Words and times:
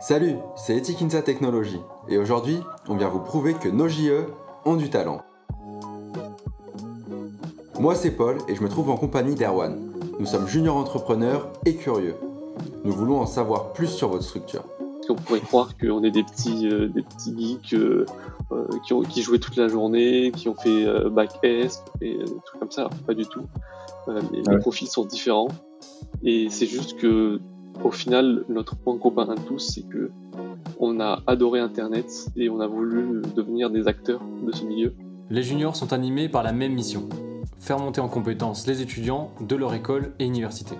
Salut, 0.00 0.36
c'est 0.56 0.78
Etikinsa 0.78 1.20
Technology 1.20 1.78
et 2.08 2.16
aujourd'hui, 2.16 2.60
on 2.88 2.96
vient 2.96 3.10
vous 3.10 3.20
prouver 3.20 3.52
que 3.52 3.68
nos 3.68 3.86
JE 3.86 4.24
ont 4.64 4.76
du 4.76 4.88
talent. 4.88 5.20
Moi, 7.78 7.94
c'est 7.94 8.10
Paul 8.10 8.38
et 8.48 8.54
je 8.54 8.62
me 8.62 8.70
trouve 8.70 8.88
en 8.88 8.96
compagnie 8.96 9.34
d'Erwan. 9.34 9.78
Nous 10.18 10.24
sommes 10.24 10.46
juniors 10.46 10.78
entrepreneurs 10.78 11.52
et 11.66 11.74
curieux. 11.76 12.14
Nous 12.82 12.92
voulons 12.92 13.20
en 13.20 13.26
savoir 13.26 13.74
plus 13.74 13.88
sur 13.88 14.08
votre 14.08 14.24
structure. 14.24 14.64
On 15.10 15.16
pourrait 15.16 15.40
croire 15.40 15.76
qu'on 15.76 16.02
est 16.02 16.10
des 16.10 16.22
petits, 16.22 16.68
euh, 16.68 16.88
des 16.88 17.02
petits 17.02 17.34
geeks 17.36 17.74
euh, 17.74 18.06
euh, 18.52 18.68
qui, 18.86 18.94
ont, 18.94 19.02
qui 19.02 19.20
jouaient 19.20 19.40
toute 19.40 19.56
la 19.56 19.68
journée, 19.68 20.32
qui 20.34 20.48
ont 20.48 20.54
fait 20.54 20.86
bac 21.10 21.30
S, 21.42 21.84
et 22.00 22.16
tout 22.24 22.58
comme 22.58 22.70
ça. 22.70 22.88
pas 23.06 23.12
du 23.12 23.26
tout. 23.26 23.42
les, 24.08 24.42
les 24.48 24.58
profils 24.60 24.88
sont 24.88 25.04
différents. 25.04 25.48
Et 26.22 26.48
c'est 26.48 26.66
juste 26.66 26.96
que 26.96 27.40
au 27.84 27.90
final, 27.90 28.44
notre 28.48 28.76
point 28.76 28.98
commun 28.98 29.28
à 29.30 29.36
tous, 29.36 29.58
c'est 29.58 29.88
que 29.88 30.10
on 30.78 31.00
a 31.00 31.22
adoré 31.26 31.60
Internet 31.60 32.28
et 32.36 32.48
on 32.48 32.60
a 32.60 32.66
voulu 32.66 33.22
devenir 33.36 33.70
des 33.70 33.86
acteurs 33.86 34.22
de 34.42 34.52
ce 34.52 34.64
milieu. 34.64 34.94
Les 35.28 35.42
juniors 35.42 35.76
sont 35.76 35.92
animés 35.92 36.28
par 36.28 36.42
la 36.42 36.52
même 36.52 36.72
mission 36.72 37.08
faire 37.60 37.78
monter 37.78 38.00
en 38.00 38.08
compétences 38.08 38.66
les 38.66 38.80
étudiants 38.80 39.30
de 39.40 39.54
leur 39.54 39.74
école 39.74 40.14
et 40.18 40.24
université. 40.24 40.76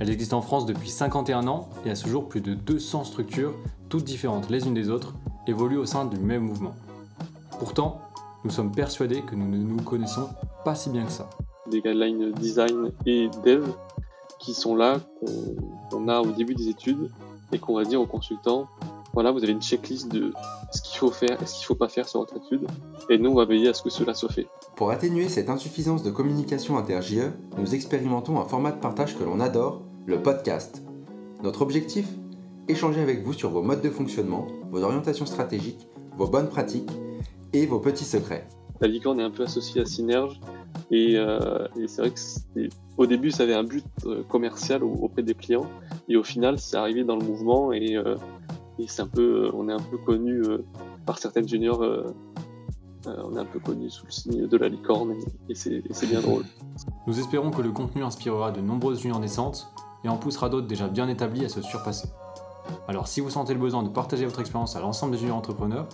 Elle 0.00 0.10
existe 0.10 0.32
en 0.32 0.40
France 0.40 0.64
depuis 0.66 0.88
51 0.88 1.46
ans 1.46 1.68
et 1.84 1.90
à 1.90 1.94
ce 1.94 2.08
jour 2.08 2.28
plus 2.28 2.40
de 2.40 2.54
200 2.54 3.04
structures, 3.04 3.54
toutes 3.88 4.04
différentes 4.04 4.48
les 4.48 4.66
unes 4.66 4.74
des 4.74 4.90
autres, 4.90 5.14
évoluent 5.46 5.78
au 5.78 5.86
sein 5.86 6.06
du 6.06 6.18
même 6.18 6.42
mouvement. 6.42 6.74
Pourtant, 7.58 8.00
nous 8.44 8.50
sommes 8.50 8.72
persuadés 8.72 9.22
que 9.22 9.34
nous 9.34 9.48
ne 9.48 9.58
nous 9.58 9.82
connaissons 9.82 10.28
pas 10.64 10.74
si 10.74 10.90
bien 10.90 11.04
que 11.04 11.12
ça. 11.12 11.28
Des 11.70 11.82
guidelines 11.82 12.32
design 12.32 12.90
et 13.04 13.28
dev 13.44 13.64
qui 14.38 14.54
sont 14.54 14.76
là, 14.76 15.00
qu'on 15.20 16.08
a 16.08 16.20
au 16.20 16.32
début 16.32 16.54
des 16.54 16.68
études 16.68 17.10
et 17.52 17.58
qu'on 17.58 17.74
va 17.74 17.84
dire 17.84 18.00
aux 18.00 18.06
consultants, 18.06 18.66
voilà, 19.14 19.32
vous 19.32 19.42
avez 19.42 19.52
une 19.52 19.62
checklist 19.62 20.12
de 20.12 20.32
ce 20.70 20.82
qu'il 20.82 20.98
faut 20.98 21.10
faire 21.10 21.42
et 21.42 21.46
ce 21.46 21.54
qu'il 21.54 21.62
ne 21.62 21.66
faut 21.66 21.74
pas 21.74 21.88
faire 21.88 22.08
sur 22.08 22.20
votre 22.20 22.36
étude, 22.36 22.66
et 23.08 23.18
nous, 23.18 23.30
on 23.30 23.34
va 23.34 23.46
veiller 23.46 23.68
à 23.68 23.74
ce 23.74 23.82
que 23.82 23.90
cela 23.90 24.14
soit 24.14 24.28
fait. 24.30 24.46
Pour 24.76 24.90
atténuer 24.90 25.28
cette 25.28 25.48
insuffisance 25.48 26.02
de 26.02 26.10
communication 26.10 26.76
inter-JE, 26.76 27.32
nous 27.56 27.74
expérimentons 27.74 28.38
un 28.38 28.44
format 28.44 28.70
de 28.70 28.80
partage 28.80 29.18
que 29.18 29.24
l'on 29.24 29.40
adore, 29.40 29.82
le 30.06 30.22
podcast. 30.22 30.82
Notre 31.42 31.62
objectif? 31.62 32.06
Échanger 32.68 33.00
avec 33.00 33.24
vous 33.24 33.32
sur 33.32 33.50
vos 33.50 33.62
modes 33.62 33.80
de 33.80 33.90
fonctionnement, 33.90 34.46
vos 34.70 34.82
orientations 34.82 35.26
stratégiques, 35.26 35.88
vos 36.18 36.28
bonnes 36.28 36.48
pratiques 36.48 36.90
et 37.54 37.64
vos 37.64 37.80
petits 37.80 38.04
secrets. 38.04 38.46
La 38.80 38.88
licorne 38.88 39.20
est 39.20 39.24
un 39.24 39.30
peu 39.30 39.44
associée 39.44 39.80
à 39.80 39.84
Synerge, 39.84 40.40
et, 40.90 41.16
euh, 41.16 41.66
et 41.78 41.88
c'est 41.88 42.02
vrai 42.02 42.10
que 42.10 42.68
au 42.96 43.06
début, 43.06 43.30
ça 43.30 43.44
avait 43.44 43.54
un 43.54 43.64
but 43.64 43.84
euh, 44.06 44.22
commercial 44.24 44.82
auprès 44.82 45.22
des 45.22 45.34
clients, 45.34 45.66
et 46.08 46.16
au 46.16 46.22
final, 46.22 46.58
c'est 46.58 46.76
arrivé 46.76 47.04
dans 47.04 47.16
le 47.16 47.24
mouvement, 47.24 47.72
et, 47.72 47.96
euh, 47.96 48.16
c'est 48.86 49.02
un 49.02 49.08
peu, 49.08 49.50
on 49.54 49.68
est 49.68 49.72
un 49.72 49.80
peu 49.80 49.98
connu 49.98 50.40
par 51.04 51.18
certaines 51.18 51.48
juniors, 51.48 51.82
on 53.06 53.36
est 53.36 53.40
un 53.40 53.44
peu 53.44 53.58
connu 53.58 53.90
sous 53.90 54.06
le 54.06 54.12
signe 54.12 54.46
de 54.46 54.56
la 54.56 54.68
licorne, 54.68 55.16
et, 55.48 55.54
c'est 55.54 56.06
bien 56.08 56.20
drôle. 56.20 56.44
Nous 57.08 57.18
espérons 57.18 57.50
que 57.50 57.60
le 57.60 57.72
contenu 57.72 58.04
inspirera 58.04 58.52
de 58.52 58.60
nombreuses 58.60 59.00
juniors 59.00 59.18
naissantes 59.18 59.68
et 60.04 60.08
en 60.08 60.16
poussera 60.16 60.48
d'autres 60.48 60.68
déjà 60.68 60.86
bien 60.86 61.08
établis 61.08 61.44
à 61.44 61.48
se 61.48 61.60
surpasser. 61.60 62.08
Alors 62.86 63.08
si 63.08 63.20
vous 63.20 63.30
sentez 63.30 63.52
le 63.52 63.58
besoin 63.58 63.82
de 63.82 63.88
partager 63.88 64.24
votre 64.24 64.40
expérience 64.40 64.76
à 64.76 64.80
l'ensemble 64.80 65.12
des 65.12 65.18
juniors 65.18 65.36
entrepreneurs, 65.36 65.88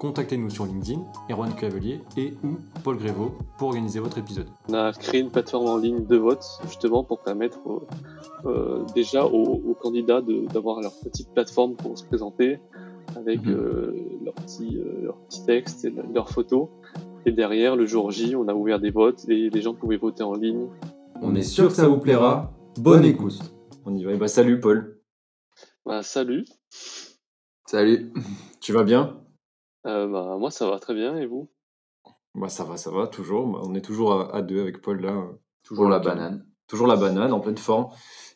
contactez-nous 0.00 0.48
sur 0.48 0.64
LinkedIn, 0.64 1.02
Erwan 1.30 1.54
Cavelier 1.54 2.00
et 2.16 2.32
ou 2.42 2.56
Paul 2.82 2.96
Grévaux 2.96 3.34
pour 3.58 3.68
organiser 3.68 4.00
votre 4.00 4.16
épisode. 4.16 4.46
On 4.70 4.74
a 4.74 4.92
créé 4.92 5.20
une 5.20 5.30
plateforme 5.30 5.66
en 5.66 5.76
ligne 5.76 6.06
de 6.06 6.16
vote 6.16 6.42
justement 6.64 7.04
pour 7.04 7.20
permettre 7.20 7.58
euh, 8.46 8.82
déjà 8.94 9.26
aux, 9.26 9.76
candidats 9.78 10.22
d'avoir 10.22 10.80
leur 10.80 10.92
petite 11.04 11.32
plateforme 11.34 11.74
pour 11.74 11.98
se 11.98 12.04
présenter 12.04 12.58
avec 13.14 13.44
mhm. 13.44 13.52
euh, 13.52 13.92
leur, 14.24 14.34
petit, 14.34 14.78
euh, 14.78 15.04
leur 15.04 15.16
petit 15.26 15.44
texte 15.44 15.84
et 15.84 15.92
leurs 16.14 16.30
photos. 16.30 16.68
Et 17.26 17.32
derrière, 17.32 17.76
le 17.76 17.84
jour 17.84 18.10
J, 18.10 18.34
on 18.34 18.48
a 18.48 18.54
ouvert 18.54 18.80
des 18.80 18.90
votes 18.90 19.28
et 19.28 19.50
les 19.50 19.60
gens 19.60 19.74
pouvaient 19.74 19.98
voter 19.98 20.22
en 20.22 20.34
ligne. 20.34 20.68
On 21.20 21.34
est 21.34 21.42
sûr 21.42 21.68
que 21.68 21.74
ça 21.74 21.86
vous 21.86 21.98
plaira. 21.98 22.54
Bonne 22.78 23.04
écoute. 23.04 23.38
On 23.84 23.94
y 23.94 24.04
va. 24.04 24.16
bah, 24.16 24.28
salut 24.28 24.60
Paul. 24.60 24.98
Bah, 25.84 26.02
salut. 26.02 26.46
Salut. 27.66 28.12
Tu 28.60 28.72
vas 28.72 28.84
bien? 28.84 29.19
Euh, 29.86 30.06
bah, 30.06 30.36
moi, 30.38 30.50
ça 30.50 30.68
va 30.68 30.78
très 30.78 30.94
bien, 30.94 31.16
et 31.16 31.26
vous? 31.26 31.50
Bah, 32.34 32.48
ça 32.48 32.64
va, 32.64 32.76
ça 32.76 32.90
va, 32.90 33.06
toujours. 33.06 33.46
Bah, 33.46 33.60
on 33.62 33.74
est 33.74 33.80
toujours 33.80 34.34
à, 34.34 34.42
deux 34.42 34.60
avec 34.60 34.80
Paul, 34.80 35.00
là. 35.00 35.12
Euh, 35.12 35.40
toujours 35.62 35.88
la 35.88 35.98
banane. 35.98 36.46
Toujours 36.66 36.86
la 36.86 36.96
banane, 36.96 37.32
en 37.32 37.40
pleine 37.40 37.58
forme. 37.58 37.88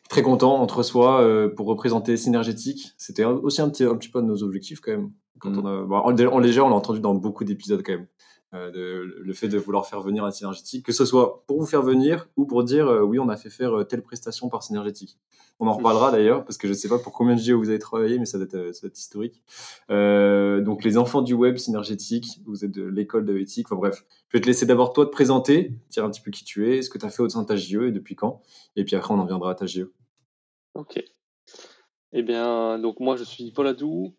Très 0.09 0.21
content 0.21 0.55
entre 0.55 0.83
soi 0.83 1.21
euh, 1.21 1.49
pour 1.49 1.67
représenter 1.67 2.17
Synergétique. 2.17 2.93
C'était 2.97 3.25
aussi 3.25 3.61
un 3.61 3.69
petit, 3.69 3.83
un 3.83 3.95
petit 3.95 4.09
peu 4.09 4.21
de 4.21 4.27
nos 4.27 4.43
objectifs, 4.43 4.79
quand 4.81 4.91
même. 4.91 5.11
Quand 5.39 5.51
mm. 5.51 5.59
on 5.59 5.65
a, 5.65 5.85
bah, 5.85 6.01
en, 6.03 6.17
en, 6.17 6.39
léger, 6.39 6.61
on 6.61 6.69
l'a 6.69 6.75
entendu 6.75 6.99
dans 6.99 7.15
beaucoup 7.15 7.43
d'épisodes, 7.43 7.81
quand 7.83 7.93
même. 7.93 8.07
Euh, 8.55 9.11
le 9.17 9.33
fait 9.33 9.47
de 9.47 9.57
vouloir 9.57 9.85
faire 9.85 10.01
venir 10.01 10.23
un 10.23 10.31
synergétique, 10.31 10.85
que 10.85 10.91
ce 10.91 11.05
soit 11.05 11.43
pour 11.47 11.59
vous 11.59 11.65
faire 11.65 11.81
venir 11.81 12.29
ou 12.37 12.45
pour 12.45 12.63
dire 12.63 12.87
euh, 12.87 13.01
oui, 13.01 13.19
on 13.19 13.27
a 13.27 13.35
fait 13.35 13.49
faire 13.49 13.73
euh, 13.73 13.83
telle 13.83 14.01
prestation 14.01 14.49
par 14.49 14.63
synergétique. 14.63 15.17
On 15.59 15.67
en 15.67 15.73
reparlera 15.73 16.11
d'ailleurs, 16.11 16.43
parce 16.43 16.57
que 16.57 16.67
je 16.67 16.73
ne 16.73 16.77
sais 16.77 16.89
pas 16.89 16.99
pour 16.99 17.13
combien 17.13 17.35
de 17.35 17.39
JO 17.39 17.57
vous 17.57 17.69
avez 17.69 17.79
travaillé, 17.79 18.19
mais 18.19 18.25
ça 18.25 18.37
doit 18.37 18.47
être, 18.47 18.97
historique. 18.97 19.41
donc, 19.89 20.83
les 20.83 20.97
enfants 20.97 21.21
du 21.21 21.33
web 21.33 21.55
synergétique, 21.57 22.41
vous 22.45 22.65
êtes 22.65 22.71
de 22.71 22.83
l'école 22.83 23.25
de 23.25 23.37
éthique, 23.37 23.67
enfin 23.67 23.77
bref. 23.77 24.05
Je 24.27 24.37
vais 24.37 24.41
te 24.41 24.47
laisser 24.47 24.65
d'abord 24.65 24.91
toi 24.91 25.05
te 25.05 25.11
présenter, 25.11 25.71
dire 25.91 26.03
un 26.03 26.09
petit 26.09 26.19
peu 26.19 26.29
qui 26.29 26.43
tu 26.43 26.69
es, 26.69 26.81
ce 26.81 26.89
que 26.89 26.97
tu 26.97 27.05
as 27.05 27.09
fait 27.09 27.23
au 27.23 27.29
sein 27.29 27.41
de 27.41 27.47
ta 27.47 27.55
JE 27.55 27.87
et 27.87 27.91
depuis 27.91 28.15
quand. 28.15 28.41
Et 28.75 28.83
puis 28.83 28.97
après, 28.97 29.13
on 29.13 29.19
en 29.19 29.25
viendra 29.25 29.51
à 29.51 29.55
ta 29.55 29.65
JE. 29.65 29.93
Ok. 30.73 31.01
Eh 32.11 32.23
bien, 32.23 32.77
donc 32.77 32.99
moi, 32.99 33.15
je 33.15 33.23
suis 33.23 33.51
Paul 33.51 33.67
Adou, 33.67 34.13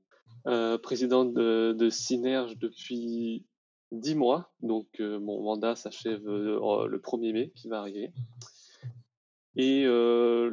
président 0.82 1.26
de, 1.26 1.72
de 1.72 1.91
Synerge 1.91 2.56
depuis 2.56 3.44
dix 3.92 4.14
mois. 4.14 4.50
Donc, 4.60 4.88
euh, 5.00 5.19
mon 5.19 5.42
mandat 5.42 5.76
s'achève 5.76 6.26
euh, 6.28 6.86
le 6.86 6.98
1er 6.98 7.32
mai 7.32 7.52
qui 7.54 7.69
va 7.69 7.80
arriver. 7.80 8.12
Et 9.56 9.84
euh, 9.86 10.50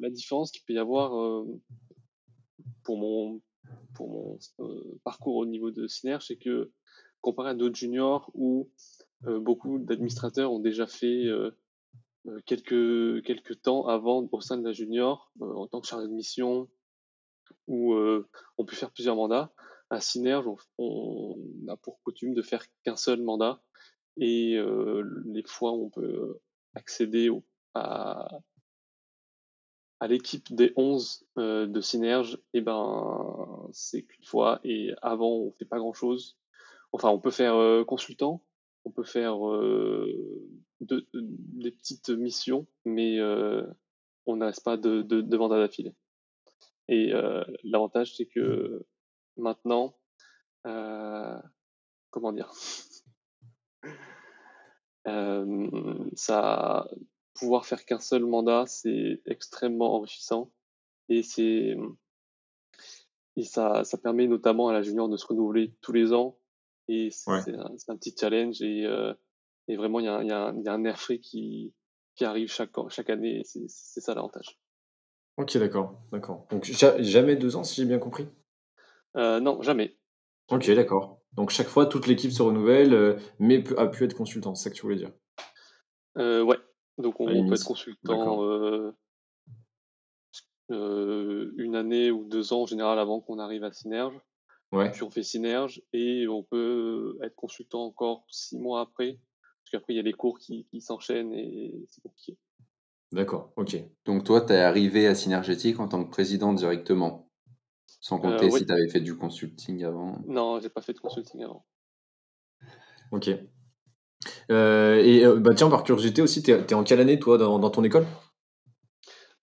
la 0.00 0.10
différence 0.10 0.50
qu'il 0.50 0.62
peut 0.64 0.72
y 0.72 0.78
avoir 0.78 1.44
pour 2.82 2.98
mon, 2.98 3.40
parcours 5.04 5.36
au 5.36 5.46
niveau 5.46 5.70
de 5.70 5.86
Synerge, 5.86 6.26
c'est 6.26 6.36
que 6.36 6.72
comparé 7.20 7.50
à 7.50 7.54
d'autres 7.54 7.76
juniors 7.76 8.32
où 8.34 8.68
beaucoup 9.20 9.78
d'administrateurs 9.78 10.52
ont 10.52 10.58
déjà 10.58 10.88
fait 10.88 11.26
quelques, 12.44 13.62
temps 13.62 13.86
avant 13.86 14.28
au 14.32 14.40
sein 14.40 14.56
de 14.56 14.64
la 14.64 14.72
junior 14.72 15.30
en 15.40 15.68
tant 15.68 15.80
que 15.80 15.86
chargé 15.86 16.08
de 16.08 16.12
mission 16.12 16.68
où 17.68 17.94
on 17.94 18.64
peut 18.64 18.74
faire 18.74 18.90
plusieurs 18.90 19.14
mandats 19.14 19.52
à 19.92 20.00
Synerge, 20.00 20.46
on, 20.78 21.36
a 21.68 21.76
pour 21.76 22.00
coutume 22.02 22.32
de 22.32 22.40
faire 22.40 22.64
qu'un 22.82 22.96
seul 22.96 23.20
mandat 23.22 23.62
et 24.16 24.56
euh, 24.56 25.02
les 25.26 25.42
fois 25.46 25.72
où 25.72 25.84
on 25.86 25.90
peut 25.90 26.38
accéder 26.74 27.30
à, 27.74 28.40
l'équipe 30.08 30.52
des 30.54 30.72
11 30.76 31.26
euh, 31.38 31.66
de 31.66 31.80
Synerge, 31.82 32.38
eh 32.54 32.62
ben, 32.62 33.68
c'est 33.72 34.02
qu'une 34.02 34.24
fois 34.24 34.60
et 34.64 34.92
avant 35.02 35.30
on 35.30 35.52
fait 35.52 35.66
pas 35.66 35.78
grand 35.78 35.92
chose. 35.92 36.38
Enfin, 36.92 37.10
on 37.10 37.20
peut 37.20 37.30
faire 37.30 37.54
euh, 37.54 37.84
consultant, 37.84 38.42
on 38.84 38.90
peut 38.90 39.04
faire 39.04 39.36
des 40.80 41.70
petites 41.70 42.08
missions, 42.08 42.66
mais 42.86 43.20
on 44.26 44.36
n'a 44.36 44.52
pas 44.64 44.78
de, 44.78 45.02
de 45.02 45.36
mandat 45.36 45.58
d'affilée. 45.58 45.94
Et 46.88 47.12
l'avantage, 47.62 48.16
c'est 48.16 48.26
que 48.26 48.84
Maintenant, 49.36 49.96
euh, 50.66 51.38
comment 52.10 52.32
dire? 52.32 52.52
Euh, 55.08 56.08
ça, 56.14 56.88
pouvoir 57.34 57.66
faire 57.66 57.84
qu'un 57.84 57.98
seul 57.98 58.24
mandat, 58.24 58.66
c'est 58.66 59.20
extrêmement 59.26 59.96
enrichissant 59.96 60.52
et 61.08 61.24
c'est 61.24 61.76
et 63.36 63.44
ça, 63.44 63.82
ça 63.82 63.98
permet 63.98 64.28
notamment 64.28 64.68
à 64.68 64.72
la 64.72 64.82
junior 64.82 65.08
de 65.08 65.16
se 65.16 65.26
renouveler 65.26 65.74
tous 65.80 65.92
les 65.92 66.12
ans 66.12 66.38
et 66.86 67.10
c'est 67.10 67.54
un, 67.54 67.96
petit 67.96 68.14
challenge 68.18 68.60
et, 68.62 68.84
euh, 68.86 69.14
et 69.68 69.76
vraiment 69.76 70.00
il 70.00 70.06
y 70.06 70.08
a, 70.08 70.22
y, 70.22 70.28
y 70.28 70.68
a, 70.68 70.72
un 70.72 70.84
air 70.84 70.98
frais 71.00 71.18
qui, 71.18 71.74
qui 72.14 72.24
arrive 72.24 72.52
chaque, 72.52 72.70
chaque 72.88 73.10
année 73.10 73.42
c'est 73.44 73.66
ça 73.68 74.14
l'avantage. 74.14 74.58
Ok 75.38 75.56
d'accord, 75.56 75.98
d'accord. 76.12 76.46
Donc 76.50 76.64
jamais 76.64 77.36
deux 77.36 77.56
ans 77.56 77.64
si 77.64 77.80
j'ai 77.80 77.86
bien 77.86 77.98
compris? 77.98 78.28
Euh, 79.16 79.40
non, 79.40 79.62
jamais. 79.62 79.96
Ok, 80.50 80.70
d'accord. 80.70 81.20
Donc 81.32 81.50
chaque 81.50 81.68
fois, 81.68 81.86
toute 81.86 82.06
l'équipe 82.06 82.32
se 82.32 82.42
renouvelle, 82.42 82.94
euh, 82.94 83.16
mais 83.38 83.64
a 83.78 83.86
pu 83.86 84.04
être 84.04 84.14
consultant, 84.14 84.54
c'est 84.54 84.64
ça 84.64 84.70
que 84.70 84.74
tu 84.74 84.82
voulais 84.82 84.96
dire? 84.96 85.12
Euh, 86.18 86.42
Ouais, 86.42 86.58
donc 86.98 87.20
on, 87.20 87.26
peut 87.26 87.54
être 87.54 87.64
consultant 87.64 88.42
une 90.68 91.76
année 91.76 92.10
ou 92.10 92.24
deux 92.24 92.52
ans 92.52 92.62
en 92.62 92.66
général 92.66 92.98
avant 92.98 93.20
qu'on 93.20 93.38
arrive 93.38 93.64
à 93.64 93.72
Synerge. 93.72 94.14
Ouais. 94.72 94.90
Puis 94.90 95.02
on 95.02 95.10
fait 95.10 95.22
Synerge 95.22 95.82
et 95.92 96.26
on 96.28 96.42
peut 96.42 97.18
être 97.22 97.34
consultant 97.34 97.84
encore 97.84 98.24
six 98.30 98.58
mois 98.58 98.80
après, 98.80 99.18
parce 99.62 99.70
qu'après 99.70 99.92
il 99.92 99.96
y 99.96 100.00
a 100.00 100.02
les 100.02 100.14
cours 100.14 100.38
qui, 100.38 100.66
qui 100.70 100.80
s'enchaînent 100.80 101.34
et 101.34 101.84
c'est 101.88 102.00
compliqué. 102.02 102.38
D'accord, 103.12 103.52
ok. 103.56 103.76
Donc 104.06 104.24
toi, 104.24 104.40
tu 104.40 104.54
es 104.54 104.56
arrivé 104.56 105.06
à 105.06 105.14
Synergétique 105.14 105.78
en 105.80 105.88
tant 105.88 106.02
que 106.02 106.10
président 106.10 106.54
directement? 106.54 107.21
Sans 108.02 108.18
compter 108.18 108.46
oui. 108.46 108.58
si 108.58 108.66
tu 108.66 108.72
avais 108.72 108.88
fait 108.88 109.00
du 109.00 109.16
consulting 109.16 109.84
avant. 109.84 110.18
Non, 110.26 110.58
j'ai 110.60 110.68
pas 110.68 110.82
fait 110.82 110.92
de 110.92 110.98
consulting 110.98 111.44
avant. 111.44 111.64
Ok. 113.12 113.30
Euh, 114.50 114.96
et 114.96 115.24
euh, 115.24 115.38
bah 115.38 115.54
tiens, 115.54 115.70
par 115.70 115.84
curiosité 115.84 116.20
aussi, 116.20 116.42
t'es 116.42 116.52
es 116.52 116.74
en 116.74 116.82
quelle 116.82 117.00
année 117.00 117.20
toi 117.20 117.38
dans, 117.38 117.60
dans 117.60 117.70
ton 117.70 117.84
école? 117.84 118.04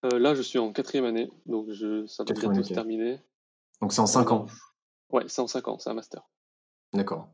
Euh, 0.06 0.20
là, 0.20 0.36
je 0.36 0.42
suis 0.42 0.60
en 0.60 0.74
quatrième 0.74 1.06
année, 1.06 1.32
donc 1.46 1.72
je, 1.72 2.06
ça 2.06 2.26
va 2.26 2.34
bientôt 2.34 2.64
se 2.64 2.74
terminer. 2.74 3.22
Donc 3.82 3.94
c'est 3.94 4.02
en 4.02 4.08
5 4.08 4.30
ans. 4.34 4.46
Ouais, 5.12 5.24
c'est 5.28 5.42
en 5.42 5.48
5 5.48 5.68
ans, 5.70 5.80
c'est 5.80 5.90
un 5.90 5.94
master. 5.94 6.30
D'accord. 6.94 7.30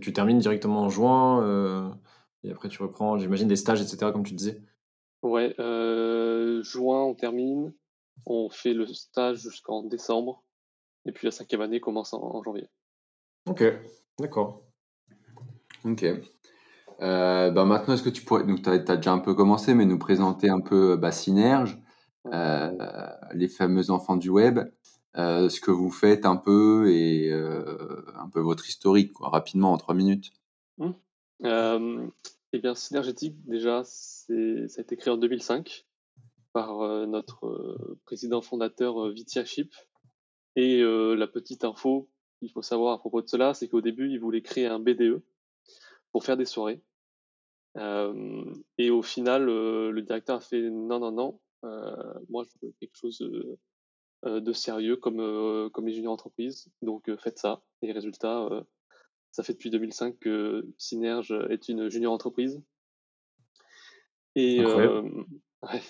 Tu 0.00 0.12
termines 0.12 0.38
directement 0.38 0.82
en 0.82 0.88
juin 0.88 1.44
euh, 1.44 1.88
et 2.42 2.50
après 2.50 2.68
tu 2.68 2.82
reprends, 2.82 3.16
j'imagine, 3.16 3.46
des 3.46 3.56
stages, 3.56 3.80
etc. 3.80 4.10
comme 4.12 4.24
tu 4.24 4.34
disais. 4.34 4.60
Ouais, 5.22 5.54
euh, 5.60 6.62
juin, 6.64 7.02
on 7.04 7.14
termine. 7.14 7.72
On 8.26 8.50
fait 8.50 8.74
le 8.74 8.86
stage 8.86 9.38
jusqu'en 9.38 9.82
décembre. 9.82 10.42
Et 11.06 11.12
puis 11.12 11.26
la 11.26 11.32
cinquième 11.32 11.60
année 11.60 11.80
commence 11.80 12.12
en, 12.12 12.22
en 12.22 12.42
janvier. 12.42 12.68
Ok, 13.46 13.64
d'accord. 14.18 14.62
Ok. 15.84 16.04
Euh, 16.04 17.50
bah 17.50 17.64
maintenant, 17.64 17.94
est-ce 17.94 18.02
que 18.02 18.10
tu 18.10 18.22
pourrais, 18.22 18.44
donc 18.44 18.62
tu 18.62 18.70
as, 18.70 18.78
déjà 18.78 19.12
un 19.12 19.18
peu 19.18 19.34
commencé, 19.34 19.74
mais 19.74 19.84
nous 19.84 19.98
présenter 19.98 20.48
un 20.48 20.60
peu 20.60 20.96
bah, 20.96 21.10
Synerge, 21.10 21.80
euh, 22.32 22.70
les 23.34 23.48
fameux 23.48 23.90
enfants 23.90 24.16
du 24.16 24.28
web, 24.28 24.60
euh, 25.16 25.48
ce 25.48 25.60
que 25.60 25.72
vous 25.72 25.90
faites 25.90 26.24
un 26.24 26.36
peu 26.36 26.90
et 26.90 27.30
euh, 27.32 28.04
un 28.16 28.28
peu 28.28 28.40
votre 28.40 28.68
historique, 28.68 29.12
quoi, 29.12 29.30
rapidement 29.30 29.72
en 29.72 29.78
trois 29.78 29.94
minutes. 29.94 30.30
Euh, 31.44 32.06
eh 32.52 32.58
bien, 32.60 32.74
Synergétique, 32.76 33.36
déjà, 33.46 33.82
ça 33.84 34.32
a 34.32 34.80
été 34.80 34.96
créé 34.96 35.12
en 35.12 35.16
2005 35.16 35.84
par 36.52 36.80
euh, 36.80 37.06
notre 37.06 37.46
euh, 37.46 37.98
président 38.04 38.42
fondateur 38.42 39.06
euh, 39.06 39.12
Vitya 39.12 39.44
Chip. 39.44 39.74
Et 40.56 40.82
euh, 40.82 41.14
la 41.14 41.26
petite 41.26 41.64
info 41.64 42.08
qu'il 42.38 42.50
faut 42.50 42.62
savoir 42.62 42.94
à 42.94 42.98
propos 42.98 43.22
de 43.22 43.28
cela, 43.28 43.54
c'est 43.54 43.68
qu'au 43.68 43.80
début, 43.80 44.10
il 44.10 44.20
voulait 44.20 44.42
créer 44.42 44.66
un 44.66 44.78
BDE 44.78 45.22
pour 46.12 46.24
faire 46.24 46.36
des 46.36 46.44
soirées. 46.44 46.82
Euh, 47.78 48.44
et 48.76 48.90
au 48.90 49.02
final, 49.02 49.48
euh, 49.48 49.90
le 49.90 50.02
directeur 50.02 50.36
a 50.36 50.40
fait 50.40 50.60
non, 50.70 50.98
non, 50.98 51.12
non, 51.12 51.40
euh, 51.64 52.14
moi 52.28 52.44
je 52.44 52.66
veux 52.66 52.74
quelque 52.80 52.96
chose 52.96 53.22
euh, 54.26 54.40
de 54.40 54.52
sérieux 54.52 54.96
comme, 54.96 55.20
euh, 55.20 55.70
comme 55.70 55.86
les 55.86 55.94
juniors 55.94 56.12
entreprises, 56.12 56.70
donc 56.82 57.14
faites 57.16 57.38
ça. 57.38 57.62
Et 57.80 57.92
résultat, 57.92 58.42
euh, 58.44 58.62
ça 59.30 59.42
fait 59.42 59.54
depuis 59.54 59.70
2005 59.70 60.18
que 60.18 60.66
Synerge 60.76 61.32
est 61.48 61.68
une 61.68 61.88
junior 61.88 62.12
entreprise. 62.12 62.62
Et, 64.34 64.60
euh, 64.60 65.02
ouais, 65.62 65.82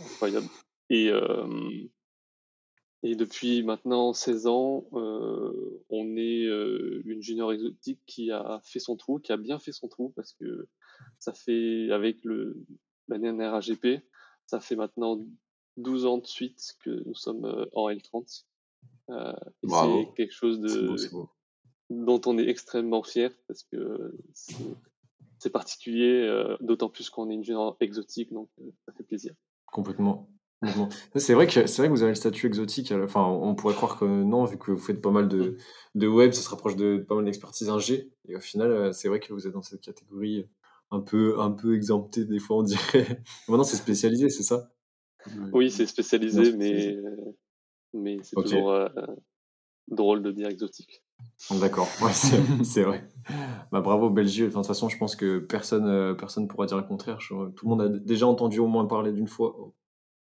incroyable. 0.00 0.48
Et, 0.90 1.10
euh, 1.10 1.88
et 3.02 3.14
depuis 3.14 3.62
maintenant 3.62 4.12
16 4.12 4.46
ans, 4.46 4.86
euh, 4.94 5.84
on 5.90 6.16
est 6.16 6.46
euh, 6.46 7.02
une 7.04 7.22
junior 7.22 7.52
exotique 7.52 8.00
qui 8.06 8.30
a 8.30 8.60
fait 8.64 8.80
son 8.80 8.96
trou, 8.96 9.18
qui 9.18 9.32
a 9.32 9.36
bien 9.36 9.58
fait 9.58 9.72
son 9.72 9.88
trou 9.88 10.12
parce 10.16 10.32
que 10.32 10.68
ça 11.18 11.32
fait, 11.32 11.90
avec 11.90 12.24
le, 12.24 12.64
l'année 13.08 13.46
RAGP, 13.46 14.02
ça 14.46 14.60
fait 14.60 14.76
maintenant 14.76 15.24
12 15.76 16.06
ans 16.06 16.18
de 16.18 16.26
suite 16.26 16.76
que 16.84 17.02
nous 17.06 17.14
sommes 17.14 17.68
en 17.72 17.88
L30. 17.88 18.44
Euh, 19.10 19.32
et 19.62 19.66
Bravo. 19.66 20.04
c'est 20.04 20.14
quelque 20.16 20.34
chose 20.34 20.60
de, 20.60 21.10
beau. 21.10 21.30
dont 21.90 22.20
on 22.26 22.36
est 22.38 22.48
extrêmement 22.48 23.02
fier 23.02 23.30
parce 23.46 23.62
que 23.62 24.14
c'est, 25.38 25.50
particulier, 25.50 26.26
euh, 26.26 26.56
d'autant 26.60 26.88
plus 26.88 27.10
qu'on 27.10 27.30
est 27.30 27.34
une 27.34 27.44
junior 27.44 27.76
exotique, 27.80 28.32
donc 28.32 28.48
euh, 28.60 28.70
ça 28.86 28.92
fait 28.92 29.04
plaisir. 29.04 29.32
Complètement. 29.66 30.28
complètement. 30.60 30.88
C'est 31.16 31.34
vrai 31.34 31.46
que 31.46 31.66
c'est 31.66 31.82
vrai 31.82 31.88
que 31.88 31.92
vous 31.92 32.02
avez 32.02 32.12
le 32.12 32.16
statut 32.16 32.46
exotique. 32.46 32.92
Enfin, 32.92 33.24
on 33.24 33.54
pourrait 33.54 33.74
croire 33.74 33.98
que 33.98 34.04
non, 34.04 34.44
vu 34.44 34.58
que 34.58 34.70
vous 34.70 34.78
faites 34.78 35.00
pas 35.00 35.10
mal 35.10 35.28
de, 35.28 35.56
de 35.94 36.06
web, 36.06 36.32
ça 36.32 36.42
se 36.42 36.48
rapproche 36.48 36.76
de 36.76 37.04
pas 37.08 37.14
mal 37.14 37.24
d'expertise 37.24 37.68
ingé. 37.68 38.10
Et 38.28 38.36
au 38.36 38.40
final, 38.40 38.70
euh, 38.70 38.92
c'est 38.92 39.08
vrai 39.08 39.20
que 39.20 39.32
vous 39.32 39.46
êtes 39.46 39.52
dans 39.52 39.62
cette 39.62 39.80
catégorie 39.80 40.48
un 40.90 41.00
peu 41.00 41.40
un 41.40 41.50
peu 41.50 41.74
exemptée 41.74 42.24
des 42.24 42.38
fois, 42.38 42.58
on 42.58 42.62
dirait. 42.62 43.22
Maintenant, 43.48 43.64
c'est 43.64 43.76
spécialisé, 43.76 44.30
c'est 44.30 44.42
ça? 44.42 44.70
Oui, 45.52 45.70
c'est 45.70 45.82
Non, 45.82 45.88
spécialisé, 45.88 46.52
mais, 46.56 46.96
mais 47.92 48.18
c'est 48.22 48.36
toujours 48.36 48.70
euh, 48.70 48.88
drôle 49.88 50.22
de 50.22 50.32
dire 50.32 50.48
exotique. 50.48 51.02
D'accord, 51.50 51.88
ouais, 52.02 52.12
c'est 52.64 52.82
vrai. 52.82 53.08
Bah, 53.72 53.80
bravo 53.80 54.10
Belgique. 54.10 54.46
Enfin, 54.48 54.60
de 54.60 54.64
toute 54.64 54.66
façon, 54.68 54.88
je 54.88 54.98
pense 54.98 55.16
que 55.16 55.38
personne 55.38 55.86
euh, 55.86 56.14
personne 56.14 56.48
pourra 56.48 56.66
dire 56.66 56.76
le 56.76 56.82
contraire. 56.82 57.20
Je- 57.20 57.50
tout 57.50 57.66
le 57.66 57.68
monde 57.70 57.82
a 57.82 57.88
déjà 57.88 58.26
entendu 58.26 58.58
au 58.58 58.66
moins 58.66 58.86
parler 58.86 59.12
d'une 59.12 59.28
fois. 59.28 59.54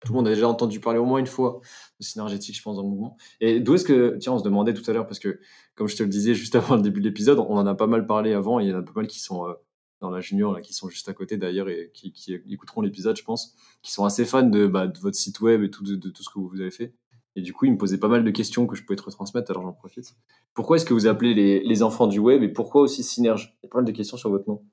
Tout 0.05 0.13
le 0.13 0.17
monde 0.17 0.27
a 0.27 0.31
déjà 0.33 0.47
entendu 0.47 0.79
parler 0.79 0.99
au 0.99 1.05
moins 1.05 1.17
une 1.19 1.25
fois 1.27 1.59
de 1.99 2.05
synergétique, 2.05 2.55
je 2.55 2.61
pense, 2.61 2.75
dans 2.75 2.83
le 2.83 2.89
mouvement. 2.89 3.17
Et 3.41 3.59
d'où 3.59 3.73
est-ce 3.73 3.83
que, 3.83 4.15
tiens, 4.19 4.33
on 4.33 4.39
se 4.39 4.43
demandait 4.43 4.73
tout 4.75 4.83
à 4.89 4.93
l'heure, 4.93 5.07
parce 5.07 5.17
que, 5.19 5.39
comme 5.75 5.87
je 5.87 5.95
te 5.95 6.03
le 6.03 6.09
disais 6.09 6.35
juste 6.35 6.55
avant 6.55 6.75
le 6.75 6.83
début 6.83 6.99
de 7.01 7.05
l'épisode, 7.07 7.39
on 7.39 7.57
en 7.57 7.65
a 7.65 7.73
pas 7.73 7.87
mal 7.87 8.05
parlé 8.05 8.33
avant, 8.33 8.59
et 8.59 8.65
il 8.65 8.69
y 8.69 8.73
en 8.73 8.77
a 8.77 8.83
pas 8.83 8.91
mal 8.95 9.07
qui 9.07 9.19
sont 9.19 9.47
euh, 9.47 9.53
dans 9.99 10.11
la 10.11 10.19
junior, 10.21 10.53
là, 10.53 10.61
qui 10.61 10.73
sont 10.75 10.87
juste 10.87 11.09
à 11.09 11.13
côté 11.13 11.37
d'ailleurs, 11.37 11.67
et 11.69 11.89
qui, 11.95 12.11
qui 12.11 12.33
écouteront 12.47 12.81
l'épisode, 12.81 13.17
je 13.17 13.23
pense, 13.23 13.55
qui 13.81 13.91
sont 13.91 14.05
assez 14.05 14.23
fans 14.23 14.43
de, 14.43 14.67
bah, 14.67 14.85
de 14.85 14.99
votre 14.99 15.17
site 15.17 15.39
web 15.41 15.63
et 15.63 15.71
tout, 15.71 15.83
de, 15.83 15.95
de 15.95 16.09
tout 16.11 16.21
ce 16.21 16.29
que 16.29 16.37
vous 16.39 16.61
avez 16.61 16.69
fait. 16.71 16.93
Et 17.37 17.41
du 17.41 17.53
coup, 17.53 17.65
ils 17.65 17.71
me 17.71 17.77
posaient 17.77 17.99
pas 17.99 18.07
mal 18.07 18.23
de 18.23 18.31
questions 18.31 18.65
que 18.65 18.75
je 18.75 18.83
pouvais 18.83 18.97
te 18.97 19.03
retransmettre, 19.03 19.51
alors 19.51 19.61
j'en 19.61 19.71
profite. 19.71 20.15
Pourquoi 20.55 20.77
est-ce 20.77 20.85
que 20.85 20.93
vous 20.95 21.05
appelez 21.05 21.35
les, 21.35 21.59
les 21.59 21.83
enfants 21.83 22.07
du 22.07 22.17
web, 22.17 22.41
et 22.41 22.49
pourquoi 22.49 22.81
aussi 22.81 23.03
Synerge? 23.03 23.55
Il 23.61 23.67
y 23.67 23.67
a 23.67 23.69
pas 23.69 23.77
mal 23.77 23.85
de 23.85 23.91
questions 23.91 24.17
sur 24.17 24.31
votre 24.31 24.49
nom. 24.49 24.65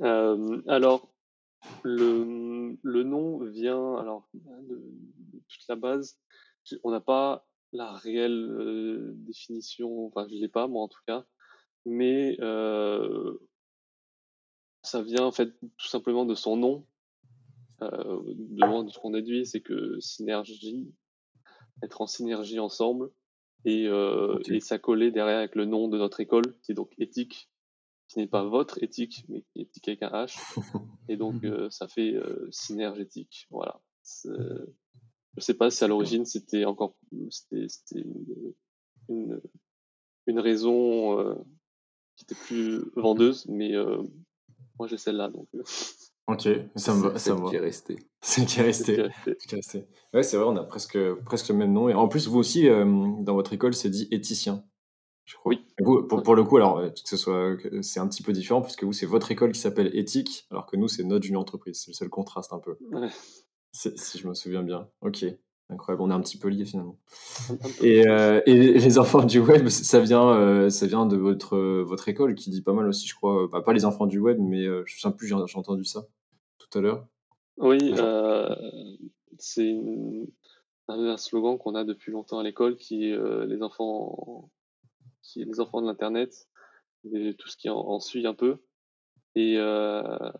Euh, 0.00 0.62
alors, 0.66 1.12
le, 1.82 2.78
le 2.82 3.02
nom 3.02 3.44
vient 3.44 3.96
alors 3.96 4.30
de, 4.32 4.82
toute 5.46 5.68
la 5.68 5.76
base. 5.76 6.18
On 6.84 6.90
n'a 6.90 7.02
pas 7.02 7.46
la 7.74 7.92
réelle 7.92 8.48
euh, 8.58 9.12
définition, 9.16 10.06
enfin 10.06 10.26
je 10.26 10.36
l'ai 10.36 10.48
pas 10.48 10.68
moi 10.68 10.84
en 10.84 10.88
tout 10.88 11.02
cas, 11.06 11.26
mais 11.84 12.36
euh, 12.40 13.38
ça 14.82 15.02
vient 15.02 15.26
en 15.26 15.32
fait 15.32 15.52
tout 15.60 15.86
simplement 15.86 16.24
de 16.24 16.34
son 16.34 16.56
nom. 16.56 16.86
De 17.82 18.60
loin 18.60 18.84
de 18.84 18.90
ce 18.90 18.98
qu'on 18.98 19.10
déduit, 19.10 19.46
c'est 19.46 19.62
que 19.62 19.98
synergie, 20.00 20.92
être 21.82 22.00
en 22.00 22.06
synergie 22.06 22.58
ensemble, 22.58 23.10
et, 23.64 23.86
euh, 23.86 24.38
et 24.46 24.60
ça 24.60 24.78
collait 24.78 25.10
derrière 25.10 25.38
avec 25.38 25.54
le 25.54 25.66
nom 25.66 25.88
de 25.88 25.98
notre 25.98 26.20
école, 26.20 26.58
qui 26.62 26.72
est 26.72 26.74
donc 26.74 26.92
éthique, 26.98 27.50
qui 28.08 28.18
n'est 28.18 28.26
pas 28.26 28.44
votre 28.44 28.82
éthique, 28.82 29.24
mais 29.28 29.42
qui 29.42 29.60
est 29.60 29.62
éthique 29.62 29.88
avec 29.88 30.02
un 30.02 30.10
H. 30.10 30.36
Et 31.08 31.16
donc, 31.16 31.44
euh, 31.44 31.70
ça 31.70 31.86
fait 31.86 32.14
euh, 32.14 32.48
synergétique. 32.50 33.46
Voilà. 33.50 33.80
Je 35.36 35.40
sais 35.40 35.54
pas 35.54 35.70
si 35.70 35.84
à 35.84 35.88
l'origine 35.88 36.24
c'était 36.24 36.64
encore 36.64 36.96
c'était 37.30 37.68
c'était 37.68 38.00
une, 38.00 38.54
une, 39.08 39.40
une 40.26 40.38
raison 40.40 41.20
euh, 41.20 41.34
qui 42.16 42.24
était 42.24 42.34
plus 42.34 42.90
vendeuse, 42.96 43.46
mais 43.48 43.74
euh, 43.74 44.02
moi 44.78 44.88
j'ai 44.88 44.96
celle-là. 44.96 45.28
Donc, 45.28 45.48
euh, 45.54 45.62
Ok, 46.30 46.48
ça 46.76 46.94
me 46.94 47.02
va. 47.02 47.10
C'est 47.12 47.18
Ça 47.18 47.24
celle 47.24 47.34
me 47.34 47.40
va. 47.44 47.50
qui 47.50 47.56
est 47.56 47.60
resté. 47.60 47.96
C'est 48.20 48.44
qui 48.44 48.60
est 48.60 48.62
resté. 48.62 48.96
Ouais, 50.14 50.22
c'est 50.22 50.36
vrai, 50.36 50.46
on 50.46 50.56
a 50.56 50.62
presque, 50.64 50.98
presque 51.24 51.48
le 51.48 51.54
même 51.56 51.72
nom. 51.72 51.88
Et 51.88 51.94
en 51.94 52.08
plus, 52.08 52.28
vous 52.28 52.38
aussi, 52.38 52.68
euh, 52.68 52.84
dans 53.20 53.34
votre 53.34 53.52
école, 53.52 53.74
c'est 53.74 53.88
dit 53.90 54.06
éthicien. 54.10 54.64
Je 55.24 55.36
crois. 55.36 55.50
Oui. 55.50 55.64
Et 55.78 55.82
vous, 55.84 56.02
pour, 56.06 56.22
pour 56.22 56.34
le 56.34 56.44
coup, 56.44 56.56
alors, 56.56 56.78
euh, 56.78 56.88
que 56.90 57.00
ce 57.04 57.16
soit, 57.16 57.56
c'est 57.82 58.00
un 58.00 58.06
petit 58.08 58.22
peu 58.22 58.32
différent, 58.32 58.62
puisque 58.62 58.84
vous, 58.84 58.92
c'est 58.92 59.06
votre 59.06 59.30
école 59.32 59.52
qui 59.52 59.60
s'appelle 59.60 59.90
éthique, 59.96 60.46
alors 60.50 60.66
que 60.66 60.76
nous, 60.76 60.88
c'est 60.88 61.04
notre 61.04 61.24
junior 61.24 61.40
entreprise. 61.42 61.80
C'est 61.84 61.90
le 61.90 61.94
seul 61.94 62.08
contraste 62.08 62.52
un 62.52 62.58
peu. 62.58 62.76
Ouais. 62.92 63.08
Si 63.72 64.18
je 64.18 64.26
me 64.28 64.34
souviens 64.34 64.62
bien. 64.62 64.88
Ok. 65.00 65.24
Incroyable. 65.72 66.02
On 66.02 66.10
est 66.10 66.14
un 66.14 66.20
petit 66.20 66.36
peu 66.36 66.48
liés 66.48 66.64
finalement. 66.64 66.98
Et, 67.80 68.04
euh, 68.08 68.40
et 68.44 68.54
les 68.54 68.98
enfants 68.98 69.22
du 69.22 69.38
web, 69.38 69.68
ça 69.68 70.00
vient, 70.00 70.28
euh, 70.34 70.68
ça 70.68 70.86
vient 70.88 71.06
de 71.06 71.16
votre, 71.16 71.56
votre 71.82 72.08
école 72.08 72.34
qui 72.34 72.50
dit 72.50 72.60
pas 72.60 72.72
mal 72.72 72.88
aussi, 72.88 73.06
je 73.06 73.14
crois. 73.14 73.46
bah, 73.46 73.62
pas 73.62 73.72
les 73.72 73.84
enfants 73.84 74.06
du 74.06 74.18
web, 74.18 74.38
mais 74.40 74.64
euh, 74.66 74.82
je 74.86 74.96
ne 74.96 75.00
sais 75.12 75.16
plus, 75.16 75.28
j'ai 75.28 75.34
entendu 75.34 75.84
ça 75.84 76.08
tout 76.70 76.78
à 76.78 76.82
l'heure. 76.82 77.06
Oui, 77.56 77.92
euh, 77.98 78.54
c'est 79.38 79.68
une- 79.68 80.28
un, 80.88 81.16
slogan 81.16 81.58
qu'on 81.58 81.74
a 81.74 81.84
depuis 81.84 82.10
longtemps 82.10 82.38
à 82.38 82.42
l'école 82.42 82.76
qui 82.76 83.06
est 83.06 83.12
euh, 83.12 83.46
les 83.46 83.62
enfants 83.62 84.50
qui 85.22 85.42
est 85.42 85.44
les 85.44 85.60
enfants 85.60 85.82
de 85.82 85.86
l'internet 85.86 86.48
et 87.12 87.34
tout 87.34 87.48
ce 87.48 87.56
qui 87.56 87.68
en, 87.68 87.78
en 87.78 88.00
suit 88.00 88.26
un 88.26 88.34
peu. 88.34 88.58
Et, 89.36 89.56
euh, 89.58 90.32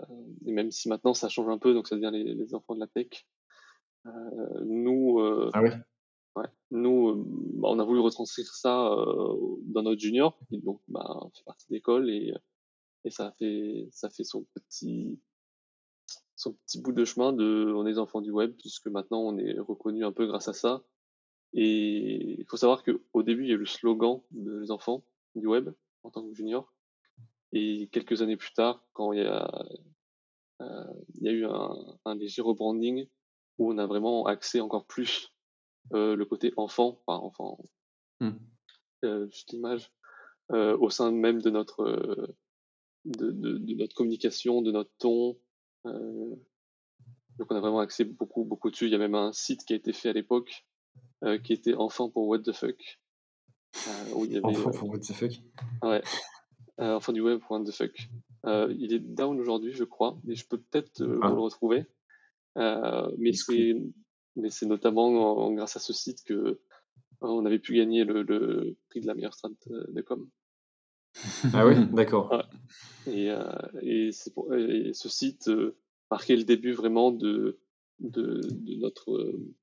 et 0.47 0.53
même 0.53 0.71
si 0.71 0.89
maintenant 0.89 1.15
ça 1.15 1.29
change 1.29 1.49
un 1.49 1.59
peu, 1.59 1.75
donc 1.75 1.87
ça 1.87 1.95
devient 1.95 2.11
les, 2.13 2.35
les 2.35 2.55
enfants 2.55 2.75
de 2.75 2.81
la 2.81 2.89
tech. 2.89 3.27
Euh, 4.07 4.65
nous, 4.65 5.21
Ah 5.53 5.63
ouais? 5.63 5.77
ouais, 6.37 6.47
nous, 6.71 7.25
bah, 7.61 7.69
on 7.71 7.79
a 7.79 7.85
voulu 7.85 8.01
retranscrire 8.01 8.47
ça 8.47 8.97
dans 9.63 9.83
notre 9.83 10.01
junior, 10.01 10.39
qui 10.49 10.59
donc 10.59 10.81
bah, 10.89 11.21
fait 11.35 11.45
partie 11.45 11.67
de 11.69 11.75
l'école 11.75 12.11
et, 12.11 12.35
et 13.05 13.11
ça 13.11 13.33
fait 13.39 13.89
ça 13.93 14.11
fait 14.11 14.25
son 14.25 14.45
petit 14.55 15.21
son 16.41 16.55
petit 16.55 16.81
bout 16.81 16.93
de 16.93 17.05
chemin 17.05 17.35
de 17.35 17.71
on 17.77 17.87
est 17.87 17.93
des 17.93 17.99
enfants 17.99 18.23
du 18.23 18.31
web 18.31 18.55
puisque 18.59 18.87
maintenant 18.87 19.21
on 19.21 19.37
est 19.37 19.59
reconnu 19.59 20.07
un 20.07 20.13
peu 20.13 20.27
grâce 20.27 20.49
à 20.49 20.55
ça. 20.55 20.83
Et 21.53 22.41
il 22.41 22.47
faut 22.49 22.57
savoir 22.57 22.83
qu'au 22.83 23.23
début 23.23 23.45
il 23.45 23.49
y 23.49 23.53
a 23.53 23.57
eu 23.57 23.59
le 23.59 23.67
slogan 23.67 24.23
de 24.31 24.59
les 24.59 24.71
enfants 24.71 25.05
du 25.35 25.47
web 25.47 25.71
en 26.03 26.11
tant 26.11 26.27
que 26.27 26.33
junior. 26.35 26.73
Et 27.53 27.89
quelques 27.93 28.23
années 28.23 28.39
plus 28.39 28.55
tard, 28.55 28.83
quand 28.95 29.13
il 29.13 29.19
y 29.19 29.27
a, 29.27 29.51
euh, 30.63 30.95
il 31.17 31.25
y 31.25 31.29
a 31.29 31.33
eu 31.33 31.45
un, 31.45 31.77
un 32.07 32.15
léger 32.15 32.41
rebranding 32.41 33.07
où 33.59 33.71
on 33.71 33.77
a 33.77 33.87
vraiment 33.87 34.25
axé 34.25 34.61
encore 34.61 34.87
plus 34.87 35.35
le 35.93 36.25
côté 36.25 36.53
enfant, 36.57 37.03
pas 37.07 37.17
enfant, 37.17 37.59
Hmm. 38.21 38.37
juste 39.31 39.51
l'image, 39.51 39.91
au 40.51 40.91
sein 40.91 41.11
même 41.11 41.41
de 41.41 41.49
notre, 41.49 42.35
de, 43.07 43.31
de, 43.31 43.57
de, 43.57 43.75
notre 43.75 43.95
communication, 43.95 44.61
de 44.61 44.73
notre 44.73 44.91
ton. 44.99 45.39
Donc 45.85 47.51
on 47.51 47.57
a 47.57 47.61
vraiment 47.61 47.81
accès 47.81 48.05
beaucoup, 48.05 48.45
beaucoup 48.45 48.71
dessus. 48.71 48.87
Il 48.87 48.93
y 48.93 48.95
a 48.95 48.99
même 48.99 49.15
un 49.15 49.33
site 49.33 49.65
qui 49.65 49.73
a 49.73 49.77
été 49.77 49.93
fait 49.93 50.11
à 50.11 50.13
l'époque 50.13 50.67
qui 51.45 51.53
était 51.53 51.75
Enfant 51.75 52.11
pour 52.11 52.27
What 52.29 52.41
the 52.41 52.53
Fuck. 52.53 53.01
où 54.15 54.25
il 54.25 54.33
y 54.33 54.37
avait, 54.37 54.47
enfant 54.47 54.71
pour 54.71 54.89
What 54.89 55.01
the 55.01 55.13
Fuck 55.13 55.33
Ouais. 55.83 56.03
enfant 56.79 57.13
du 57.13 57.21
web 57.21 57.41
pour 57.41 57.53
What 57.53 57.65
the 57.65 57.73
Fuck. 57.73 58.09
il 58.45 58.93
est 58.93 59.01
down 59.01 59.39
aujourd'hui, 59.39 59.73
je 59.73 59.85
crois, 59.85 60.19
et 60.29 60.35
je 60.35 60.47
peux 60.47 60.59
peut-être 60.59 61.03
ah. 61.23 61.29
le 61.29 61.39
retrouver. 61.39 61.87
mais 62.57 63.33
c'est 63.33 63.75
mais 64.37 64.51
c'est 64.51 64.67
notamment 64.67 65.53
grâce 65.53 65.77
à 65.77 65.81
ce 65.81 65.93
site 65.93 66.25
que 66.25 66.61
on 67.21 67.45
avait 67.45 67.59
pu 67.59 67.75
gagner 67.75 68.05
le, 68.05 68.77
prix 68.89 69.01
de 69.01 69.07
la 69.07 69.15
meilleure 69.15 69.35
strat 69.35 69.51
de 69.67 70.01
com. 70.01 70.29
Ah 71.53 71.67
oui, 71.67 71.75
d'accord. 71.93 72.43
Et, 73.07 73.31
euh, 73.31 73.43
et, 73.83 74.11
pour, 74.35 74.55
et, 74.55 74.93
ce 74.93 75.09
site 75.09 75.49
euh, 75.49 75.77
marquait 76.11 76.37
le 76.37 76.45
début 76.45 76.73
vraiment 76.73 77.11
de, 77.11 77.59
de, 77.99 78.41
de 78.43 78.75
notre 78.77 79.13
euh, 79.13 79.55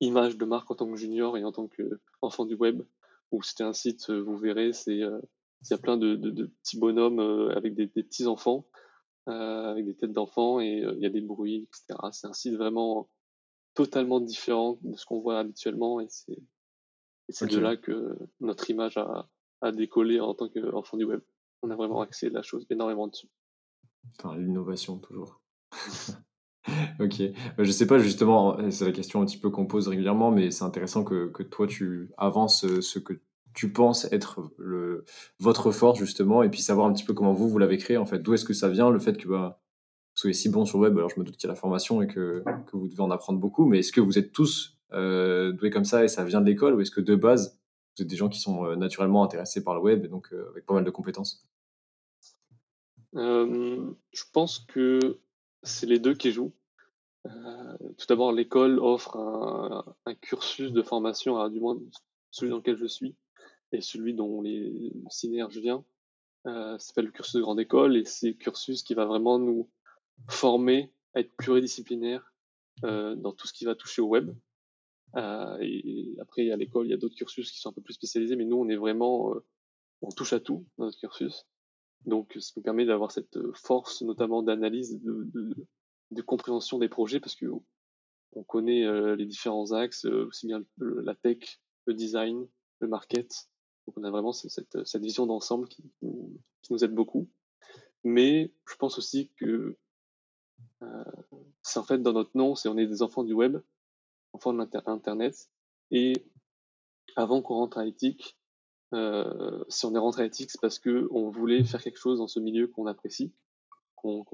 image 0.00 0.36
de 0.36 0.44
marque 0.44 0.70
en 0.70 0.74
tant 0.74 0.90
que 0.90 0.96
junior 0.96 1.36
et 1.36 1.44
en 1.44 1.52
tant 1.52 1.68
qu'enfant 1.68 2.44
du 2.44 2.54
web, 2.54 2.82
où 3.30 3.42
c'était 3.42 3.64
un 3.64 3.72
site, 3.72 4.10
vous 4.10 4.36
verrez, 4.36 4.72
c'est 4.72 4.96
il 4.96 5.70
y 5.70 5.74
a 5.74 5.78
plein 5.78 5.96
de, 5.96 6.16
de, 6.16 6.46
petits 6.46 6.78
bonhommes 6.78 7.20
avec 7.54 7.74
des, 7.74 7.86
des 7.86 8.02
petits 8.02 8.26
enfants, 8.26 8.66
avec 9.26 9.86
des 9.86 9.94
têtes 9.94 10.12
d'enfants 10.12 10.60
et 10.60 10.84
il 10.84 10.98
y 11.00 11.06
a 11.06 11.10
des 11.10 11.20
bruits, 11.20 11.68
etc. 11.68 11.98
C'est 12.10 12.26
un 12.26 12.32
site 12.32 12.56
vraiment 12.56 13.08
totalement 13.74 14.20
différent 14.20 14.78
de 14.82 14.96
ce 14.96 15.06
qu'on 15.06 15.20
voit 15.20 15.38
habituellement 15.38 16.00
et 16.00 16.06
c'est 16.08 16.36
c'est 17.28 17.46
de 17.46 17.58
là 17.58 17.76
que 17.76 18.18
notre 18.40 18.68
image 18.70 18.98
a, 18.98 19.30
a 19.62 19.72
décollé 19.72 20.20
en 20.20 20.34
tant 20.34 20.48
qu'enfant 20.48 20.96
du 20.96 21.04
web. 21.04 21.20
On 21.62 21.70
a 21.70 21.76
vraiment 21.76 22.00
axé 22.00 22.28
la 22.28 22.42
chose 22.42 22.66
énormément 22.70 23.06
dessus. 23.06 23.28
L'innovation 24.36 24.98
toujours. 24.98 25.40
ok. 27.00 27.22
Bah, 27.56 27.64
je 27.64 27.70
sais 27.70 27.86
pas 27.86 27.98
justement, 27.98 28.58
c'est 28.70 28.84
la 28.84 28.92
question 28.92 29.22
un 29.22 29.26
petit 29.26 29.38
peu 29.38 29.50
qu'on 29.50 29.66
pose 29.66 29.88
régulièrement, 29.88 30.30
mais 30.30 30.50
c'est 30.50 30.64
intéressant 30.64 31.04
que, 31.04 31.28
que, 31.28 31.42
toi 31.42 31.66
tu 31.66 32.10
avances 32.18 32.66
ce 32.80 32.98
que 32.98 33.14
tu 33.54 33.72
penses 33.72 34.10
être 34.12 34.50
le, 34.58 35.04
votre 35.38 35.70
force 35.70 35.98
justement, 35.98 36.42
et 36.42 36.50
puis 36.50 36.60
savoir 36.60 36.86
un 36.86 36.92
petit 36.92 37.04
peu 37.04 37.14
comment 37.14 37.32
vous, 37.32 37.48
vous 37.48 37.58
l'avez 37.58 37.78
créé 37.78 37.96
en 37.96 38.06
fait. 38.06 38.18
D'où 38.18 38.34
est-ce 38.34 38.44
que 38.44 38.54
ça 38.54 38.68
vient 38.68 38.90
le 38.90 38.98
fait 38.98 39.16
que 39.16 39.28
bah, 39.28 39.60
vous 39.60 40.20
soyez 40.20 40.34
si 40.34 40.48
bon 40.48 40.64
sur 40.64 40.78
le 40.78 40.84
web? 40.84 40.98
Alors 40.98 41.10
je 41.10 41.20
me 41.20 41.24
doute 41.24 41.36
qu'il 41.36 41.46
y 41.46 41.50
a 41.50 41.54
la 41.54 41.60
formation 41.60 42.02
et 42.02 42.06
que, 42.06 42.42
que 42.66 42.76
vous 42.76 42.88
devez 42.88 43.02
en 43.02 43.10
apprendre 43.10 43.38
beaucoup, 43.38 43.66
mais 43.66 43.80
est-ce 43.80 43.92
que 43.92 44.00
vous 44.00 44.18
êtes 44.18 44.32
tous 44.32 44.78
euh, 44.92 45.52
doués 45.52 45.70
comme 45.70 45.84
ça 45.84 46.04
et 46.04 46.08
ça 46.08 46.24
vient 46.24 46.40
de 46.40 46.46
l'école, 46.46 46.74
ou 46.74 46.80
est-ce 46.80 46.90
que 46.90 47.00
de 47.00 47.14
base 47.14 47.61
êtes 48.00 48.08
des 48.08 48.16
gens 48.16 48.28
qui 48.28 48.40
sont 48.40 48.64
euh, 48.64 48.76
naturellement 48.76 49.22
intéressés 49.22 49.62
par 49.62 49.74
le 49.74 49.80
web 49.80 50.04
et 50.04 50.08
donc 50.08 50.32
euh, 50.32 50.48
avec 50.50 50.64
pas 50.64 50.74
mal 50.74 50.84
de 50.84 50.90
compétences 50.90 51.46
euh, 53.16 53.92
Je 54.12 54.24
pense 54.32 54.60
que 54.60 55.18
c'est 55.62 55.86
les 55.86 55.98
deux 55.98 56.14
qui 56.14 56.32
jouent. 56.32 56.52
tout 57.24 58.06
d'abord, 58.08 58.32
l'école 58.32 58.78
offre 58.78 59.16
un, 60.06 60.14
cursus 60.14 60.72
de 60.72 60.82
formation, 60.82 61.48
du 61.48 61.60
moins 61.60 61.78
celui 62.30 62.50
dans 62.50 62.58
lequel 62.58 62.76
je 62.76 62.86
suis 62.86 63.14
et 63.72 63.80
celui 63.80 64.14
dont 64.14 64.42
les 64.42 64.92
synerges 65.08 65.58
vient. 65.58 65.84
Euh, 66.46 66.76
s'appelle 66.78 67.06
le 67.06 67.12
cursus 67.12 67.36
de 67.36 67.40
grande 67.40 67.60
école 67.60 67.96
et 67.96 68.04
c'est 68.04 68.34
cursus 68.34 68.82
qui 68.82 68.94
va 68.94 69.04
vraiment 69.04 69.38
nous 69.38 69.70
former 70.28 70.92
à 71.14 71.20
être 71.20 71.32
pluridisciplinaire 71.36 72.32
euh, 72.84 73.14
dans 73.14 73.32
tout 73.32 73.46
ce 73.46 73.52
qui 73.52 73.64
va 73.64 73.76
toucher 73.76 74.02
au 74.02 74.08
web. 74.08 74.34
Euh, 75.16 75.58
et 75.60 76.14
après, 76.20 76.50
à 76.50 76.56
l'école, 76.56 76.86
il 76.86 76.90
y 76.90 76.94
a 76.94 76.96
d'autres 76.96 77.14
cursus 77.14 77.50
qui 77.50 77.60
sont 77.60 77.70
un 77.70 77.72
peu 77.72 77.82
plus 77.82 77.94
spécialisés, 77.94 78.36
mais 78.36 78.44
nous, 78.44 78.56
on 78.56 78.68
est 78.68 78.76
vraiment, 78.76 79.34
euh, 79.34 79.44
on 80.00 80.10
touche 80.10 80.32
à 80.32 80.40
tout 80.40 80.66
dans 80.78 80.86
notre 80.86 80.98
cursus. 80.98 81.46
Donc, 82.06 82.36
ça 82.40 82.52
nous 82.56 82.62
permet 82.62 82.86
d'avoir 82.86 83.12
cette 83.12 83.36
euh, 83.36 83.52
force, 83.54 84.02
notamment 84.02 84.42
d'analyse, 84.42 85.00
de, 85.00 85.28
de, 86.10 86.22
compréhension 86.22 86.78
des 86.78 86.88
projets, 86.88 87.20
parce 87.20 87.36
que 87.36 87.46
on 88.34 88.44
connaît 88.44 89.16
les 89.16 89.26
différents 89.26 89.72
axes, 89.72 90.06
aussi 90.06 90.46
bien 90.46 90.64
la 90.78 91.14
tech, 91.14 91.60
le 91.86 91.92
design, 91.92 92.48
le 92.80 92.88
market. 92.88 93.30
Donc, 93.86 93.98
on 93.98 94.04
a 94.04 94.10
vraiment 94.10 94.32
cette, 94.32 94.76
vision 94.94 95.26
d'ensemble 95.26 95.68
qui, 95.68 95.84
nous 96.70 96.84
aide 96.84 96.94
beaucoup. 96.94 97.28
Mais 98.04 98.52
je 98.66 98.76
pense 98.76 98.98
aussi 98.98 99.30
que 99.36 99.76
c'est 101.62 101.78
en 101.78 101.82
fait 101.82 101.98
dans 101.98 102.14
notre 102.14 102.34
nom, 102.34 102.54
c'est 102.54 102.68
on 102.68 102.78
est 102.78 102.86
des 102.86 103.02
enfants 103.02 103.24
du 103.24 103.34
web 103.34 103.58
enfant 104.32 104.52
d'Internet. 104.52 105.50
Et 105.90 106.12
avant 107.16 107.42
qu'on 107.42 107.54
rentre 107.54 107.78
à 107.78 107.86
éthique, 107.86 108.36
euh, 108.94 109.64
si 109.68 109.86
on 109.86 109.94
est 109.94 109.98
rentré 109.98 110.22
à 110.22 110.26
éthique, 110.26 110.50
c'est 110.50 110.60
parce 110.60 110.78
que 110.78 111.08
on 111.10 111.30
voulait 111.30 111.64
faire 111.64 111.82
quelque 111.82 111.98
chose 111.98 112.18
dans 112.18 112.28
ce 112.28 112.40
milieu 112.40 112.66
qu'on 112.66 112.86
apprécie, 112.86 113.32
qu'on, 113.96 114.24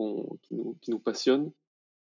qui, 0.43 0.55
nous, 0.55 0.77
qui, 0.81 0.91
nous, 0.91 0.99
passionne. 0.99 1.53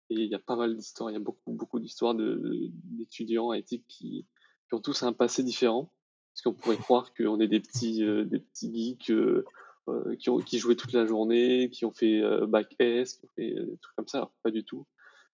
Et 0.10 0.16
il 0.16 0.30
y 0.30 0.36
a 0.36 0.40
pas 0.40 0.56
mal 0.56 0.76
d'histoires, 0.76 1.10
il 1.10 1.14
y 1.14 1.18
a 1.18 1.20
beaucoup, 1.20 1.54
beaucoup 1.54 1.80
d'histoires 1.80 2.14
de, 2.14 2.70
d'étudiants 2.84 3.52
à 3.52 3.58
éthique 3.58 3.86
qui, 3.88 4.28
qui, 4.68 4.76
ont 4.76 4.82
tous 4.82 5.04
un 5.04 5.14
passé 5.14 5.44
différent. 5.44 5.92
Parce 6.34 6.42
qu'on 6.42 6.54
pourrait 6.54 6.78
croire 6.78 7.14
qu'on 7.14 7.40
est 7.40 7.48
des 7.48 7.60
petits, 7.60 8.04
euh, 8.04 8.26
des 8.26 8.40
petits 8.40 8.74
geeks 8.74 9.12
euh, 9.12 9.46
euh, 9.88 10.16
qui, 10.16 10.30
ont, 10.30 10.40
qui 10.40 10.58
jouaient 10.58 10.76
toute 10.76 10.94
la 10.94 11.06
journée, 11.06 11.70
qui 11.70 11.86
ont 11.86 11.92
fait 11.92 12.22
euh, 12.22 12.48
bac 12.48 12.76
S, 12.80 13.14
qui 13.14 13.26
ont 13.26 13.30
fait 13.36 13.54
des 13.54 13.78
trucs 13.82 13.96
comme 13.96 14.08
ça. 14.08 14.18
Alors, 14.18 14.34
pas 14.42 14.50
du 14.50 14.64
tout. 14.64 14.88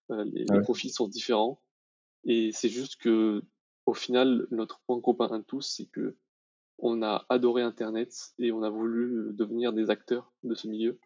les, 0.10 0.44
les 0.44 0.62
profils 0.62 0.92
sont 0.92 1.08
différents. 1.08 1.62
Et 2.26 2.52
c'est 2.52 2.70
juste 2.70 2.98
que, 2.98 3.44
au 3.86 3.94
final, 3.94 4.48
notre 4.52 4.80
point 4.82 5.00
commun 5.02 5.28
à 5.32 5.44
tous, 5.44 5.62
c'est 5.62 5.88
que 5.88 6.18
on 6.82 7.02
a 7.02 7.26
adoré 7.30 7.62
Internet 7.62 8.14
et 8.38 8.52
on 8.52 8.64
a 8.64 8.70
voulu 8.70 9.34
devenir 9.34 9.74
des 9.74 9.90
acteurs 9.90 10.32
de 10.44 10.56
ce 10.56 10.68
milieu. 10.68 11.00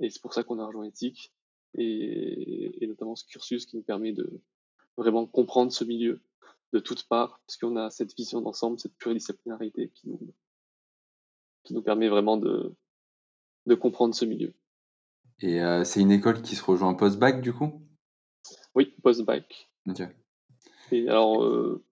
Et 0.00 0.08
c'est 0.08 0.22
pour 0.22 0.32
ça 0.32 0.44
qu'on 0.44 0.58
a 0.58 0.66
rejoint 0.66 0.84
Ethic 0.84 1.34
et, 1.74 2.82
et, 2.82 2.86
notamment 2.86 3.16
ce 3.16 3.24
cursus 3.26 3.66
qui 3.66 3.76
nous 3.76 3.82
permet 3.82 4.12
de 4.12 4.40
vraiment 4.96 5.26
comprendre 5.26 5.72
ce 5.72 5.84
milieu 5.84 6.22
de 6.72 6.78
toutes 6.78 7.06
parts, 7.08 7.42
parce 7.46 7.56
qu'on 7.58 7.76
a 7.76 7.90
cette 7.90 8.14
vision 8.16 8.40
d'ensemble, 8.40 8.78
cette 8.78 8.96
pluridisciplinarité 8.96 9.90
qui 9.90 10.08
nous, 10.08 10.34
qui 11.64 11.74
nous 11.74 11.82
permet 11.82 12.08
vraiment 12.08 12.36
de, 12.36 12.74
de 13.66 13.74
comprendre 13.74 14.14
ce 14.14 14.24
milieu. 14.24 14.54
Et 15.40 15.62
euh, 15.62 15.84
c'est 15.84 16.00
une 16.00 16.12
école 16.12 16.42
qui 16.42 16.54
se 16.54 16.64
rejoint 16.64 16.94
post-bac 16.94 17.40
du 17.40 17.52
coup? 17.52 17.82
Oui, 18.74 18.94
post-bac. 19.02 19.70
Ok. 19.88 20.02
Et 20.92 21.08
alors, 21.08 21.42
euh, 21.44 21.84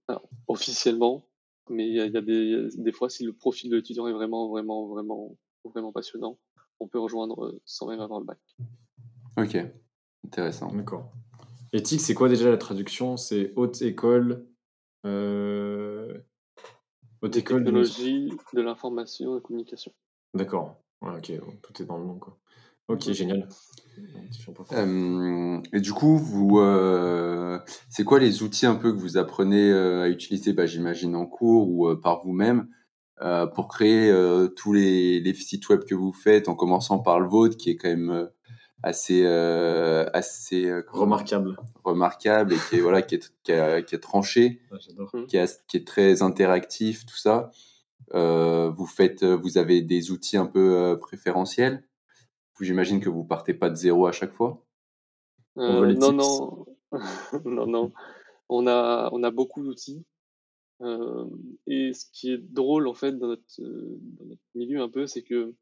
officiellement, 0.47 1.27
mais 1.71 1.87
il 1.87 1.95
y 1.95 2.01
a, 2.01 2.07
y 2.07 2.17
a 2.17 2.21
des, 2.21 2.69
des, 2.77 2.93
fois, 2.93 3.09
si 3.11 3.25
le 3.25 3.33
profil 3.33 3.71
de 3.71 3.77
l'étudiant 3.77 4.09
est 4.09 4.13
vraiment, 4.13 4.49
vraiment, 4.49 4.89
vraiment, 4.89 5.37
vraiment 5.65 5.93
passionnant, 5.93 6.39
on 6.81 6.89
peut 6.89 6.99
rejoindre 6.99 7.45
euh, 7.45 7.61
sans 7.65 7.89
même 7.89 8.01
avoir 8.01 8.21
le 8.21 8.27
bac. 8.27 8.39
Ok, 9.37 9.57
intéressant. 10.25 10.73
D'accord. 10.73 11.13
Éthique, 11.73 12.01
c'est 12.01 12.15
quoi 12.15 12.29
déjà 12.29 12.51
la 12.51 12.57
traduction? 12.57 13.17
C'est 13.17 13.53
haute 13.57 13.83
école. 13.83 14.47
Euh... 15.05 16.19
Haute 17.21 17.37
école. 17.37 17.65
Technologie 17.65 18.33
de, 18.55 18.61
l'information 18.61 19.27
et 19.27 19.31
de 19.33 19.35
la 19.37 19.41
communication. 19.41 19.93
D'accord. 20.35 20.77
Ouais, 21.03 21.17
ok, 21.17 21.33
tout 21.63 21.83
est 21.83 21.87
dans 21.87 21.99
le 21.99 22.07
nom, 22.07 22.19
quoi. 22.19 22.39
Ok, 22.89 23.13
génial. 23.13 23.47
Euh, 24.73 25.61
et 25.73 25.81
du 25.81 25.93
coup, 25.93 26.17
vous, 26.17 26.59
euh, 26.59 27.59
c'est 27.91 28.05
quoi 28.05 28.19
les 28.19 28.43
outils 28.43 28.67
un 28.67 28.77
peu 28.77 28.93
que 28.93 28.99
vous 28.99 29.19
apprenez 29.19 29.71
euh, 29.71 30.05
à 30.05 30.09
utiliser, 30.09 30.53
bah, 30.55 30.67
j'imagine 30.67 31.15
en 31.15 31.27
cours 31.27 31.69
ou 31.69 31.89
euh, 31.89 32.01
par 32.01 32.25
vous-même, 32.25 32.69
euh, 33.21 33.47
pour 33.47 33.69
créer 33.69 34.13
tous 34.57 34.73
les, 34.73 35.21
les, 35.21 35.35
sites 35.35 35.69
web 35.69 35.85
que 35.85 35.95
vous 35.95 36.13
faites, 36.13 36.49
en 36.49 36.55
commençant 36.55 36.99
par 36.99 37.21
le 37.21 37.29
vôtre, 37.29 37.57
qui 37.57 37.71
est 37.71 37.77
quand 37.77 37.89
même 37.89 38.31
assez, 38.83 39.27
assez 39.27 40.73
remarquable, 40.89 41.57
remarquable 41.85 42.55
et 42.55 42.59
qui 42.71 42.77
est 42.77 42.81
voilà, 42.81 43.03
qui 43.03 43.17
est, 43.17 43.33
qui, 43.43 43.53
a, 43.53 43.83
qui 43.83 43.97
est 43.97 44.01
tranché, 44.01 44.63
ouais, 44.73 45.27
qui, 45.27 45.37
a, 45.37 45.47
qui 45.67 45.77
est 45.77 45.87
très 45.87 46.23
interactif, 46.23 47.05
tout 47.05 47.17
ça. 47.17 47.51
vous 48.13 48.87
faites, 48.87 49.25
vous 49.25 49.59
avez 49.59 49.83
des 49.83 50.13
outils 50.13 50.37
un 50.37 50.47
peu 50.47 50.97
préférentiels 51.01 51.88
J'imagine 52.61 53.01
que 53.01 53.09
vous 53.09 53.25
partez 53.25 53.55
pas 53.55 53.71
de 53.71 53.77
zéro 53.77 54.07
à 54.07 54.13
chaque 54.13 54.33
fois? 54.33 54.65
Euh, 55.59 55.93
non, 55.95 56.13
non, 56.13 56.67
non, 57.45 57.67
non. 57.67 57.93
On 58.49 58.67
a, 58.67 59.11
on 59.13 59.23
a 59.23 59.31
beaucoup 59.31 59.63
d'outils. 59.63 60.05
Euh, 60.81 61.27
et 61.67 61.93
ce 61.93 62.07
qui 62.13 62.33
est 62.33 62.39
drôle 62.39 62.87
en 62.87 62.95
fait 62.95 63.19
dans 63.19 63.27
notre, 63.27 63.61
dans 63.61 64.27
notre 64.27 64.43
milieu 64.55 64.81
un 64.81 64.89
peu, 64.89 65.07
c'est 65.09 65.23
que 65.23 65.55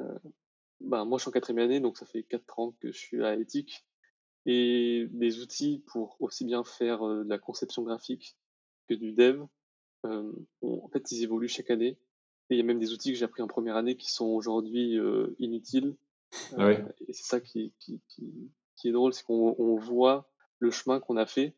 euh, 0.00 0.18
bah, 0.80 1.04
moi 1.04 1.18
je 1.18 1.22
suis 1.22 1.28
en 1.28 1.32
quatrième 1.32 1.64
année, 1.64 1.80
donc 1.80 1.98
ça 1.98 2.06
fait 2.06 2.22
quatre 2.22 2.58
ans 2.58 2.74
que 2.80 2.92
je 2.92 2.98
suis 2.98 3.24
à 3.24 3.34
éthique. 3.36 3.84
Et 4.46 5.08
des 5.10 5.40
outils 5.40 5.82
pour 5.86 6.16
aussi 6.20 6.44
bien 6.44 6.64
faire 6.64 7.02
de 7.02 7.28
la 7.28 7.38
conception 7.38 7.82
graphique 7.82 8.36
que 8.88 8.94
du 8.94 9.12
dev, 9.12 9.42
en 10.04 10.88
fait 10.92 11.10
ils 11.10 11.22
évoluent 11.22 11.48
chaque 11.48 11.70
année. 11.70 11.98
Et 12.50 12.56
il 12.56 12.58
y 12.58 12.60
a 12.60 12.64
même 12.64 12.78
des 12.78 12.92
outils 12.92 13.10
que 13.10 13.18
j'ai 13.18 13.24
appris 13.24 13.40
en 13.40 13.46
première 13.46 13.76
année 13.76 13.96
qui 13.96 14.12
sont 14.12 14.26
aujourd'hui 14.26 14.98
inutiles 15.38 15.96
ah 16.52 16.66
oui. 16.66 16.74
Euh, 16.74 16.88
et 17.08 17.12
c'est 17.12 17.24
ça 17.26 17.40
qui, 17.40 17.72
qui, 17.78 18.00
qui, 18.08 18.50
qui, 18.76 18.88
est 18.88 18.92
drôle, 18.92 19.12
c'est 19.12 19.24
qu'on 19.24 19.54
on 19.58 19.76
voit 19.76 20.30
le 20.58 20.70
chemin 20.70 21.00
qu'on 21.00 21.16
a 21.16 21.26
fait 21.26 21.54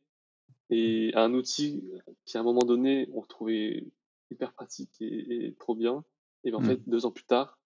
et 0.70 1.12
un 1.14 1.32
outil 1.34 1.84
qui 2.24 2.36
à 2.36 2.40
un 2.40 2.44
moment 2.44 2.64
donné 2.64 3.08
on 3.12 3.22
trouvait 3.22 3.86
hyper 4.30 4.52
pratique 4.52 4.90
et, 5.00 5.54
trop 5.58 5.74
bien. 5.74 6.04
Et 6.44 6.50
ben, 6.50 6.58
en 6.58 6.60
Mm. 6.60 6.66
fait, 6.66 6.88
deux 6.88 7.06
ans 7.06 7.12
plus 7.12 7.24
tard, 7.24 7.58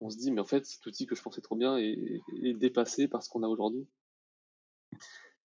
on 0.00 0.10
se 0.10 0.16
dit, 0.16 0.30
mais 0.32 0.40
en 0.40 0.46
fait, 0.46 0.64
cet 0.66 0.84
outil 0.86 1.06
que 1.06 1.14
je 1.14 1.22
pensais 1.22 1.40
trop 1.40 1.56
bien 1.56 1.76
est, 1.76 2.20
est 2.42 2.54
dépassé 2.54 3.06
par 3.08 3.22
ce 3.22 3.28
qu'on 3.28 3.42
a 3.42 3.48
aujourd'hui. 3.48 3.86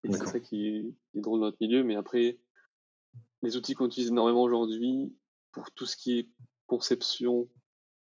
Et 0.04 0.12
c'est 0.12 0.26
ça 0.26 0.40
qui 0.40 0.68
est, 0.68 0.82
qui 1.12 1.18
est 1.18 1.22
drôle 1.22 1.40
dans 1.40 1.48
notre 1.48 1.58
milieu. 1.62 1.84
Mais 1.84 1.96
après, 1.96 2.40
les 3.42 3.58
outils 3.58 3.74
qu'on 3.74 3.88
utilise 3.88 4.10
énormément 4.10 4.44
aujourd'hui 4.44 5.16
pour 5.52 5.72
tout 5.72 5.86
ce 5.86 5.98
qui 5.98 6.20
est 6.20 6.30
conception, 6.68 7.50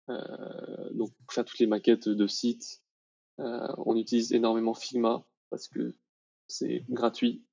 euh, 0.10 0.90
donc 0.94 1.12
pour 1.14 1.34
faire 1.34 1.46
toutes 1.46 1.60
les 1.60 1.68
maquettes 1.68 2.10
de 2.10 2.28
sites, 2.28 2.83
on 3.38 3.96
utilise 3.96 4.34
énormément 4.34 4.74
Figma 4.74 5.26
parce 5.50 5.68
que 5.68 5.96
c'est 6.48 6.86
gratuit, 6.90 7.44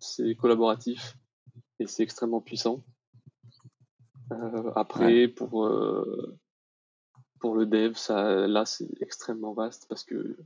c'est 0.00 0.34
collaboratif 0.34 1.16
et 1.78 1.86
c'est 1.86 2.02
extrêmement 2.02 2.40
puissant. 2.40 2.84
Euh, 4.32 4.72
après, 4.76 5.28
pour, 5.28 5.66
euh, 5.66 6.38
pour 7.40 7.54
le 7.54 7.66
dev, 7.66 7.94
ça, 7.94 8.46
là, 8.46 8.66
c'est 8.66 8.88
extrêmement 9.00 9.54
vaste 9.54 9.86
parce 9.88 10.04
que 10.04 10.36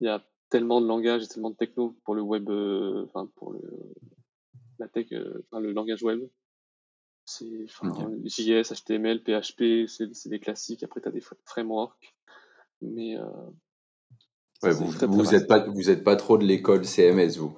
il 0.00 0.06
y 0.06 0.08
a 0.08 0.24
tellement 0.48 0.80
de 0.80 0.86
langages 0.86 1.22
et 1.24 1.28
tellement 1.28 1.50
de 1.50 1.56
techno 1.56 1.96
pour 2.04 2.14
le 2.14 2.22
web, 2.22 2.48
euh, 2.50 3.04
enfin, 3.06 3.26
pour 3.36 3.52
le, 3.52 3.62
la 4.78 4.88
tech, 4.88 5.12
euh, 5.12 5.42
enfin, 5.50 5.60
le 5.60 5.72
langage 5.72 6.02
web. 6.02 6.20
C'est 7.24 7.64
enfin. 7.64 8.10
JS, 8.24 8.72
HTML, 8.72 9.22
PHP, 9.22 9.86
c'est 9.88 10.28
des 10.28 10.40
classiques. 10.40 10.82
Après, 10.82 11.00
tu 11.00 11.08
as 11.08 11.12
des 11.12 11.20
fra- 11.20 11.36
frameworks. 11.44 12.14
Mais 12.82 13.16
euh, 13.16 13.24
Ouais, 14.62 14.72
vous, 14.72 14.92
très, 14.92 15.06
très 15.06 15.06
vous 15.08 15.22
vaste. 15.22 15.34
êtes 15.34 15.48
pas, 15.48 15.66
vous 15.66 15.90
êtes 15.90 16.04
pas 16.04 16.16
trop 16.16 16.38
de 16.38 16.44
l'école 16.44 16.84
CMS, 16.84 17.36
vous? 17.38 17.56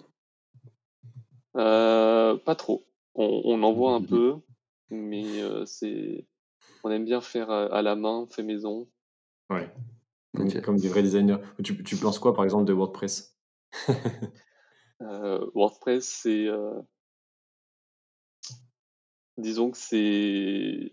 Euh, 1.57 2.37
pas 2.38 2.54
trop. 2.54 2.85
On, 3.14 3.43
on 3.45 3.62
en 3.62 3.73
voit 3.73 3.95
un 3.95 4.00
Mhm. 4.00 4.09
peu, 4.09 4.37
mais 4.90 5.40
euh, 5.40 5.64
c'est, 5.66 6.26
on 6.83 6.90
aime 6.90 7.04
bien 7.04 7.21
faire 7.21 7.50
à 7.50 7.83
la 7.83 7.97
main, 7.97 8.26
fait 8.31 8.43
maison. 8.43 8.88
Ouais. 9.50 9.71
Comme, 10.64 10.78
des 10.78 10.88
vrais 10.88 11.02
designers. 11.02 11.38
Tu, 11.62 11.83
tu 11.85 11.97
penses 11.97 12.19
quoi, 12.19 12.35
par 12.35 12.45
exemple, 12.45 12.64
de 12.64 12.73
WordPress? 12.73 13.38
Euh, 15.02 15.50
WordPress, 15.54 16.09
c'est, 16.09 16.47
euh, 16.47 16.81
disons 19.37 19.71
que 19.71 19.78
c'est, 19.78 20.90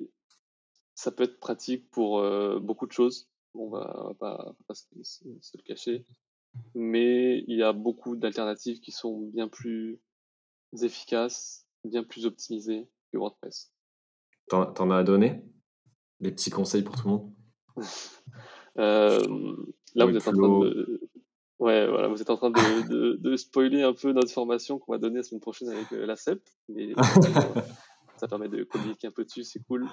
ça 0.96 1.12
peut 1.12 1.24
être 1.24 1.40
pratique 1.40 1.90
pour 1.90 2.20
euh, 2.20 2.60
beaucoup 2.60 2.86
de 2.88 2.92
choses. 2.92 3.31
On 3.54 3.70
va, 3.70 4.14
pas, 4.20 4.56
se, 4.74 4.86
se- 5.04 5.24
se 5.42 5.58
le 5.58 5.64
cacher, 5.64 6.06
mais 6.74 7.44
il 7.48 7.58
y 7.58 7.64
a 7.64 7.74
beaucoup 7.74 8.16
d'alternatives 8.16 8.80
qui 8.80 8.92
sont 8.92 9.20
bien 9.34 9.48
plus 9.48 10.00
efficaces, 10.82 11.68
bien 11.84 12.04
plus 12.04 12.26
optimisées 12.26 12.88
que 13.12 13.18
WordPress. 13.18 13.74
T'en 14.48 14.66
t'en 14.72 14.90
as 14.92 14.98
à 14.98 15.04
donner 15.04 15.42
Des 16.22 16.32
petits 16.32 16.50
conseils 16.50 16.84
pour 16.84 16.96
tout 16.96 17.08
le 17.08 17.12
monde? 17.14 17.34
Euh, 18.78 19.20
là, 19.96 20.06
vous 20.06 20.16
êtes 20.16 20.26
en 20.30 20.32
train 20.32 20.60
de, 20.62 21.02
ouais, 21.60 21.88
voilà, 21.90 22.08
vous 22.08 22.22
êtes 22.22 22.30
en 22.30 22.38
train 22.38 22.52
de, 22.52 22.88
de, 22.88 23.18
de 23.18 23.36
spoiler 23.36 23.82
un 23.84 23.92
peu 23.94 24.14
notre 24.14 24.32
formation 24.32 24.80
qu'on 24.80 24.94
va 24.94 24.98
donner 24.98 25.18
la 25.18 25.24
semaine 25.24 25.42
prochaine 25.42 25.68
avec 25.68 25.92
euh, 25.92 26.06
la 26.06 26.16
CEP. 26.16 26.42
Mais 26.70 26.94
ça 28.16 28.30
permet 28.30 28.48
de 28.48 28.64
communiquer 28.64 29.08
un 29.08 29.12
peu 29.12 29.26
dessus, 29.26 29.44
c'est 29.44 29.62
cool. 29.64 29.90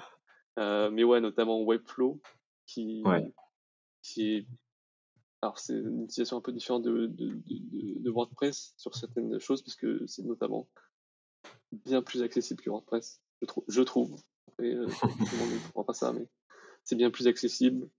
Euh, 0.59 0.89
mais 0.91 1.03
ouais, 1.03 1.19
notamment 1.19 1.61
Webflow, 1.63 2.21
qui, 2.65 3.03
Ouais. 3.05 3.29
Qui 4.01 4.35
est, 4.35 4.47
alors 5.41 5.59
c'est 5.59 5.73
une 5.73 6.03
utilisation 6.03 6.37
un 6.37 6.41
peu 6.41 6.51
différente 6.51 6.83
de, 6.83 7.07
de, 7.07 7.39
de, 7.47 8.09
WordPress 8.09 8.73
sur 8.77 8.95
certaines 8.95 9.39
choses, 9.39 9.61
parce 9.61 9.75
que 9.75 10.05
c'est 10.07 10.23
notamment 10.23 10.67
bien 11.71 12.01
plus 12.01 12.21
accessible 12.21 12.61
que 12.61 12.69
WordPress, 12.69 13.21
je, 13.41 13.45
trou- 13.45 13.65
je 13.67 13.81
trouve. 13.81 14.15
Et, 14.61 14.73
euh, 14.73 14.87
tout 14.99 15.07
le 15.07 15.37
monde 15.37 15.51
ne 15.51 15.65
comprend 15.65 15.83
pas 15.83 15.93
ça, 15.93 16.13
mais 16.13 16.27
c'est 16.83 16.95
bien 16.95 17.11
plus 17.11 17.27
accessible 17.27 17.89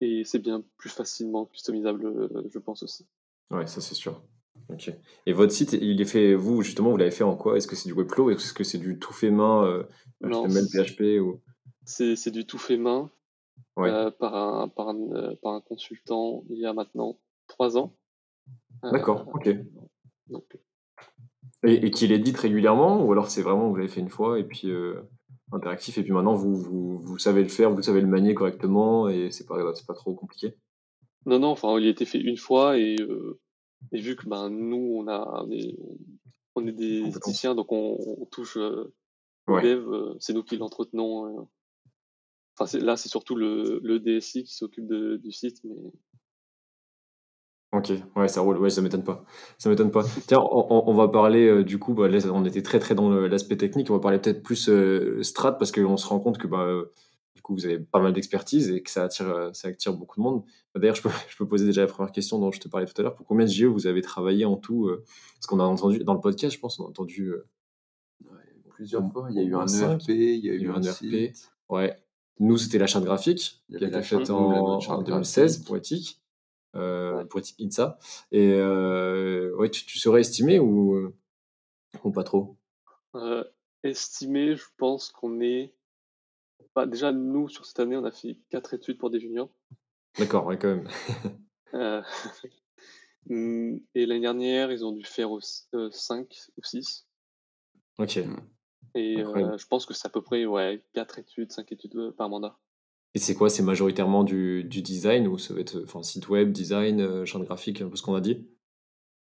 et 0.00 0.24
c'est 0.24 0.38
bien 0.38 0.64
plus 0.78 0.90
facilement 0.90 1.46
customisable, 1.46 2.06
euh, 2.06 2.48
je 2.50 2.58
pense 2.58 2.82
aussi. 2.82 3.06
Ouais, 3.50 3.66
ça 3.66 3.80
c'est 3.80 3.94
sûr. 3.94 4.22
Ok. 4.68 4.92
Et 5.26 5.32
votre 5.32 5.52
site, 5.52 5.72
il 5.74 6.00
est 6.00 6.06
fait, 6.06 6.34
vous 6.34 6.62
justement, 6.62 6.90
vous 6.90 6.96
l'avez 6.96 7.10
fait 7.10 7.24
en 7.24 7.36
quoi? 7.36 7.56
Est-ce 7.56 7.66
que 7.66 7.76
c'est 7.76 7.88
du 7.88 7.92
Webflow? 7.92 8.30
Est-ce 8.30 8.52
que 8.52 8.64
c'est 8.64 8.78
du 8.78 8.98
tout 8.98 9.12
fait 9.12 9.30
main, 9.30 9.64
euh, 9.64 9.84
Non, 10.20 10.46
HTML, 10.46 10.66
PHP 10.68 11.20
ou... 11.20 11.40
C'est 11.84 12.30
du 12.30 12.46
tout 12.46 12.58
fait 12.58 12.76
main 12.76 13.10
Euh, 13.78 14.10
par, 14.10 14.34
un, 14.34 14.68
par, 14.68 14.88
un, 14.90 15.00
euh, 15.12 15.34
par 15.42 15.54
un 15.54 15.60
consultant 15.62 16.44
il 16.50 16.58
y 16.58 16.66
a 16.66 16.72
maintenant 16.72 17.18
trois 17.48 17.78
ans. 17.78 17.96
Euh, 18.84 18.90
D'accord, 18.90 19.26
ok. 19.32 19.48
donc, 20.28 20.58
Et, 21.64 21.86
et 21.86 21.90
qu'il 21.90 22.12
édite 22.12 22.36
régulièrement 22.36 23.02
Ou 23.04 23.12
alors 23.12 23.30
c'est 23.30 23.42
vraiment, 23.42 23.68
vous 23.68 23.76
l'avez 23.76 23.88
fait 23.88 24.00
une 24.00 24.10
fois 24.10 24.38
et 24.38 24.44
puis 24.44 24.68
interactif, 25.52 25.98
et 25.98 26.02
puis 26.02 26.12
maintenant 26.12 26.34
vous, 26.34 26.54
vous, 26.54 26.98
vous 26.98 27.18
savez 27.18 27.42
le 27.42 27.48
faire, 27.48 27.70
vous 27.70 27.82
savez 27.82 28.00
le 28.00 28.06
manier 28.06 28.34
correctement 28.34 29.08
et 29.08 29.30
c'est 29.30 29.46
pas, 29.46 29.74
c'est 29.74 29.86
pas 29.86 29.94
trop 29.94 30.14
compliqué? 30.14 30.54
Non, 31.26 31.38
non, 31.38 31.48
enfin, 31.48 31.78
il 31.78 31.86
a 31.86 31.90
été 31.90 32.04
fait 32.04 32.20
une 32.20 32.36
fois 32.36 32.78
et, 32.78 32.96
et 33.92 34.00
vu 34.00 34.16
que 34.16 34.28
ben, 34.28 34.50
nous, 34.50 34.96
on, 34.98 35.08
a, 35.08 35.44
on, 35.44 35.50
est, 35.50 35.76
on 36.56 36.66
est 36.66 36.72
des 36.72 37.02
esthéticiens, 37.02 37.54
donc 37.54 37.70
on, 37.72 37.96
on 38.20 38.26
touche 38.26 38.58
Ouais. 39.48 39.62
dev, 39.62 39.88
euh, 39.92 40.14
c'est 40.20 40.34
nous 40.34 40.44
qui 40.44 40.56
l'entretenons. 40.56 41.26
euh. 41.26 41.42
Enfin, 42.62 42.70
c'est- 42.70 42.80
là, 42.84 42.96
c'est 42.96 43.08
surtout 43.08 43.34
le, 43.34 43.80
le 43.82 43.98
DSI 43.98 44.44
qui 44.44 44.54
s'occupe 44.54 44.86
de- 44.86 45.16
du 45.16 45.32
site, 45.32 45.58
mais 45.64 45.74
Ok, 47.74 47.90
ouais, 48.16 48.28
ça 48.28 48.42
roule, 48.42 48.58
ouais, 48.58 48.68
ça 48.68 48.82
m'étonne 48.82 49.02
pas. 49.02 49.24
Ça 49.56 49.70
m'étonne 49.70 49.90
pas. 49.90 50.02
Tiens, 50.28 50.40
on, 50.50 50.92
va 50.92 51.08
parler 51.08 51.46
euh, 51.48 51.64
du 51.64 51.78
coup, 51.78 51.94
bah, 51.94 52.06
là, 52.06 52.18
on 52.30 52.44
était 52.44 52.60
très 52.62 52.78
très 52.78 52.94
dans 52.94 53.08
le- 53.08 53.28
l'aspect 53.28 53.56
technique, 53.56 53.88
on 53.90 53.94
va 53.94 54.00
parler 54.00 54.18
peut-être 54.18 54.42
plus 54.42 54.68
euh, 54.68 55.22
strat 55.22 55.56
parce 55.56 55.72
qu'on 55.72 55.96
se 55.96 56.06
rend 56.06 56.20
compte 56.20 56.36
que 56.36 56.46
bah, 56.46 56.66
euh, 56.66 56.92
du 57.34 57.40
coup 57.40 57.54
vous 57.54 57.64
avez 57.64 57.78
pas 57.78 57.98
mal 58.00 58.12
d'expertise 58.12 58.70
et 58.70 58.82
que 58.82 58.90
ça 58.90 59.04
attire, 59.04 59.28
euh, 59.30 59.52
ça 59.54 59.68
attire 59.68 59.94
beaucoup 59.94 60.20
de 60.20 60.22
monde. 60.22 60.44
D'ailleurs, 60.76 60.96
je 60.96 61.02
peux, 61.02 61.08
je 61.30 61.36
peux 61.38 61.48
poser 61.48 61.64
déjà 61.64 61.80
la 61.80 61.86
première 61.86 62.12
question 62.12 62.38
dont 62.38 62.52
je 62.52 62.60
te 62.60 62.68
parlais 62.68 62.86
tout 62.86 62.92
à 62.98 63.02
l'heure. 63.02 63.14
Pour 63.14 63.24
combien 63.26 63.46
de 63.46 63.50
JE 63.50 63.64
vous 63.64 63.86
avez 63.86 64.02
travaillé 64.02 64.44
en 64.44 64.56
tout 64.56 64.88
euh, 64.88 65.02
Parce 65.36 65.46
qu'on 65.46 65.58
a 65.58 65.64
entendu 65.64 66.04
dans 66.04 66.14
le 66.14 66.20
podcast, 66.20 66.54
je 66.54 66.60
pense, 66.60 66.78
on 66.78 66.84
a 66.84 66.88
entendu 66.88 67.28
euh, 67.30 67.48
Plusieurs 68.74 69.10
fois. 69.12 69.28
Il 69.30 69.36
y 69.36 69.40
a 69.40 69.42
eu 69.44 69.54
un. 69.54 69.66
ERP, 69.66 70.08
il 70.08 70.44
y 70.44 70.50
a 70.50 70.54
eu 70.54 70.68
un 70.68 70.74
un 70.76 70.82
ERP. 70.82 70.94
site. 70.96 71.50
Ouais. 71.70 71.96
Nous, 72.38 72.58
c'était 72.58 72.78
la 72.78 72.86
charte 72.86 73.04
graphique 73.04 73.62
qui 73.68 73.84
a 73.84 73.88
été 73.88 74.02
faite 74.02 74.30
en, 74.30 74.78
en 74.78 75.02
2016 75.02 75.64
graphique. 75.64 75.66
pour 75.66 75.76
Ethic, 75.76 76.22
euh, 76.76 77.16
Ouais. 77.18 77.24
pour 77.26 77.40
Ethic 77.40 77.60
INSA. 77.60 77.98
Et 78.32 78.52
euh, 78.54 79.54
ouais, 79.56 79.70
tu, 79.70 79.84
tu 79.86 79.98
saurais 79.98 80.22
estimer 80.22 80.58
ou, 80.58 80.94
euh, 80.94 81.14
ou 82.04 82.10
pas 82.10 82.24
trop? 82.24 82.56
Euh, 83.14 83.44
estimé, 83.82 84.56
je 84.56 84.64
pense 84.76 85.10
qu'on 85.10 85.40
est. 85.40 85.74
Bah, 86.74 86.86
déjà, 86.86 87.12
nous, 87.12 87.48
sur 87.48 87.66
cette 87.66 87.78
année, 87.80 87.96
on 87.96 88.04
a 88.04 88.10
fait 88.12 88.38
quatre 88.48 88.72
études 88.74 88.98
pour 88.98 89.10
des 89.10 89.20
juniors. 89.20 89.50
D'accord, 90.18 90.46
ouais, 90.46 90.58
quand 90.58 90.68
même. 90.68 90.88
Euh, 91.74 92.02
hum, 93.30 93.78
et 93.94 94.06
l'année 94.06 94.20
dernière, 94.22 94.72
ils 94.72 94.84
ont 94.84 94.92
dû 94.92 95.04
faire 95.04 95.28
5 95.90 96.36
ou 96.56 96.62
6. 96.64 97.06
Ok. 97.98 98.18
Et 98.94 99.22
euh, 99.22 99.56
je 99.56 99.66
pense 99.66 99.86
que 99.86 99.94
c'est 99.94 100.06
à 100.06 100.10
peu 100.10 100.22
près 100.22 100.44
ouais, 100.44 100.82
4 100.92 101.18
études, 101.18 101.50
5 101.52 101.72
études 101.72 101.96
euh, 101.96 102.12
par 102.12 102.28
mandat. 102.28 102.58
Et 103.14 103.18
c'est 103.18 103.34
quoi 103.34 103.50
C'est 103.50 103.62
majoritairement 103.62 104.24
du, 104.24 104.64
du 104.64 104.82
design 104.82 105.26
ou 105.28 105.38
ça 105.38 105.54
va 105.54 105.60
être 105.60 105.82
enfin, 105.84 106.02
site 106.02 106.28
web, 106.28 106.50
design, 106.52 107.00
euh, 107.00 107.24
charte 107.26 107.44
graphique, 107.44 107.80
un 107.82 107.88
peu 107.88 107.96
ce 107.96 108.02
qu'on 108.02 108.14
a 108.14 108.20
dit? 108.20 108.46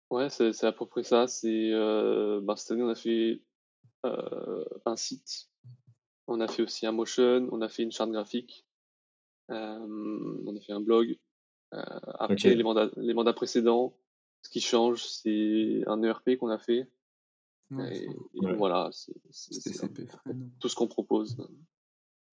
Ouais, 0.09 0.29
c'est 0.29 0.63
à 0.63 0.71
peu 0.71 0.85
près 0.85 1.03
ça. 1.03 1.27
C'est 1.27 1.71
euh, 1.73 2.39
bah, 2.41 2.55
cette 2.55 2.71
année, 2.71 2.83
on 2.83 2.89
a 2.89 2.95
fait 2.95 3.41
euh, 4.05 4.63
un 4.85 4.95
site. 4.95 5.49
On 6.27 6.39
a 6.39 6.47
fait 6.47 6.61
aussi 6.63 6.85
un 6.85 6.91
motion. 6.91 7.49
On 7.51 7.61
a 7.61 7.69
fait 7.69 7.83
une 7.83 7.91
charte 7.91 8.11
graphique. 8.11 8.65
euh, 9.51 10.39
on 10.45 10.55
a 10.55 10.59
fait 10.61 10.73
un 10.73 10.81
blog. 10.81 11.17
Après, 11.71 12.35
Ok. 12.35 12.43
les, 12.43 12.63
mandats, 12.63 12.91
les 12.97 13.13
mandats 13.15 13.33
précédents, 13.33 13.97
ce 14.43 14.49
qui 14.49 14.61
change, 14.61 15.03
c'est 15.03 15.81
un 15.87 16.01
ERP 16.03 16.37
qu'on 16.37 16.49
a 16.49 16.59
fait. 16.59 16.87
Ouais, 17.77 17.97
et, 17.97 18.03
et 18.05 18.45
Ouais. 18.45 18.55
voilà, 18.55 18.89
c'est 18.91 19.13
tout 20.59 20.69
ce 20.69 20.75
qu'on 20.75 20.87
propose. 20.87 21.37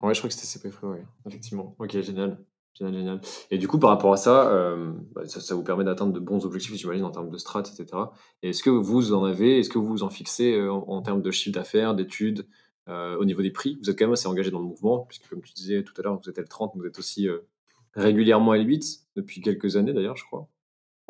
Ouais, 0.01 0.13
je 0.13 0.19
crois 0.19 0.29
que 0.29 0.33
c'était 0.35 0.47
CP 0.47 0.71
Free, 0.71 0.87
ouais, 0.87 1.05
effectivement. 1.27 1.75
Ok, 1.79 1.99
génial. 2.01 2.43
Génial, 2.73 2.93
génial. 2.95 3.21
Et 3.51 3.57
du 3.57 3.67
coup, 3.67 3.77
par 3.79 3.89
rapport 3.89 4.13
à 4.13 4.17
ça, 4.17 4.49
euh, 4.49 4.93
bah, 5.13 5.25
ça, 5.27 5.41
ça 5.41 5.55
vous 5.55 5.63
permet 5.63 5.83
d'atteindre 5.83 6.13
de 6.13 6.19
bons 6.19 6.45
objectifs, 6.45 6.73
j'imagine, 6.75 7.03
en 7.03 7.11
termes 7.11 7.29
de 7.29 7.37
strat, 7.37 7.59
etc. 7.61 7.85
Et 8.41 8.49
est-ce 8.49 8.63
que 8.63 8.69
vous 8.69 9.13
en 9.13 9.25
avez, 9.25 9.59
est-ce 9.59 9.69
que 9.69 9.77
vous 9.77 10.03
en 10.03 10.09
fixez 10.09 10.53
euh, 10.55 10.71
en, 10.71 10.87
en 10.87 11.01
termes 11.01 11.21
de 11.21 11.31
chiffre 11.31 11.53
d'affaires, 11.53 11.93
d'études, 11.95 12.47
euh, 12.87 13.17
au 13.17 13.25
niveau 13.25 13.41
des 13.41 13.51
prix? 13.51 13.77
Vous 13.83 13.89
êtes 13.89 13.99
quand 13.99 14.05
même 14.05 14.13
assez 14.13 14.27
engagé 14.27 14.51
dans 14.51 14.59
le 14.59 14.65
mouvement, 14.65 14.99
puisque 14.99 15.27
comme 15.29 15.41
tu 15.41 15.53
disais 15.53 15.83
tout 15.83 15.93
à 15.97 16.01
l'heure, 16.01 16.19
vous 16.19 16.29
êtes 16.29 16.37
L30, 16.39 16.71
vous 16.75 16.85
êtes 16.85 16.97
aussi 16.97 17.27
euh, 17.27 17.39
régulièrement 17.93 18.53
L8, 18.55 19.01
depuis 19.17 19.41
quelques 19.41 19.75
années 19.75 19.93
d'ailleurs, 19.93 20.15
je 20.15 20.23
crois. 20.23 20.47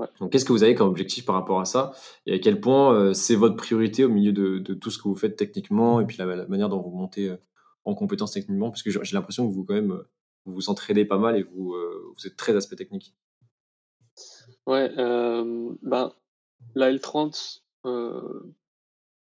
Ouais. 0.02 0.08
Donc, 0.20 0.32
qu'est-ce 0.32 0.46
que 0.46 0.52
vous 0.52 0.64
avez 0.64 0.74
comme 0.74 0.88
objectif 0.88 1.26
par 1.26 1.36
rapport 1.36 1.60
à 1.60 1.66
ça 1.66 1.92
Et 2.26 2.34
à 2.34 2.40
quel 2.40 2.60
point 2.60 2.94
euh, 2.94 3.14
c'est 3.14 3.36
votre 3.36 3.56
priorité 3.56 4.04
au 4.04 4.10
milieu 4.10 4.32
de, 4.32 4.58
de 4.58 4.74
tout 4.74 4.90
ce 4.90 4.98
que 4.98 5.08
vous 5.08 5.16
faites 5.16 5.36
techniquement 5.36 6.02
et 6.02 6.06
puis 6.06 6.18
la, 6.18 6.26
la 6.26 6.48
manière 6.48 6.70
dont 6.70 6.82
vous 6.82 6.90
montez 6.90 7.30
euh, 7.30 7.38
en 7.86 7.94
compétences 7.94 8.32
techniquement? 8.32 8.72
Parce 8.72 8.82
que 8.82 8.90
j'ai 8.90 9.16
l'impression 9.16 9.48
que 9.48 9.54
vous, 9.54 9.64
quand 9.64 9.76
même, 9.76 9.92
euh, 9.92 10.10
vous 10.46 10.54
vous 10.54 10.70
entraînez 10.70 11.06
pas 11.06 11.20
mal 11.20 11.38
et 11.38 11.44
vous, 11.44 11.74
euh, 11.74 12.14
vous 12.18 12.28
êtes 12.28 12.36
très 12.36 12.56
aspect 12.56 12.76
technique. 12.76 13.16
Ouais, 14.66 14.90
ben, 14.96 16.14
la 16.76 16.92
L30, 16.92 17.62
euh, 17.86 18.54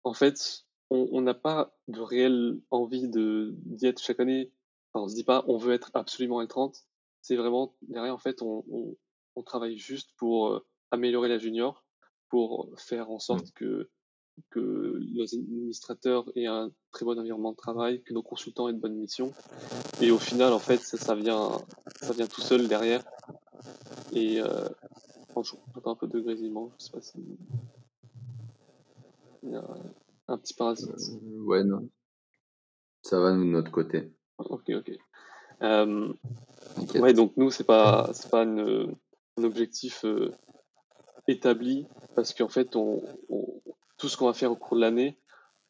en 0.04 0.14
fait, 0.14 0.66
on 0.92 1.22
n'a 1.22 1.34
pas 1.34 1.76
de 1.88 2.00
réelle 2.00 2.60
envie 2.72 3.08
d'y 3.08 3.86
être 3.86 4.02
chaque 4.02 4.20
année. 4.20 4.52
Enfin, 4.92 5.06
on 5.06 5.08
se 5.08 5.16
dit 5.16 5.24
pas, 5.24 5.44
on 5.48 5.58
veut 5.58 5.74
être 5.74 5.92
absolument 5.94 6.42
L30. 6.44 6.84
C'est 7.22 7.36
vraiment 7.36 7.76
derrière, 7.82 8.14
en 8.14 8.20
fait, 8.20 8.42
on, 8.42 8.64
on, 8.72 8.98
on 9.40 9.44
travaille 9.44 9.78
juste 9.78 10.12
pour 10.18 10.50
euh, 10.50 10.66
améliorer 10.92 11.30
la 11.30 11.38
junior, 11.38 11.86
pour 12.30 12.70
faire 12.78 13.10
en 13.10 13.20
sorte 13.20 13.52
que 13.54 13.90
que 14.52 15.00
nos 15.14 15.26
administrateurs 15.26 16.26
aient 16.36 16.46
un 16.46 16.72
très 16.92 17.04
bon 17.04 17.20
environnement 17.20 17.52
de 17.52 17.58
travail, 17.58 18.02
que 18.04 18.14
nos 18.14 18.24
consultants 18.24 18.70
aient 18.70 18.74
de 18.74 18.80
bonnes 18.80 18.96
missions. 18.96 19.34
Et 20.02 20.12
au 20.12 20.18
final, 20.18 20.54
en 20.54 20.60
fait, 20.60 20.78
ça, 20.78 20.98
ça 20.98 21.14
vient, 21.14 21.52
ça 22.02 22.14
vient 22.14 22.26
tout 22.26 22.40
seul 22.40 22.70
derrière. 22.70 23.04
Et 24.14 24.40
euh, 24.42 24.70
j'entends 25.36 25.92
un 25.92 25.96
peu 25.96 26.08
de 26.08 26.22
grésillement. 26.22 26.72
Je 26.80 26.86
sais 26.86 26.92
pas 26.92 27.02
si 27.02 27.20
il 29.44 29.52
y 29.52 29.56
a 29.56 29.66
un 30.30 30.38
petit 30.38 30.54
parasite. 30.54 30.90
Euh, 30.90 31.44
ouais, 31.44 31.64
non. 31.66 31.90
Ça 33.04 33.20
va 33.20 33.32
de 33.32 33.38
notre 33.38 33.72
côté. 33.72 34.14
Ok, 34.38 34.70
ok. 34.70 34.92
Euh, 35.62 36.14
ouais, 36.96 37.14
donc 37.14 37.34
nous, 37.36 37.52
c'est 37.52 37.66
pas, 37.66 38.10
c'est 38.14 38.30
pas 38.30 38.44
une, 38.44 38.96
un 39.40 39.44
objectif 39.44 40.06
euh, 40.06 40.32
établi 41.28 41.88
parce 42.16 42.34
qu'en 42.34 42.50
fait, 42.50 42.76
on, 42.76 43.02
on, 43.30 43.62
tout 43.98 44.10
ce 44.10 44.18
qu'on 44.18 44.26
va 44.28 44.34
faire 44.34 44.52
au 44.52 44.56
cours 44.56 44.76
de 44.76 44.82
l'année, 44.82 45.20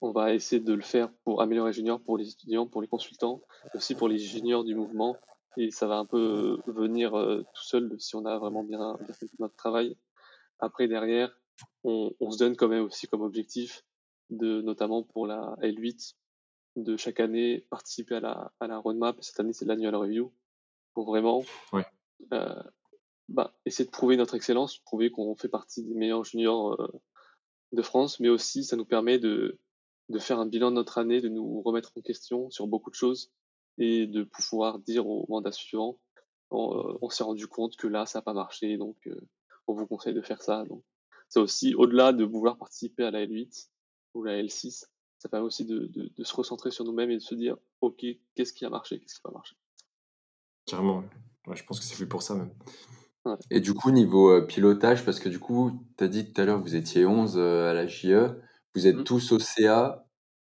on 0.01 0.11
va 0.11 0.33
essayer 0.33 0.61
de 0.61 0.73
le 0.73 0.81
faire 0.81 1.11
pour 1.23 1.41
améliorer 1.41 1.69
les 1.69 1.73
juniors, 1.73 2.01
pour 2.01 2.17
les 2.17 2.29
étudiants, 2.29 2.67
pour 2.67 2.81
les 2.81 2.87
consultants, 2.87 3.41
aussi 3.73 3.95
pour 3.95 4.07
les 4.07 4.17
juniors 4.17 4.63
du 4.63 4.75
mouvement. 4.75 5.17
Et 5.57 5.71
ça 5.71 5.87
va 5.87 5.97
un 5.97 6.05
peu 6.05 6.59
venir 6.67 7.17
euh, 7.17 7.41
tout 7.53 7.63
seul 7.63 7.93
si 7.99 8.15
on 8.15 8.25
a 8.25 8.37
vraiment 8.37 8.63
bien, 8.63 8.97
bien 9.01 9.13
fait 9.13 9.27
notre 9.39 9.55
travail. 9.55 9.97
Après, 10.59 10.87
derrière, 10.87 11.35
on, 11.83 12.11
on, 12.19 12.31
se 12.31 12.37
donne 12.37 12.55
quand 12.55 12.67
même 12.67 12.85
aussi 12.85 13.07
comme 13.07 13.21
objectif 13.21 13.83
de, 14.29 14.61
notamment 14.61 15.03
pour 15.03 15.27
la 15.27 15.55
L8, 15.61 16.13
de 16.75 16.95
chaque 16.97 17.19
année 17.19 17.65
participer 17.69 18.15
à 18.15 18.19
la, 18.19 18.51
à 18.59 18.67
la 18.67 18.77
roadmap. 18.77 19.17
Cette 19.21 19.39
année, 19.39 19.53
c'est 19.53 19.65
l'annual 19.65 19.95
review 19.95 20.31
pour 20.93 21.07
vraiment 21.07 21.43
ouais. 21.73 21.85
euh, 22.31 22.61
bah, 23.29 23.53
essayer 23.65 23.85
de 23.85 23.91
prouver 23.91 24.17
notre 24.17 24.35
excellence, 24.35 24.79
prouver 24.79 25.11
qu'on 25.11 25.35
fait 25.35 25.49
partie 25.49 25.83
des 25.83 25.93
meilleurs 25.93 26.23
juniors 26.23 26.79
euh, 26.81 26.87
de 27.71 27.81
France, 27.81 28.19
mais 28.19 28.29
aussi 28.29 28.63
ça 28.63 28.75
nous 28.75 28.85
permet 28.85 29.19
de, 29.19 29.59
faire 30.19 30.39
un 30.39 30.47
bilan 30.47 30.71
de 30.71 30.75
notre 30.75 30.97
année, 30.97 31.21
de 31.21 31.29
nous 31.29 31.61
remettre 31.61 31.91
en 31.95 32.01
question 32.01 32.49
sur 32.49 32.67
beaucoup 32.67 32.89
de 32.89 32.95
choses 32.95 33.31
et 33.77 34.07
de 34.07 34.23
pouvoir 34.23 34.79
dire 34.79 35.07
au 35.07 35.25
mandat 35.29 35.51
suivant, 35.51 35.99
on, 36.49 36.75
euh, 36.75 36.97
on 37.01 37.09
s'est 37.09 37.23
rendu 37.23 37.47
compte 37.47 37.75
que 37.75 37.87
là, 37.87 38.05
ça 38.05 38.19
n'a 38.19 38.23
pas 38.23 38.33
marché, 38.33 38.77
donc 38.77 38.97
euh, 39.07 39.15
on 39.67 39.73
vous 39.73 39.85
conseille 39.85 40.15
de 40.15 40.21
faire 40.21 40.41
ça. 40.41 40.65
Donc, 40.65 40.83
c'est 41.29 41.39
aussi 41.39 41.75
au-delà 41.75 42.11
de 42.11 42.23
vouloir 42.23 42.57
participer 42.57 43.05
à 43.05 43.11
la 43.11 43.25
L8 43.25 43.69
ou 44.15 44.23
la 44.23 44.41
L6, 44.41 44.85
ça 45.19 45.29
permet 45.29 45.45
aussi 45.45 45.65
de, 45.65 46.11
se 46.23 46.33
recentrer 46.33 46.71
sur 46.71 46.85
nous-mêmes 46.85 47.11
et 47.11 47.15
de 47.17 47.21
se 47.21 47.35
dire, 47.35 47.57
OK, 47.81 48.03
qu'est-ce 48.35 48.53
qui 48.53 48.65
a 48.65 48.69
marché, 48.69 48.99
qu'est-ce 48.99 49.15
qui 49.15 49.21
n'a 49.23 49.31
pas 49.31 49.37
marché? 49.37 49.55
Carrément, 50.65 51.03
ouais, 51.45 51.55
je 51.55 51.63
pense 51.65 51.79
que 51.79 51.85
c'est 51.85 51.95
fait 51.95 52.07
pour 52.07 52.23
ça 52.23 52.35
même. 52.35 52.51
Ouais. 53.25 53.35
Et 53.51 53.59
du 53.59 53.73
coup, 53.73 53.91
niveau 53.91 54.31
euh, 54.31 54.45
pilotage, 54.45 55.03
parce 55.03 55.19
que 55.19 55.29
du 55.29 55.39
coup, 55.39 55.71
tu 55.97 56.03
as 56.03 56.07
dit 56.07 56.31
tout 56.31 56.41
à 56.41 56.45
l'heure 56.45 56.59
que 56.59 56.63
vous 56.63 56.75
étiez 56.75 57.05
11 57.05 57.35
euh, 57.37 57.69
à 57.69 57.73
la 57.73 57.85
JE, 57.85 58.39
vous 58.75 58.87
êtes 58.87 58.97
mmh. 58.97 59.03
tous 59.03 59.31
au 59.31 59.39
CA, 59.39 60.05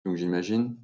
donc 0.04 0.16
j'imagine 0.16 0.76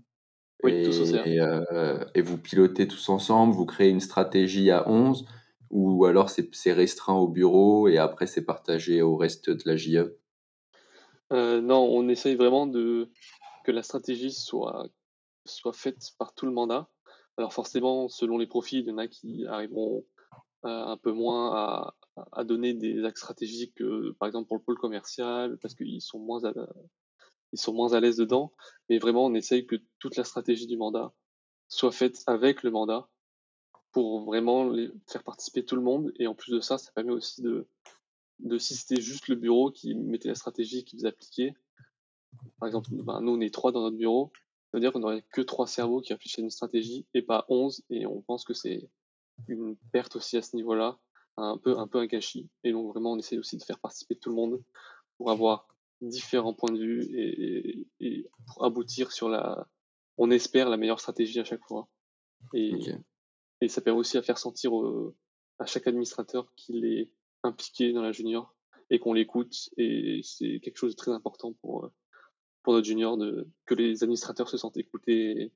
Oui, 0.62 0.72
et, 0.72 0.82
tous 0.84 1.00
au 1.00 1.06
CA. 1.06 1.26
Et, 1.26 1.40
euh, 1.40 2.04
et, 2.14 2.22
vous 2.22 2.36
pilotez 2.36 2.86
tous 2.86 3.08
ensemble, 3.08 3.54
vous 3.54 3.66
créez 3.66 3.88
une 3.88 4.00
stratégie 4.00 4.70
à 4.70 4.88
11, 4.88 5.24
ou 5.70 6.04
alors 6.04 6.30
c'est 6.30 6.72
restreint 6.72 7.14
au 7.14 7.28
bureau 7.28 7.88
et 7.88 7.96
après 7.96 8.26
c'est 8.26 8.44
partagé 8.44 9.02
au 9.02 9.16
reste 9.16 9.50
de 9.50 9.62
la 9.64 9.76
JE 9.76 10.16
euh, 11.32 11.60
Non, 11.60 11.88
on 11.90 12.08
essaye 12.08 12.34
vraiment 12.34 12.66
de 12.66 13.08
que 13.64 13.70
la 13.70 13.82
stratégie 13.82 14.32
soit, 14.32 14.88
soit 15.44 15.72
faite 15.72 16.10
par 16.18 16.34
tout 16.34 16.46
le 16.46 16.52
mandat. 16.52 16.88
Alors 17.36 17.52
forcément, 17.52 18.08
selon 18.08 18.36
les 18.36 18.48
profils, 18.48 18.80
il 18.80 18.88
y 18.88 18.90
en 18.90 18.98
a 18.98 19.06
qui 19.06 19.46
arriveront 19.46 20.04
un 20.62 20.96
peu 20.96 21.12
moins 21.12 21.92
à, 22.32 22.44
donner 22.44 22.74
des 22.74 23.04
axes 23.04 23.20
stratégiques, 23.20 23.80
euh, 23.80 24.14
par 24.18 24.28
exemple 24.28 24.48
pour 24.48 24.56
le 24.56 24.62
pôle 24.62 24.78
commercial, 24.78 25.58
parce 25.58 25.74
qu'ils 25.74 26.02
sont 26.02 26.18
moins 26.18 26.44
à, 26.44 26.52
ils 27.52 27.58
sont 27.58 27.72
moins 27.72 27.92
à 27.92 28.00
l'aise 28.00 28.16
dedans. 28.16 28.52
Mais 28.88 28.98
vraiment, 28.98 29.26
on 29.26 29.34
essaye 29.34 29.66
que 29.66 29.76
toute 29.98 30.16
la 30.16 30.24
stratégie 30.24 30.66
du 30.66 30.76
mandat 30.76 31.12
soit 31.68 31.92
faite 31.92 32.22
avec 32.26 32.62
le 32.62 32.70
mandat 32.70 33.08
pour 33.92 34.24
vraiment 34.24 34.72
faire 35.08 35.24
participer 35.24 35.64
tout 35.64 35.76
le 35.76 35.82
monde. 35.82 36.12
Et 36.18 36.26
en 36.26 36.34
plus 36.34 36.52
de 36.52 36.60
ça, 36.60 36.78
ça 36.78 36.92
permet 36.92 37.12
aussi 37.12 37.42
de, 37.42 37.66
de 38.40 38.58
si 38.58 38.74
c'était 38.74 39.00
juste 39.00 39.28
le 39.28 39.36
bureau 39.36 39.70
qui 39.70 39.94
mettait 39.94 40.28
la 40.28 40.34
stratégie, 40.34 40.84
qui 40.84 40.96
vous 40.96 41.06
appliquait. 41.06 41.54
Par 42.58 42.68
exemple, 42.68 42.90
ben, 42.92 43.20
nous, 43.20 43.32
on 43.32 43.40
est 43.40 43.52
trois 43.52 43.72
dans 43.72 43.82
notre 43.82 43.96
bureau. 43.96 44.32
Ça 44.70 44.78
veut 44.78 44.80
dire 44.80 44.92
qu'on 44.92 45.00
n'aurait 45.00 45.24
que 45.32 45.40
trois 45.40 45.66
cerveaux 45.66 46.00
qui 46.00 46.12
réfléchissent 46.12 46.38
à 46.38 46.42
une 46.42 46.50
stratégie 46.50 47.06
et 47.14 47.22
pas 47.22 47.44
onze. 47.48 47.82
Et 47.90 48.06
on 48.06 48.22
pense 48.22 48.44
que 48.44 48.54
c'est 48.54 48.88
une 49.48 49.76
perte 49.92 50.16
aussi 50.16 50.36
à 50.36 50.42
ce 50.42 50.56
niveau-là, 50.56 50.98
un 51.36 51.58
peu, 51.58 51.78
un 51.78 51.86
peu 51.86 51.98
un 51.98 52.06
gâchis. 52.06 52.48
Et 52.64 52.72
donc, 52.72 52.92
vraiment, 52.92 53.12
on 53.12 53.18
essaie 53.18 53.38
aussi 53.38 53.56
de 53.56 53.62
faire 53.62 53.78
participer 53.78 54.16
tout 54.16 54.30
le 54.30 54.36
monde 54.36 54.62
pour 55.16 55.30
avoir 55.30 55.68
différents 56.00 56.54
points 56.54 56.72
de 56.72 56.78
vue 56.78 57.02
et, 57.14 57.86
et 58.00 58.30
pour 58.46 58.64
aboutir 58.64 59.12
sur 59.12 59.28
la, 59.28 59.68
on 60.18 60.30
espère, 60.30 60.68
la 60.68 60.76
meilleure 60.76 61.00
stratégie 61.00 61.40
à 61.40 61.44
chaque 61.44 61.64
fois. 61.66 61.88
Et, 62.54 62.74
okay. 62.74 62.96
et 63.60 63.68
ça 63.68 63.80
permet 63.80 64.00
aussi 64.00 64.18
à 64.18 64.22
faire 64.22 64.38
sentir 64.38 64.72
à 65.58 65.66
chaque 65.66 65.86
administrateur 65.86 66.52
qu'il 66.56 66.84
est 66.84 67.10
impliqué 67.42 67.92
dans 67.92 68.02
la 68.02 68.12
junior 68.12 68.54
et 68.90 68.98
qu'on 68.98 69.12
l'écoute. 69.12 69.70
Et 69.76 70.20
c'est 70.22 70.60
quelque 70.60 70.76
chose 70.76 70.92
de 70.92 70.96
très 70.96 71.12
important 71.12 71.54
pour, 71.54 71.90
pour 72.62 72.72
notre 72.74 72.86
junior 72.86 73.16
de, 73.16 73.48
que 73.66 73.74
les 73.74 74.02
administrateurs 74.02 74.48
se 74.48 74.58
sentent 74.58 74.76
écoutés 74.76 75.42
et, 75.42 75.52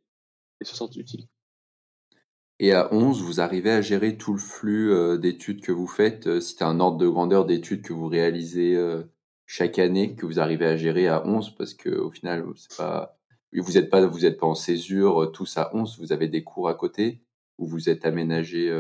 et 0.60 0.64
se 0.64 0.74
sentent 0.74 0.96
utiles. 0.96 1.26
Et 2.60 2.72
à 2.72 2.92
11, 2.92 3.22
vous 3.22 3.40
arrivez 3.40 3.70
à 3.70 3.80
gérer 3.80 4.16
tout 4.16 4.32
le 4.32 4.38
flux 4.38 4.92
euh, 4.92 5.18
d'études 5.18 5.60
que 5.60 5.72
vous 5.72 5.88
faites. 5.88 6.28
Euh, 6.28 6.40
un 6.60 6.78
ordre 6.80 6.98
de 6.98 7.08
grandeur 7.08 7.46
d'études 7.46 7.82
que 7.82 7.92
vous 7.92 8.06
réalisez 8.06 8.76
euh, 8.76 9.02
chaque 9.44 9.78
année, 9.78 10.14
que 10.14 10.24
vous 10.24 10.38
arrivez 10.38 10.66
à 10.66 10.76
gérer 10.76 11.08
à 11.08 11.26
11, 11.26 11.50
parce 11.56 11.74
qu'au 11.74 12.10
final, 12.10 12.46
c'est 12.56 12.76
pas, 12.76 13.18
vous 13.52 13.72
n'êtes 13.72 13.90
pas, 13.90 14.06
pas 14.08 14.46
en 14.46 14.54
césure 14.54 15.32
tous 15.32 15.58
à 15.58 15.74
11, 15.74 15.98
vous 15.98 16.12
avez 16.12 16.28
des 16.28 16.44
cours 16.44 16.68
à 16.68 16.74
côté, 16.74 17.22
ou 17.58 17.66
vous 17.66 17.88
êtes 17.88 18.06
aménagé 18.06 18.70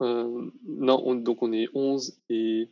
euh, 0.00 0.50
Non, 0.66 1.02
on, 1.04 1.14
donc 1.16 1.42
on 1.42 1.52
est 1.52 1.68
11 1.74 2.18
et 2.30 2.70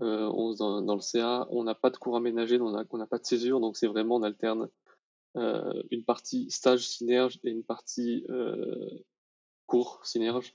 11 0.00 0.58
dans, 0.58 0.94
le 0.94 1.00
CA. 1.00 1.46
On 1.50 1.64
n'a 1.64 1.74
pas 1.74 1.90
de 1.90 1.96
cours 1.96 2.16
aménagés, 2.16 2.60
on 2.60 2.70
n'a 2.70 3.06
pas 3.06 3.18
de 3.18 3.24
césure, 3.24 3.60
donc 3.60 3.76
c'est 3.76 3.86
vraiment, 3.86 4.16
on 4.16 4.22
alterne 4.22 4.62
euh, 4.62 4.87
une 5.34 6.04
partie 6.04 6.50
stage 6.50 6.88
synerge 6.88 7.38
et 7.44 7.50
une 7.50 7.64
partie 7.64 8.24
euh, 8.30 9.04
cours 9.66 10.00
synerge. 10.04 10.52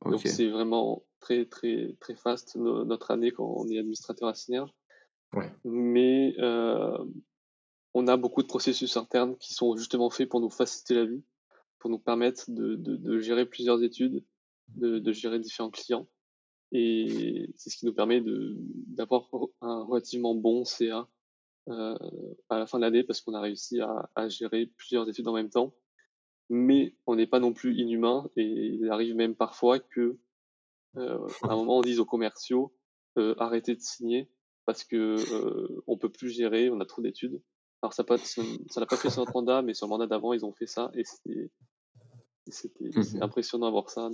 Okay. 0.00 0.10
Donc 0.10 0.26
c'est 0.26 0.48
vraiment 0.48 1.04
très 1.20 1.44
très 1.46 1.96
très 2.00 2.14
fast 2.14 2.56
no, 2.56 2.84
notre 2.84 3.10
année 3.10 3.30
quand 3.30 3.46
on 3.46 3.68
est 3.68 3.78
administrateur 3.78 4.28
à 4.28 4.34
synerge. 4.34 4.70
Ouais. 5.34 5.52
Mais 5.64 6.34
euh, 6.38 6.96
on 7.94 8.06
a 8.06 8.16
beaucoup 8.16 8.42
de 8.42 8.46
processus 8.46 8.96
internes 8.96 9.36
qui 9.36 9.52
sont 9.52 9.76
justement 9.76 10.10
faits 10.10 10.28
pour 10.28 10.40
nous 10.40 10.50
faciliter 10.50 10.94
la 10.94 11.04
vie, 11.04 11.22
pour 11.78 11.90
nous 11.90 11.98
permettre 11.98 12.50
de, 12.50 12.76
de, 12.76 12.96
de 12.96 13.18
gérer 13.18 13.44
plusieurs 13.44 13.82
études, 13.82 14.24
de, 14.68 14.98
de, 14.98 15.12
gérer 15.12 15.38
différents 15.38 15.70
clients. 15.70 16.08
Et 16.72 17.50
c'est 17.56 17.70
ce 17.70 17.76
qui 17.76 17.86
nous 17.86 17.94
permet 17.94 18.22
d'avoir 18.86 19.28
un 19.60 19.82
relativement 19.84 20.34
bon 20.34 20.64
CA 20.64 21.08
euh, 21.68 21.96
à 22.48 22.58
la 22.58 22.66
fin 22.66 22.78
de 22.78 22.84
l'année 22.84 23.04
parce 23.04 23.20
qu'on 23.20 23.34
a 23.34 23.40
réussi 23.40 23.80
à, 23.80 24.08
à, 24.14 24.28
gérer 24.28 24.66
plusieurs 24.76 25.08
études 25.08 25.28
en 25.28 25.32
même 25.32 25.50
temps. 25.50 25.74
Mais 26.50 26.96
on 27.06 27.16
n'est 27.16 27.26
pas 27.26 27.40
non 27.40 27.52
plus 27.52 27.76
inhumain 27.76 28.30
et 28.36 28.42
il 28.42 28.90
arrive 28.90 29.14
même 29.14 29.34
parfois 29.34 29.78
que 29.78 30.18
euh, 30.96 31.26
à 31.42 31.52
un 31.52 31.56
moment 31.56 31.78
on 31.78 31.82
dise 31.82 32.00
aux 32.00 32.06
commerciaux 32.06 32.74
euh, 33.18 33.34
arrêtez 33.38 33.74
de 33.74 33.80
signer 33.80 34.30
parce 34.64 34.84
que 34.84 35.16
euh, 35.34 35.82
on 35.86 35.98
peut 35.98 36.10
plus 36.10 36.30
gérer, 36.30 36.70
on 36.70 36.80
a 36.80 36.86
trop 36.86 37.02
d'études. 37.02 37.42
Alors 37.82 37.92
ça 37.92 38.02
n'a 38.02 38.06
pas 38.06 38.18
fait 38.18 39.10
sur 39.10 39.20
notre 39.20 39.32
mandat, 39.32 39.62
mais 39.62 39.74
sur 39.74 39.86
le 39.86 39.90
mandat 39.90 40.06
d'avant 40.06 40.32
ils 40.32 40.44
ont 40.44 40.52
fait 40.52 40.66
ça 40.66 40.90
et 40.94 41.04
c'était 41.04 42.88
mmh. 42.88 43.22
impressionnant 43.22 43.66
à 43.66 43.70
voir 43.70 43.90
ça. 43.90 44.10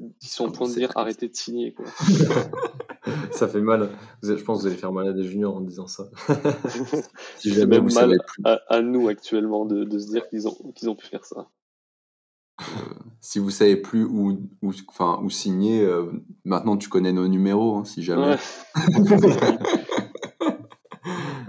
Ils 0.00 0.28
sont 0.28 0.46
au 0.46 0.50
point 0.50 0.68
de 0.68 0.74
dire 0.74 0.90
arrêtez 0.94 1.28
de 1.28 1.34
signer. 1.34 1.72
Quoi. 1.72 1.86
ça 3.32 3.48
fait 3.48 3.60
mal. 3.60 3.90
Je 4.22 4.32
pense 4.34 4.58
que 4.58 4.62
vous 4.62 4.66
allez 4.68 4.76
faire 4.76 4.92
mal 4.92 5.08
à 5.08 5.12
des 5.12 5.24
juniors 5.24 5.56
en 5.56 5.60
disant 5.60 5.86
ça. 5.86 6.08
si 7.38 7.52
jamais 7.52 7.80
même 7.80 7.92
mal 7.92 8.18
à, 8.44 8.60
à, 8.68 8.80
nous 8.80 9.08
actuellement 9.08 9.66
de, 9.66 9.84
de 9.84 9.98
se 9.98 10.08
dire 10.08 10.28
qu'ils 10.28 10.48
ont, 10.48 10.56
qu'ils 10.74 10.88
ont 10.88 10.96
pu 10.96 11.06
faire 11.06 11.24
ça. 11.24 11.48
Euh, 12.60 12.64
si 13.20 13.38
vous 13.38 13.50
savez 13.50 13.76
plus 13.76 14.04
où, 14.04 14.38
où, 14.62 14.72
enfin, 14.88 15.20
où 15.22 15.30
signer, 15.30 15.82
euh, 15.82 16.10
maintenant 16.44 16.76
tu 16.76 16.88
connais 16.88 17.12
nos 17.12 17.28
numéros, 17.28 17.76
hein, 17.76 17.84
si 17.84 18.02
jamais. 18.02 18.36
Ouais. 18.36 18.38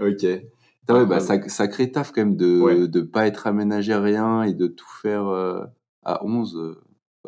ok. 0.00 0.26
Ah 0.88 0.94
ouais, 0.94 1.06
bah, 1.06 1.20
ça, 1.20 1.40
ça 1.48 1.68
crée 1.68 1.90
taf 1.90 2.12
quand 2.12 2.22
même 2.22 2.36
de 2.36 2.46
ne 2.46 3.00
ouais. 3.00 3.04
pas 3.04 3.26
être 3.26 3.46
aménagé 3.46 3.92
à 3.92 4.00
rien 4.00 4.42
et 4.42 4.52
de 4.52 4.66
tout 4.66 4.90
faire 5.00 5.28
euh, 5.28 5.64
à 6.02 6.24
11 6.24 6.56
ouais, 6.56 6.72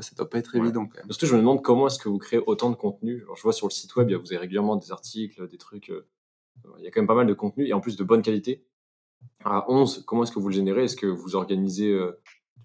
ça 0.01 0.15
doit 0.17 0.29
pas 0.29 0.39
être 0.39 0.55
évident 0.57 0.83
ouais. 0.83 0.89
quand 0.89 0.99
même. 0.99 1.07
Parce 1.07 1.19
que 1.19 1.27
je 1.27 1.35
me 1.35 1.41
demande 1.41 1.63
comment 1.63 1.87
est-ce 1.87 1.99
que 1.99 2.09
vous 2.09 2.19
créez 2.19 2.41
autant 2.47 2.71
de 2.71 2.77
contenu. 2.77 3.23
Alors, 3.23 3.37
je 3.37 3.43
vois 3.43 3.53
sur 3.53 3.67
le 3.67 3.73
site 3.73 3.95
web, 3.97 4.11
vous 4.13 4.33
avez 4.33 4.39
régulièrement 4.39 4.77
des 4.77 4.93
articles, 4.93 5.49
des 5.49 5.59
trucs. 5.59 5.91
Euh, 5.91 6.07
il 6.79 6.85
y 6.85 6.87
a 6.87 6.91
quand 6.91 7.01
même 7.01 7.09
pas 7.09 7.15
mal 7.15 7.27
de 7.27 7.35
contenu 7.35 7.67
et 7.67 7.73
en 7.73 7.81
plus 7.81 7.97
de 7.97 8.05
bonne 8.05 8.23
qualité. 8.23 8.65
à 9.45 9.71
11, 9.71 10.05
comment 10.07 10.23
est-ce 10.23 10.33
que 10.33 10.39
vous 10.39 10.49
le 10.49 10.55
générez? 10.55 10.85
Est-ce 10.85 10.97
que 10.97 11.07
vous 11.07 11.37
organisez 11.37 11.93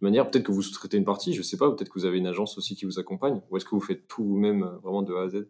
de 0.02 0.06
manière, 0.06 0.30
peut-être 0.30 0.46
que 0.46 0.52
vous 0.52 0.62
sous-traitez 0.62 0.98
une 0.98 1.06
partie, 1.06 1.34
je 1.34 1.42
sais 1.42 1.58
pas, 1.58 1.70
peut-être 1.72 1.90
que 1.90 2.00
vous 2.00 2.06
avez 2.06 2.20
une 2.20 2.28
agence 2.28 2.58
aussi 2.58 2.76
qui 2.76 2.86
vous 2.86 3.00
accompagne, 3.00 3.42
ou 3.50 3.58
est-ce 3.58 3.66
que 3.66 3.72
vous 3.72 3.82
faites 3.82 4.08
tout 4.08 4.24
vous-même, 4.24 4.64
vraiment 4.82 5.02
de 5.02 5.14
A 5.14 5.24
à 5.24 5.30
Z? 5.30 5.50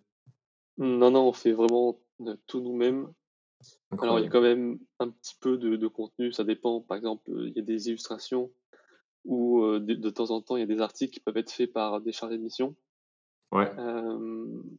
Non, 0.78 1.12
non, 1.12 1.28
on 1.28 1.34
fait 1.34 1.52
vraiment 1.52 2.00
tout 2.48 2.60
nous-mêmes. 2.62 3.14
Alors, 4.00 4.20
il 4.20 4.24
y 4.24 4.26
a 4.26 4.30
quand 4.30 4.42
même 4.42 4.80
un 5.00 5.10
petit 5.10 5.36
peu 5.40 5.58
de, 5.58 5.88
contenu, 5.88 6.32
ça 6.32 6.44
dépend. 6.44 6.82
Par 6.82 6.98
exemple, 6.98 7.30
il 7.46 7.54
y 7.56 7.60
a 7.60 7.64
des 7.64 7.90
illustrations 7.90 8.50
ou 9.30 9.80
de, 9.80 10.10
temps 10.10 10.32
en 10.32 10.42
temps, 10.42 10.58
il 10.58 10.62
y 10.62 10.64
a 10.64 10.66
des 10.66 10.82
articles 10.82 11.14
qui 11.14 11.20
peuvent 11.20 11.38
être 11.38 11.52
faits 11.52 11.72
par 11.72 12.02
des 12.02 12.12
chargés 12.12 12.38
de 12.38 12.44
mission. 12.44 12.76
Ouais. 13.52 13.72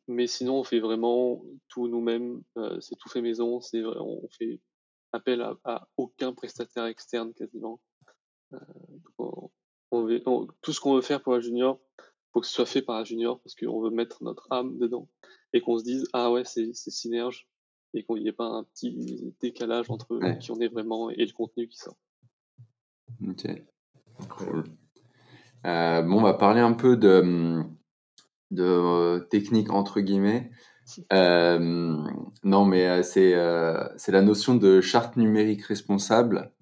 mais 0.06 0.26
sinon, 0.26 0.60
on 0.60 0.64
fait 0.64 0.80
vraiment 0.80 1.42
tout 1.68 1.88
nous-mêmes. 1.88 2.42
c'est 2.80 2.96
tout 2.96 3.08
fait 3.08 3.22
maison. 3.22 3.60
C'est 3.60 3.84
on 3.84 4.28
fait 4.28 4.60
appel 5.12 5.40
à, 5.64 5.88
aucun 5.96 6.32
prestataire 6.32 6.86
externe 6.86 7.32
quasiment. 7.34 7.80
On, 9.92 10.46
tout 10.62 10.72
ce 10.72 10.80
qu'on 10.80 10.94
veut 10.94 11.02
faire 11.02 11.22
pour 11.22 11.34
la 11.34 11.40
junior, 11.40 11.80
faut 12.32 12.40
que 12.40 12.46
ce 12.46 12.52
soit 12.52 12.66
fait 12.66 12.82
par 12.82 12.96
un 12.96 13.04
junior 13.04 13.40
parce 13.40 13.54
qu'on 13.54 13.80
veut 13.80 13.90
mettre 13.90 14.22
notre 14.22 14.46
âme 14.50 14.78
dedans 14.78 15.08
et 15.52 15.60
qu'on 15.60 15.78
se 15.78 15.84
dise 15.84 16.06
ah 16.12 16.30
ouais 16.30 16.44
c'est 16.44 16.72
synerge 16.74 17.48
et 17.92 18.04
qu'il 18.04 18.22
n'y 18.22 18.28
ait 18.28 18.32
pas 18.32 18.46
un 18.46 18.64
petit 18.64 19.34
décalage 19.40 19.90
entre 19.90 20.20
qui 20.38 20.52
on 20.52 20.60
est 20.60 20.68
vraiment 20.68 21.10
et 21.10 21.24
le 21.24 21.32
contenu 21.32 21.68
qui 21.68 21.76
sort. 21.76 21.96
Ok. 23.26 23.46
Cool. 24.28 24.64
Euh, 25.66 26.02
bon, 26.02 26.18
on 26.18 26.22
va 26.22 26.34
parler 26.34 26.60
un 26.60 26.72
peu 26.72 26.96
de, 26.96 27.62
de 28.50 28.64
euh, 28.64 29.18
technique 29.20 29.70
entre 29.70 30.00
guillemets. 30.00 30.50
Euh, 31.12 31.58
non, 32.42 32.64
mais 32.64 33.02
c'est 33.02 33.34
c'est 33.96 34.12
la 34.12 34.22
notion 34.22 34.54
de 34.54 34.80
charte 34.80 35.16
numérique 35.16 35.64
responsable. 35.64 36.52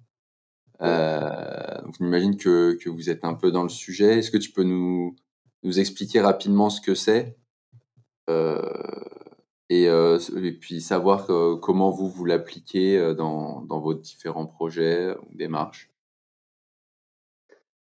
J'imagine 0.81 2.37
que, 2.37 2.73
que 2.73 2.89
vous 2.89 3.09
êtes 3.09 3.25
un 3.25 3.33
peu 3.33 3.51
dans 3.51 3.63
le 3.63 3.69
sujet. 3.69 4.19
Est-ce 4.19 4.31
que 4.31 4.37
tu 4.37 4.51
peux 4.51 4.63
nous, 4.63 5.15
nous 5.63 5.79
expliquer 5.79 6.21
rapidement 6.21 6.69
ce 6.69 6.81
que 6.81 6.93
c'est? 6.95 7.37
Et, 9.71 9.83
et, 9.85 10.51
puis 10.59 10.81
savoir 10.81 11.27
comment 11.61 11.89
vous 11.89 12.09
vous 12.09 12.25
l'appliquez 12.25 13.15
dans, 13.15 13.61
dans 13.61 13.79
vos 13.79 13.95
différents 13.95 14.45
projets 14.45 15.15
ou 15.23 15.35
démarches? 15.35 15.89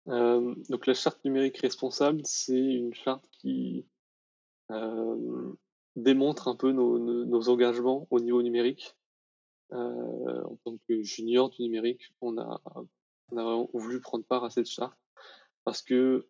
Euh, 0.08 0.54
donc 0.70 0.86
la 0.86 0.94
charte 0.94 1.24
numérique 1.26 1.58
responsable, 1.58 2.22
c'est 2.26 2.54
une 2.54 2.94
charte 2.94 3.28
qui 3.32 3.86
euh, 4.72 5.54
démontre 5.96 6.48
un 6.48 6.56
peu 6.56 6.72
nos, 6.72 7.50
engagements 7.50 8.08
au 8.12 8.20
niveau 8.20 8.42
numérique. 8.42 8.96
Euh, 9.72 10.44
en 10.44 10.56
tant 10.64 10.78
que 10.88 11.02
junior 11.02 11.50
du 11.50 11.64
numérique, 11.64 12.14
on 12.22 12.38
a, 12.38 12.62
on 13.32 13.68
voulu 13.74 14.00
prendre 14.00 14.24
part 14.24 14.44
à 14.44 14.52
cette 14.52 14.70
charte 14.70 14.98
parce 15.64 15.82
que 15.82 16.28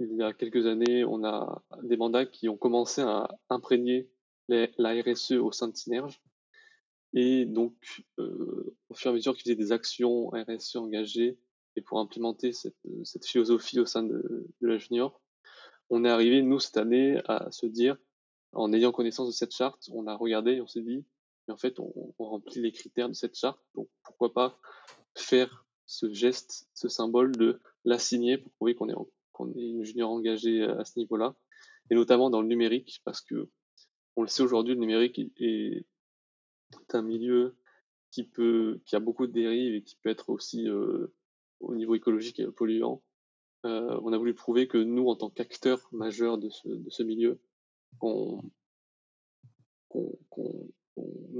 il 0.00 0.16
y 0.16 0.22
a 0.22 0.32
quelques 0.34 0.66
années, 0.66 1.04
on 1.04 1.24
a 1.24 1.62
des 1.84 1.96
mandats 1.96 2.26
qui 2.26 2.48
ont 2.48 2.56
commencé 2.56 3.00
à 3.00 3.28
imprégner 3.48 4.10
la 4.48 5.02
RSE 5.02 5.32
au 5.32 5.52
sein 5.52 5.68
de 5.68 5.76
Synerge. 5.76 6.20
Et 7.14 7.46
donc, 7.46 8.04
au 8.18 8.94
fur 8.94 9.10
et 9.10 9.12
à 9.12 9.14
mesure 9.14 9.34
qu'ils 9.34 9.44
faisaient 9.44 9.56
des 9.56 9.72
actions 9.72 10.28
RSE 10.28 10.76
engagées, 10.76 11.38
et 11.76 11.82
pour 11.82 11.98
implémenter 11.98 12.52
cette, 12.52 12.76
cette 13.04 13.26
philosophie 13.26 13.78
au 13.78 13.86
sein 13.86 14.02
de, 14.02 14.48
la 14.60 14.78
junior, 14.78 15.20
on 15.90 16.04
est 16.04 16.10
arrivé, 16.10 16.42
nous, 16.42 16.58
cette 16.58 16.78
année, 16.78 17.20
à 17.26 17.50
se 17.52 17.66
dire, 17.66 17.96
en 18.52 18.72
ayant 18.72 18.92
connaissance 18.92 19.28
de 19.28 19.32
cette 19.32 19.54
charte, 19.54 19.88
on 19.92 20.06
a 20.06 20.14
regardé 20.14 20.52
et 20.52 20.60
on 20.60 20.66
s'est 20.66 20.82
dit, 20.82 21.04
mais 21.46 21.54
en 21.54 21.56
fait, 21.56 21.78
on, 21.78 22.14
remplit 22.18 22.60
les 22.60 22.72
critères 22.72 23.08
de 23.08 23.14
cette 23.14 23.36
charte, 23.36 23.60
donc 23.74 23.88
pourquoi 24.02 24.32
pas 24.32 24.58
faire 25.14 25.64
ce 25.84 26.12
geste, 26.12 26.68
ce 26.74 26.88
symbole 26.88 27.32
de 27.36 27.60
la 27.84 27.98
signer 27.98 28.38
pour 28.38 28.50
prouver 28.52 28.74
qu'on 28.74 28.88
est, 28.88 29.60
est 29.60 29.68
une 29.68 29.84
junior 29.84 30.10
engagée 30.10 30.62
à 30.62 30.84
ce 30.84 30.98
niveau-là, 30.98 31.36
et 31.90 31.94
notamment 31.94 32.30
dans 32.30 32.40
le 32.40 32.48
numérique, 32.48 33.00
parce 33.04 33.20
que 33.20 33.48
on 34.16 34.22
le 34.22 34.28
sait 34.28 34.42
aujourd'hui, 34.42 34.74
le 34.74 34.80
numérique 34.80 35.18
est, 35.18 35.86
est 36.78 36.94
un 36.94 37.02
milieu 37.02 37.54
qui 38.10 38.24
peut, 38.24 38.80
qui 38.86 38.96
a 38.96 39.00
beaucoup 39.00 39.26
de 39.26 39.32
dérives 39.32 39.74
et 39.74 39.82
qui 39.82 39.96
peut 39.96 40.08
être 40.08 40.30
aussi 40.30 40.68
euh, 40.68 41.12
au 41.60 41.74
niveau 41.74 41.94
écologique 41.94 42.40
et 42.40 42.46
polluant. 42.46 43.02
Euh, 43.64 43.98
on 44.02 44.12
a 44.12 44.18
voulu 44.18 44.34
prouver 44.34 44.68
que 44.68 44.78
nous, 44.78 45.08
en 45.08 45.16
tant 45.16 45.30
qu'acteurs 45.30 45.88
majeurs 45.92 46.38
de 46.38 46.48
ce, 46.50 47.02
milieu, 47.02 47.40
qu'on 47.98 48.42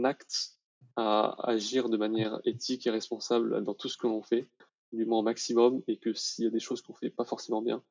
acte 0.02 0.58
à 0.96 1.36
agir 1.48 1.88
de 1.88 1.96
manière 1.96 2.40
éthique 2.44 2.86
et 2.86 2.90
responsable 2.90 3.62
dans 3.62 3.74
tout 3.74 3.88
ce 3.88 3.96
que 3.96 4.06
l'on 4.06 4.22
fait, 4.22 4.48
du 4.92 5.04
moins 5.04 5.20
au 5.20 5.22
maximum, 5.22 5.82
et 5.88 5.98
que 5.98 6.12
s'il 6.14 6.44
y 6.44 6.48
a 6.48 6.50
des 6.50 6.60
choses 6.60 6.80
qu'on 6.82 6.94
fait 6.94 7.10
pas 7.10 7.24
forcément 7.24 7.62
bien, 7.62 7.82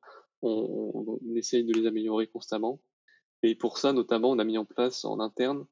on, 0.42 1.18
on, 1.22 1.34
essaye 1.36 1.64
de 1.64 1.72
les 1.72 1.86
améliorer 1.86 2.26
constamment. 2.26 2.80
Et 3.42 3.54
pour 3.54 3.78
ça, 3.78 3.92
notamment, 3.92 4.30
on 4.30 4.38
a 4.38 4.44
mis 4.44 4.58
en 4.58 4.64
place 4.64 5.04
en 5.04 5.20
interne 5.20 5.66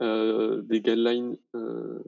euh, 0.00 0.62
des 0.62 0.80
guidelines 0.80 1.36
euh, 1.54 2.02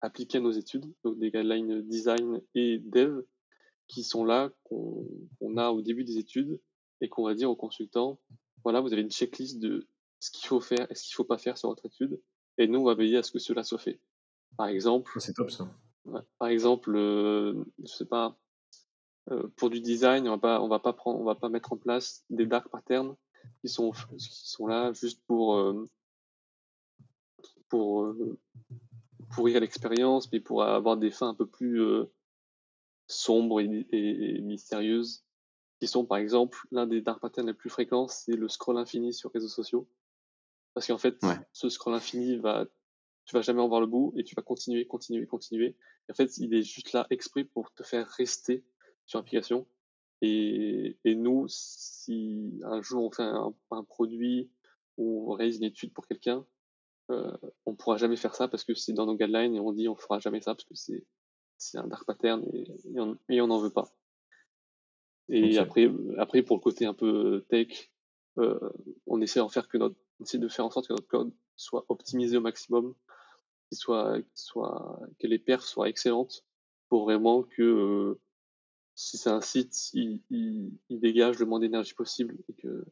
appliqués 0.00 0.38
à 0.38 0.40
nos 0.40 0.52
études, 0.52 0.92
donc 1.04 1.18
des 1.18 1.30
guidelines 1.30 1.82
design 1.82 2.40
et 2.54 2.78
dev 2.78 3.22
qui 3.88 4.04
sont 4.04 4.24
là, 4.24 4.50
qu'on 4.64 5.56
a 5.56 5.70
au 5.70 5.82
début 5.82 6.04
des 6.04 6.18
études 6.18 6.60
et 7.00 7.08
qu'on 7.08 7.24
va 7.24 7.34
dire 7.34 7.50
aux 7.50 7.56
consultants, 7.56 8.20
voilà, 8.62 8.80
vous 8.80 8.92
avez 8.92 9.02
une 9.02 9.10
checklist 9.10 9.58
de 9.58 9.88
ce 10.20 10.30
qu'il 10.30 10.46
faut 10.46 10.60
faire 10.60 10.90
et 10.90 10.94
ce 10.94 11.02
qu'il 11.04 11.14
faut 11.14 11.24
pas 11.24 11.38
faire 11.38 11.58
sur 11.58 11.70
votre 11.70 11.86
étude, 11.86 12.20
et 12.58 12.68
nous, 12.68 12.80
on 12.80 12.84
va 12.84 12.94
veiller 12.94 13.16
à 13.16 13.22
ce 13.22 13.32
que 13.32 13.38
cela 13.38 13.64
soit 13.64 13.78
fait. 13.78 14.00
Par 14.56 14.68
exemple, 14.68 15.18
c'est 15.18 15.32
top 15.32 15.50
ça. 15.50 15.72
par 16.38 16.48
exemple, 16.48 16.94
euh, 16.94 17.64
je 17.82 17.86
sais 17.86 18.04
pas, 18.04 18.38
euh, 19.30 19.48
pour 19.56 19.70
du 19.70 19.80
design, 19.80 20.26
on 20.28 20.32
va 20.32 20.38
pas, 20.38 20.60
on 20.60 20.68
va 20.68 20.78
pas 20.78 20.92
prendre, 20.92 21.20
on 21.20 21.24
va 21.24 21.34
pas 21.34 21.48
mettre 21.48 21.72
en 21.72 21.76
place 21.76 22.24
des 22.30 22.46
dark 22.46 22.68
patterns 22.68 23.16
qui 23.60 23.68
sont 23.68 23.92
qui 24.18 24.28
sont 24.30 24.66
là 24.66 24.92
juste 24.92 25.22
pour 25.26 25.56
euh, 25.56 25.84
pour 27.68 28.04
euh, 28.04 28.38
pourrir 29.30 29.60
l'expérience, 29.60 30.30
mais 30.32 30.40
pour 30.40 30.62
avoir 30.62 30.96
des 30.96 31.10
fins 31.10 31.28
un 31.28 31.34
peu 31.34 31.46
plus 31.46 31.80
euh, 31.80 32.12
sombres 33.06 33.60
et, 33.60 34.40
mystérieuses, 34.42 35.24
qui 35.80 35.88
sont 35.88 36.04
par 36.04 36.18
exemple 36.18 36.58
l'un 36.70 36.86
des 36.86 37.00
dark 37.00 37.20
patterns 37.20 37.46
les 37.46 37.54
plus 37.54 37.70
fréquents, 37.70 38.08
c'est 38.08 38.36
le 38.36 38.48
scroll 38.48 38.76
infini 38.76 39.14
sur 39.14 39.32
réseaux 39.32 39.48
sociaux. 39.48 39.88
Parce 40.74 40.86
qu'en 40.86 40.98
fait, 40.98 41.16
ce 41.52 41.68
scroll 41.68 41.94
infini 41.94 42.36
va, 42.36 42.66
tu 43.24 43.34
vas 43.34 43.42
jamais 43.42 43.60
en 43.60 43.68
voir 43.68 43.80
le 43.80 43.86
bout 43.86 44.12
et 44.16 44.24
tu 44.24 44.34
vas 44.34 44.42
continuer, 44.42 44.86
continuer, 44.86 45.26
continuer. 45.26 45.76
Et 46.08 46.12
en 46.12 46.14
fait, 46.14 46.36
il 46.38 46.54
est 46.54 46.62
juste 46.62 46.92
là 46.92 47.06
exprès 47.10 47.44
pour 47.44 47.72
te 47.72 47.82
faire 47.82 48.06
rester 48.08 48.64
sur 49.06 49.18
l'application. 49.18 49.66
Et, 50.22 50.98
et 51.04 51.14
nous, 51.14 51.46
si 51.48 52.60
un 52.64 52.82
jour 52.82 53.04
on 53.04 53.10
fait 53.10 53.22
un, 53.22 53.54
un 53.70 53.84
produit 53.84 54.50
ou 54.98 55.32
on 55.32 55.34
réalise 55.34 55.56
une 55.56 55.64
étude 55.64 55.92
pour 55.92 56.06
quelqu'un, 56.06 56.44
euh, 57.10 57.36
on 57.66 57.74
pourra 57.74 57.96
jamais 57.96 58.16
faire 58.16 58.34
ça 58.34 58.48
parce 58.48 58.64
que 58.64 58.74
c'est 58.74 58.92
dans 58.92 59.06
nos 59.06 59.16
guidelines 59.16 59.54
et 59.54 59.60
on 59.60 59.72
dit 59.72 59.88
on 59.88 59.96
fera 59.96 60.18
jamais 60.18 60.40
ça 60.40 60.54
parce 60.54 60.64
que 60.64 60.74
c'est 60.74 61.04
c'est 61.58 61.78
un 61.78 61.86
dark 61.86 62.06
pattern 62.06 62.44
et, 62.52 62.64
et 63.28 63.40
on 63.40 63.46
n'en 63.46 63.58
veut 63.58 63.72
pas. 63.72 63.92
Et 65.28 65.58
après 65.58 65.88
après 66.18 66.42
pour 66.42 66.56
le 66.56 66.62
côté 66.62 66.86
un 66.86 66.94
peu 66.94 67.44
tech, 67.48 67.90
euh, 68.38 68.70
on 69.06 69.20
essaie 69.20 69.40
d'en 69.40 69.48
faire 69.48 69.68
que 69.68 69.78
notre 69.78 69.96
essaie 70.20 70.38
de 70.38 70.48
faire 70.48 70.64
en 70.66 70.70
sorte 70.70 70.88
que 70.88 70.92
notre 70.92 71.08
code 71.08 71.32
soit 71.56 71.84
optimisé 71.88 72.36
au 72.36 72.40
maximum, 72.40 72.94
qu'il 73.68 73.78
soit 73.78 74.18
soit 74.34 75.00
que 75.18 75.26
les 75.26 75.38
perfs 75.38 75.64
soient 75.64 75.88
excellentes 75.88 76.44
pour 76.88 77.04
vraiment 77.04 77.42
que 77.42 77.62
euh, 77.62 78.20
si 78.94 79.16
c'est 79.16 79.30
un 79.30 79.40
site, 79.40 79.90
il, 79.94 80.20
il, 80.30 80.72
il, 80.90 81.00
dégage 81.00 81.38
le 81.38 81.46
moins 81.46 81.60
d'énergie 81.60 81.94
possible 81.94 82.36
et 82.48 82.52
que 82.54 82.84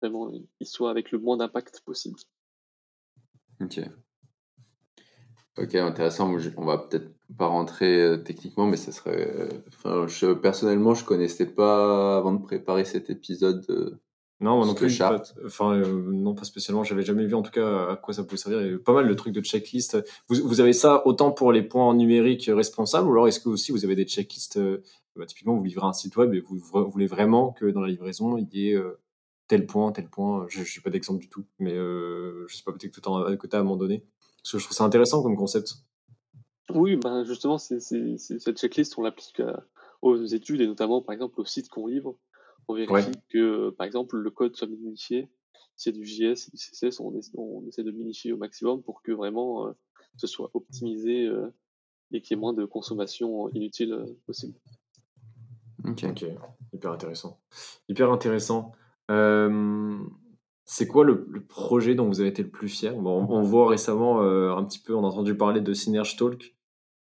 vraiment 0.00 0.30
il 0.60 0.66
soit 0.66 0.90
avec 0.90 1.10
le 1.10 1.18
moins 1.18 1.36
d'impact 1.36 1.80
possible. 1.80 2.18
Ok. 3.60 3.80
Ok, 5.58 5.74
intéressant. 5.74 6.34
On 6.56 6.64
va 6.64 6.78
peut-être 6.78 7.12
pas 7.36 7.46
rentrer 7.46 8.00
euh, 8.00 8.16
techniquement, 8.16 8.66
mais 8.66 8.76
ça 8.76 8.92
serait. 8.92 9.30
Euh, 9.36 9.48
enfin, 9.68 10.06
je, 10.06 10.32
personnellement, 10.32 10.94
je 10.94 11.04
connaissais 11.04 11.46
pas 11.46 12.16
avant 12.16 12.32
de 12.32 12.42
préparer 12.42 12.84
cet 12.84 13.10
épisode. 13.10 13.64
Euh, 13.68 14.00
non, 14.40 14.56
moi 14.56 14.66
non 14.66 14.74
plus. 14.74 14.98
Pas, 14.98 15.22
enfin, 15.44 15.76
non, 15.76 16.34
pas 16.34 16.44
spécialement. 16.44 16.84
J'avais 16.84 17.02
jamais 17.02 17.26
vu 17.26 17.34
en 17.34 17.42
tout 17.42 17.50
cas 17.50 17.90
à 17.90 17.96
quoi 17.96 18.14
ça 18.14 18.24
pouvait 18.24 18.38
servir. 18.38 18.62
Il 18.62 18.72
y 18.72 18.74
a 18.74 18.78
pas 18.78 18.94
mal 18.94 19.06
de 19.06 19.14
trucs 19.14 19.34
de 19.34 19.42
checklist. 19.42 19.98
Vous, 20.28 20.36
vous 20.42 20.60
avez 20.60 20.72
ça 20.72 21.06
autant 21.06 21.30
pour 21.30 21.52
les 21.52 21.62
points 21.62 21.94
numériques 21.94 22.50
responsables, 22.52 23.06
ou 23.08 23.12
alors 23.12 23.28
est-ce 23.28 23.40
que 23.40 23.50
aussi 23.50 23.72
vous 23.72 23.84
avez 23.84 23.94
des 23.94 24.04
checklists 24.04 24.58
bah, 25.16 25.26
Typiquement, 25.26 25.54
vous 25.54 25.64
livrez 25.64 25.86
un 25.86 25.92
site 25.92 26.16
web 26.16 26.34
et 26.34 26.40
vous, 26.40 26.58
voulez 26.90 27.06
vraiment 27.06 27.52
que 27.52 27.66
dans 27.66 27.82
la 27.82 27.88
livraison 27.88 28.36
il 28.38 28.48
y 28.52 28.70
ait 28.70 28.82
tel 29.52 29.66
point, 29.66 29.92
tel 29.92 30.08
point. 30.08 30.46
Je 30.48 30.60
n'ai 30.60 30.82
pas 30.82 30.88
d'exemple 30.88 31.20
du 31.20 31.28
tout, 31.28 31.44
mais 31.58 31.74
euh, 31.74 32.46
je 32.48 32.56
sais 32.56 32.62
pas, 32.64 32.72
peut-être 32.72 32.90
que 32.90 33.46
tu 33.46 33.56
as 33.56 33.58
à 33.58 33.62
m'en 33.62 33.76
donner. 33.76 34.02
Parce 34.38 34.52
que 34.52 34.58
je 34.58 34.64
trouve 34.64 34.74
ça 34.74 34.84
intéressant 34.84 35.22
comme 35.22 35.36
concept. 35.36 35.74
Oui, 36.70 36.96
ben 36.96 37.22
justement, 37.24 37.58
c'est, 37.58 37.78
cette 37.80 38.58
checklist, 38.58 38.96
on 38.96 39.02
l'applique 39.02 39.42
aux 40.00 40.24
études 40.24 40.62
et 40.62 40.66
notamment, 40.66 41.02
par 41.02 41.12
exemple, 41.12 41.38
au 41.38 41.44
site 41.44 41.68
qu'on 41.68 41.86
livre. 41.86 42.16
On 42.66 42.74
vérifie 42.74 43.12
que, 43.28 43.68
par 43.70 43.86
exemple, 43.86 44.16
le 44.16 44.30
code 44.30 44.56
soit 44.56 44.68
minifié. 44.68 45.28
S'il 45.76 45.94
y 45.94 45.96
a 45.96 45.98
du 45.98 46.06
JS 46.06 46.48
et 46.48 46.50
du 46.52 46.56
CSS, 46.56 47.00
on, 47.00 47.14
essaie, 47.66 47.82
de 47.82 47.90
minifier 47.90 48.32
au 48.32 48.38
maximum 48.38 48.82
pour 48.82 49.02
que 49.02 49.12
vraiment 49.12 49.66
euh, 49.66 49.72
ce 50.16 50.26
soit 50.26 50.50
optimisé 50.54 51.26
euh, 51.26 51.52
et 52.12 52.22
qu'il 52.22 52.36
y 52.36 52.38
ait 52.38 52.40
moins 52.40 52.54
de 52.54 52.64
consommation 52.64 53.50
inutile 53.50 54.06
possible. 54.24 54.58
Ok, 55.84 56.04
ok, 56.04 56.24
hyper 56.72 56.92
intéressant. 56.92 57.38
Hyper 57.88 58.10
intéressant. 58.10 58.72
C'est 59.08 60.86
quoi 60.86 61.04
le, 61.04 61.44
projet 61.48 61.94
dont 61.94 62.08
vous 62.08 62.20
avez 62.20 62.28
été 62.30 62.42
le 62.42 62.50
plus 62.50 62.68
fier? 62.68 62.94
Bon, 62.94 63.26
on, 63.28 63.42
voit 63.42 63.68
récemment 63.68 64.20
un 64.20 64.64
petit 64.64 64.78
peu, 64.78 64.94
on 64.94 65.04
a 65.04 65.08
entendu 65.08 65.36
parler 65.36 65.60
de 65.60 65.72
Synerge 65.72 66.16
Talk. 66.16 66.54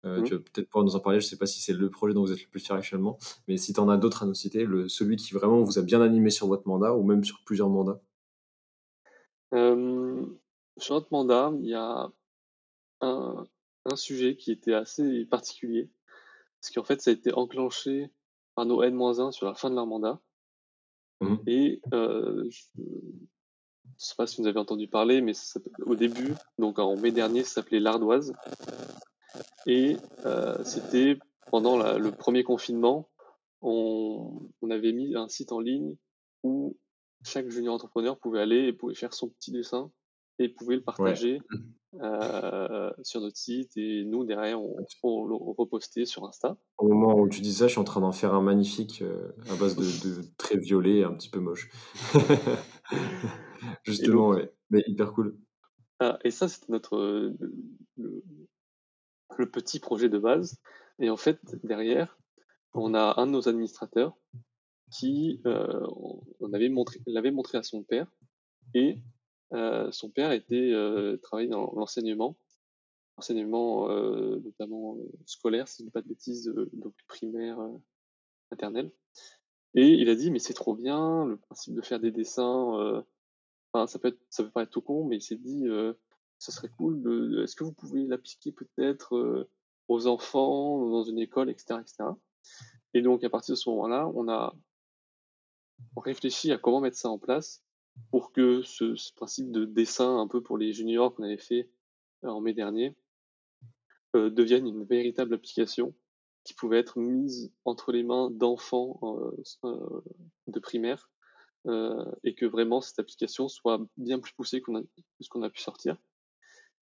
Mmh. 0.03 0.23
Tu 0.23 0.33
vas 0.33 0.39
peut-être 0.39 0.69
pouvoir 0.69 0.85
nous 0.85 0.95
en 0.95 1.01
parler. 1.01 1.19
Je 1.19 1.25
ne 1.25 1.29
sais 1.29 1.38
pas 1.38 1.45
si 1.45 1.62
c'est 1.62 1.73
le 1.73 1.89
projet 1.89 2.13
dont 2.13 2.21
vous 2.21 2.31
êtes 2.31 2.41
le 2.41 2.47
plus 2.47 2.62
fier 2.62 2.75
actuellement, 2.75 3.17
mais 3.47 3.57
si 3.57 3.73
tu 3.73 3.79
en 3.79 3.89
as 3.89 3.97
d'autres 3.97 4.23
à 4.23 4.25
nous 4.25 4.33
citer, 4.33 4.63
le, 4.63 4.88
celui 4.88 5.17
qui 5.17 5.33
vraiment 5.33 5.62
vous 5.62 5.77
a 5.77 5.81
bien 5.81 6.01
animé 6.01 6.29
sur 6.29 6.47
votre 6.47 6.67
mandat 6.67 6.95
ou 6.95 7.03
même 7.03 7.23
sur 7.23 7.41
plusieurs 7.45 7.69
mandats. 7.69 8.01
sur 9.51 10.95
notre 10.95 11.12
mandat, 11.12 11.51
il 11.59 11.67
y 11.67 11.73
a 11.73 12.09
un, 13.01 13.45
un, 13.85 13.95
sujet 13.95 14.38
qui 14.38 14.51
était 14.51 14.73
assez 14.73 15.25
particulier, 15.25 15.89
parce 16.62 16.73
qu'en 16.73 16.83
fait, 16.83 17.01
ça 17.01 17.12
a 17.12 17.13
été 17.13 17.33
enclenché 17.33 18.09
par 18.55 18.65
nos 18.65 18.81
N-1 18.83 19.31
sur 19.31 19.47
la 19.47 19.53
fin 19.53 19.69
de 19.69 19.75
leur 19.75 19.88
mandat. 19.88 20.21
Mmh. 21.21 21.36
Et 21.47 21.82
euh, 21.93 22.49
je 22.49 22.82
ne 22.82 22.88
sais 23.97 24.15
pas 24.15 24.27
si 24.27 24.41
vous 24.41 24.47
avez 24.47 24.60
entendu 24.60 24.88
parler, 24.88 25.21
mais 25.21 25.34
au 25.86 25.95
début, 25.95 26.34
donc 26.58 26.79
en 26.79 26.95
mai 26.95 27.12
dernier, 27.12 27.43
ça 27.43 27.55
s'appelait 27.55 27.79
l'Ardoise. 27.79 28.34
Et 29.65 29.97
euh, 30.25 30.63
c'était 30.63 31.17
pendant 31.51 31.77
le 31.77 32.12
premier 32.12 32.43
confinement, 32.43 33.10
on, 33.62 34.49
on, 34.62 34.71
avait 34.71 34.93
mis 34.93 35.15
un 35.15 35.27
site 35.27 35.51
en 35.51 35.60
ligne 35.60 35.95
où 36.43 36.77
chaque 37.23 37.49
junior 37.49 37.75
entrepreneur 37.75 38.17
pouvait 38.17 38.39
aller 38.39 38.67
et 38.67 38.73
pouvait 38.73 38.95
faire 38.95 39.13
son 39.13 39.29
petit 39.29 39.51
dessin 39.51 39.91
et 40.38 40.47
pouvait 40.47 40.75
le 40.75 40.84
partager 40.84 41.41
euh, 42.02 42.91
sur 43.02 43.21
notre 43.21 43.38
site 43.38 43.75
et 43.75 44.04
nous 44.06 44.23
derrière 44.23 44.62
on, 44.62 44.78
on, 45.04 45.25
le 45.25 45.36
repostait 45.36 46.06
sur 46.06 46.25
Insta. 46.25 46.58
Au 46.78 46.88
moment 46.88 47.15
où 47.19 47.28
tu 47.28 47.41
dis 47.41 47.54
ça, 47.54 47.67
je 47.67 47.71
suis 47.71 47.80
en 47.80 47.84
train 47.84 48.02
d'en 48.02 48.12
faire 48.12 48.34
un 48.34 48.41
magnifique 48.41 49.02
euh, 49.02 49.32
à 49.49 49.56
base 49.56 49.75
de, 49.75 50.10
de 50.10 50.23
très 50.38 50.58
violet, 50.58 51.04
un 51.04 51.13
petit 51.13 51.30
peu 51.30 51.39
moche. 51.39 51.69
Justement, 53.84 54.30
ouais, 54.30 54.54
mais 54.69 54.84
hyper 54.88 55.13
cool. 55.13 55.38
Ah, 55.99 56.19
et 56.23 56.32
ça, 56.32 56.47
c'était 56.47 56.71
notre 56.71 57.34
le, 57.97 58.23
le 59.38 59.49
petit 59.49 59.80
projet 59.80 60.10
de 60.10 60.17
base. 60.17 60.62
Et 60.99 61.10
en 61.10 61.17
fait, 61.17 61.39
derrière, 61.63 62.17
on 62.73 62.93
a 62.93 63.19
un 63.19 63.25
de 63.25 63.32
nos 63.32 63.49
administrateurs 63.49 64.15
qui 64.91 65.41
euh, 65.45 65.86
on 66.39 66.54
avait 66.54 66.69
montré, 66.69 66.99
l'avait 67.06 67.32
montré 67.32 67.58
à 67.58 67.63
son 67.63 67.84
père 67.84 68.08
et 68.73 68.97
euh, 68.97 69.18
son 69.51 70.09
père 70.09 70.31
était 70.31 70.71
euh, 70.71 71.17
travaillait 71.17 71.49
dans 71.49 71.71
l'enseignement, 71.73 72.38
enseignement 73.17 73.89
euh, 73.89 74.39
notamment 74.43 74.97
euh, 74.97 75.12
scolaire, 75.25 75.67
si 75.67 75.83
je 75.83 75.88
dis 75.88 75.91
pas 75.91 76.01
de 76.01 76.07
bêtises, 76.07 76.53
donc 76.73 76.93
primaire, 77.07 77.59
euh, 77.59 77.77
maternelle. 78.51 78.91
Et 79.75 79.88
il 79.88 80.09
a 80.09 80.15
dit 80.15 80.31
mais 80.31 80.39
c'est 80.39 80.53
trop 80.53 80.75
bien 80.75 81.25
le 81.25 81.38
principe 81.38 81.75
de 81.75 81.81
faire 81.81 81.99
des 81.99 82.12
dessins. 82.12 83.03
Enfin 83.71 83.85
ça 83.85 83.99
peut 83.99 84.07
être, 84.09 84.19
ça 84.29 84.43
peut 84.43 84.49
paraître 84.49 84.71
tout 84.71 84.81
con, 84.81 85.05
mais 85.05 85.17
il 85.17 85.21
s'est 85.21 85.35
dit 85.35 85.67
ce 86.39 86.51
serait 86.51 86.69
cool. 86.69 87.43
Est-ce 87.43 87.55
que 87.55 87.63
vous 87.63 87.73
pouvez 87.73 88.05
l'appliquer 88.07 88.51
peut-être 88.51 89.15
euh, 89.15 89.49
aux 89.88 90.07
enfants 90.07 90.89
dans 90.89 91.03
une 91.03 91.19
école, 91.19 91.49
etc., 91.49 91.79
etc. 91.81 92.03
Et 92.93 93.01
donc 93.01 93.23
à 93.23 93.29
partir 93.29 93.53
de 93.53 93.59
ce 93.59 93.69
moment-là, 93.69 94.09
on 94.15 94.27
a 94.29 94.55
réfléchi 95.97 96.51
à 96.51 96.57
comment 96.57 96.79
mettre 96.79 96.97
ça 96.97 97.09
en 97.09 97.19
place 97.19 97.63
pour 98.12 98.31
que 98.31 98.62
ce, 98.63 98.95
ce 98.95 99.13
principe 99.13 99.51
de 99.51 99.65
dessin 99.65 100.17
un 100.19 100.27
peu 100.27 100.41
pour 100.41 100.57
les 100.57 100.73
juniors 100.73 101.13
qu'on 101.13 101.23
avait 101.23 101.38
fait 101.38 101.69
euh, 102.23 102.29
en 102.29 102.41
mai 102.41 102.53
dernier 102.53 102.95
euh, 104.15 104.29
devienne 104.29 104.67
une 104.67 104.83
véritable 104.83 105.33
application 105.33 105.93
qui 106.43 106.53
pouvait 106.53 106.79
être 106.79 106.99
mise 106.99 107.51
entre 107.65 107.91
les 107.91 108.03
mains 108.03 108.31
d'enfants 108.31 108.99
euh, 109.65 110.03
de 110.47 110.59
primaire 110.59 111.09
euh, 111.67 112.05
et 112.23 112.35
que 112.35 112.45
vraiment 112.45 112.81
cette 112.81 112.99
application 112.99 113.49
soit 113.49 113.85
bien 113.97 114.19
plus 114.19 114.33
poussée 114.33 114.62
qu'on 114.62 114.75
a, 114.77 114.81
que 114.81 115.01
ce 115.21 115.29
qu'on 115.29 115.43
a 115.43 115.49
pu 115.49 115.59
sortir. 115.59 115.97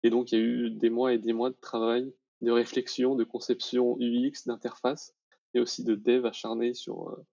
Et 0.04 0.10
donc, 0.10 0.32
il 0.32 0.38
y 0.38 0.42
a 0.42 0.44
eu 0.44 0.70
des 0.72 0.90
mois 0.90 1.14
et 1.14 1.18
des 1.18 1.34
mois 1.34 1.50
de 1.50 1.56
travail, 1.56 2.14
de 2.42 2.52
réflexion, 2.52 3.16
de 3.16 3.24
conception 3.24 3.98
UX, 4.00 4.46
d'interface, 4.46 5.16
et 5.54 5.60
aussi 5.60 5.84
de 5.84 5.96
dev 5.96 6.26
acharné 6.26 6.74
sur, 6.74 7.10
euh, 7.10 7.26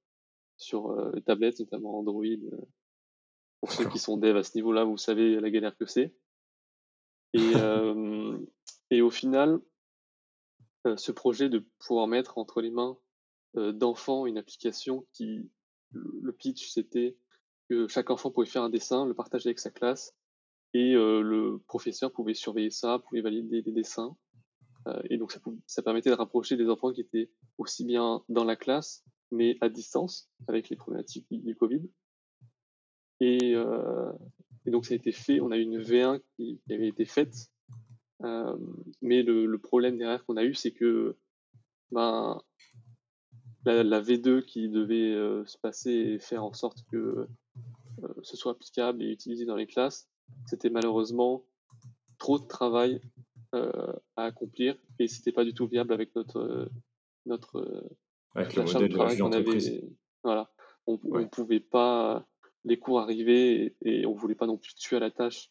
sur 0.57 0.93
euh, 0.93 1.13
tablettes, 1.27 1.59
notamment 1.61 1.99
Android. 1.99 2.25
Euh. 3.65 3.67
Pour 3.67 3.73
ceux 3.73 3.89
qui 3.89 3.99
sont 3.99 4.17
dev 4.17 4.37
à 4.37 4.43
ce 4.43 4.57
niveau-là, 4.57 4.85
vous 4.85 4.97
savez 4.97 5.41
la 5.41 5.51
galère 5.51 5.77
que 5.77 5.87
c'est. 5.87 6.15
Et, 7.33 7.53
et 8.91 9.03
au 9.03 9.11
final, 9.11 9.61
ce 10.97 11.13
projet 11.13 11.49
de 11.49 11.67
pouvoir 11.79 12.07
mettre 12.07 12.39
entre 12.39 12.61
les 12.61 12.71
mains 12.71 12.97
d'enfants 13.55 14.27
une 14.27 14.39
application 14.39 15.07
qui, 15.13 15.51
le 15.93 16.33
pitch, 16.33 16.71
c'était 16.71 17.17
que 17.69 17.89
chaque 17.89 18.11
enfant 18.11 18.31
pouvait 18.31 18.47
faire 18.47 18.63
un 18.63 18.71
dessin, 18.71 19.07
le 19.07 19.15
partager 19.15 19.49
avec 19.49 19.59
sa 19.59 19.71
classe, 19.71 20.15
et 20.75 20.95
euh, 20.95 21.23
le 21.23 21.59
professeur 21.67 22.13
pouvait 22.13 22.35
surveiller 22.35 22.71
ça, 22.71 22.99
pouvait 22.99 23.23
valider 23.23 23.63
les 23.63 23.73
dessins. 23.73 24.17
Euh, 24.87 25.01
et 25.09 25.17
donc 25.17 25.33
ça, 25.33 25.41
ça, 25.67 25.83
permettait 25.83 26.11
de 26.11 26.15
rapprocher 26.15 26.57
des 26.57 26.69
enfants 26.69 26.93
qui 26.93 27.01
étaient 27.01 27.31
aussi 27.57 27.85
bien 27.85 28.23
dans 28.29 28.45
la 28.45 28.57
classe, 28.57 29.05
mais 29.31 29.57
à 29.61 29.69
distance, 29.69 30.29
avec 30.49 30.69
les 30.69 30.77
problématiques 30.77 31.27
du 31.31 31.57
Covid. 31.57 31.89
Et, 33.21 33.55
euh, 33.55 34.13
et 34.67 34.71
donc 34.71 34.87
ça 34.87 34.95
a 34.95 34.97
été 34.97 35.13
fait, 35.13 35.41
on 35.41 35.51
a 35.51 35.57
eu 35.57 35.63
une 35.63 35.81
V1 35.81 36.21
qui, 36.37 36.61
qui 36.67 36.75
avait 36.75 36.89
été 36.89 37.05
faite, 37.05 37.51
euh, 38.23 38.57
mais 39.03 39.23
le, 39.23 39.47
le, 39.47 39.59
problème 39.59 39.99
derrière 39.99 40.25
qu'on 40.25 40.37
a 40.37 40.45
eu, 40.45 40.55
c'est 40.55 40.73
que 40.73 41.17
ben, 41.91 42.41
la, 43.65 43.83
la, 43.83 44.01
V2 44.01 44.45
qui 44.45 44.69
devait 44.69 45.13
euh, 45.13 45.45
se 45.47 45.59
passer 45.59 45.91
et 45.91 46.19
faire 46.19 46.45
en 46.45 46.53
sorte 46.53 46.85
que 46.91 47.29
euh, 48.03 48.09
ce 48.23 48.37
soit 48.37 48.53
applicable 48.53 49.03
et 49.03 49.11
utilisé 49.11 49.45
dans 49.45 49.57
les 49.57 49.67
classes, 49.67 50.09
c'était 50.47 50.71
malheureusement 50.71 51.45
trop 52.19 52.39
de 52.39 52.47
travail 52.47 53.01
euh, 53.55 53.93
à 54.17 54.25
accomplir 54.25 54.77
et 54.99 55.09
c'était 55.09 55.33
pas 55.33 55.45
du 55.45 55.55
tout 55.55 55.67
viable 55.67 55.93
avec 55.93 56.15
notre 56.15 56.69
notre 57.27 57.89
avec 58.35 58.55
le 58.55 58.65
modèle 58.65 58.89
de 58.89 58.95
travail 58.95 59.19
qu'on 59.19 59.33
avait. 59.33 59.85
Voilà, 60.23 60.51
on, 60.87 60.95
ouais. 60.95 61.25
on, 61.25 61.29
pouvait 61.29 61.61
pas 61.61 62.27
les 62.65 62.79
cours 62.79 63.01
arriver 63.01 63.75
et, 63.83 64.01
et, 64.01 64.07
on 64.07 64.15
voulait 64.15 64.35
pas 64.35 64.47
non 64.47 64.57
plus 64.57 64.75
tuer 64.75 64.97
à 64.97 65.01
la 65.01 65.11
tâche 65.11 65.51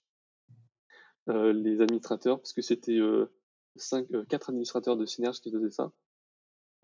euh, 1.30 1.54
les 1.54 1.80
administrateurs 1.80 2.38
parce 2.38 2.52
que 2.52 2.62
c'était 2.62 3.00
euh, 3.00 3.32
cinq, 3.78 4.06
euh, 4.14 4.26
quatre 4.26 4.50
administrateurs 4.50 4.98
de 4.98 5.06
Synerge 5.06 5.40
qui 5.40 5.52
faisaient 5.52 5.72
ça. 5.72 5.94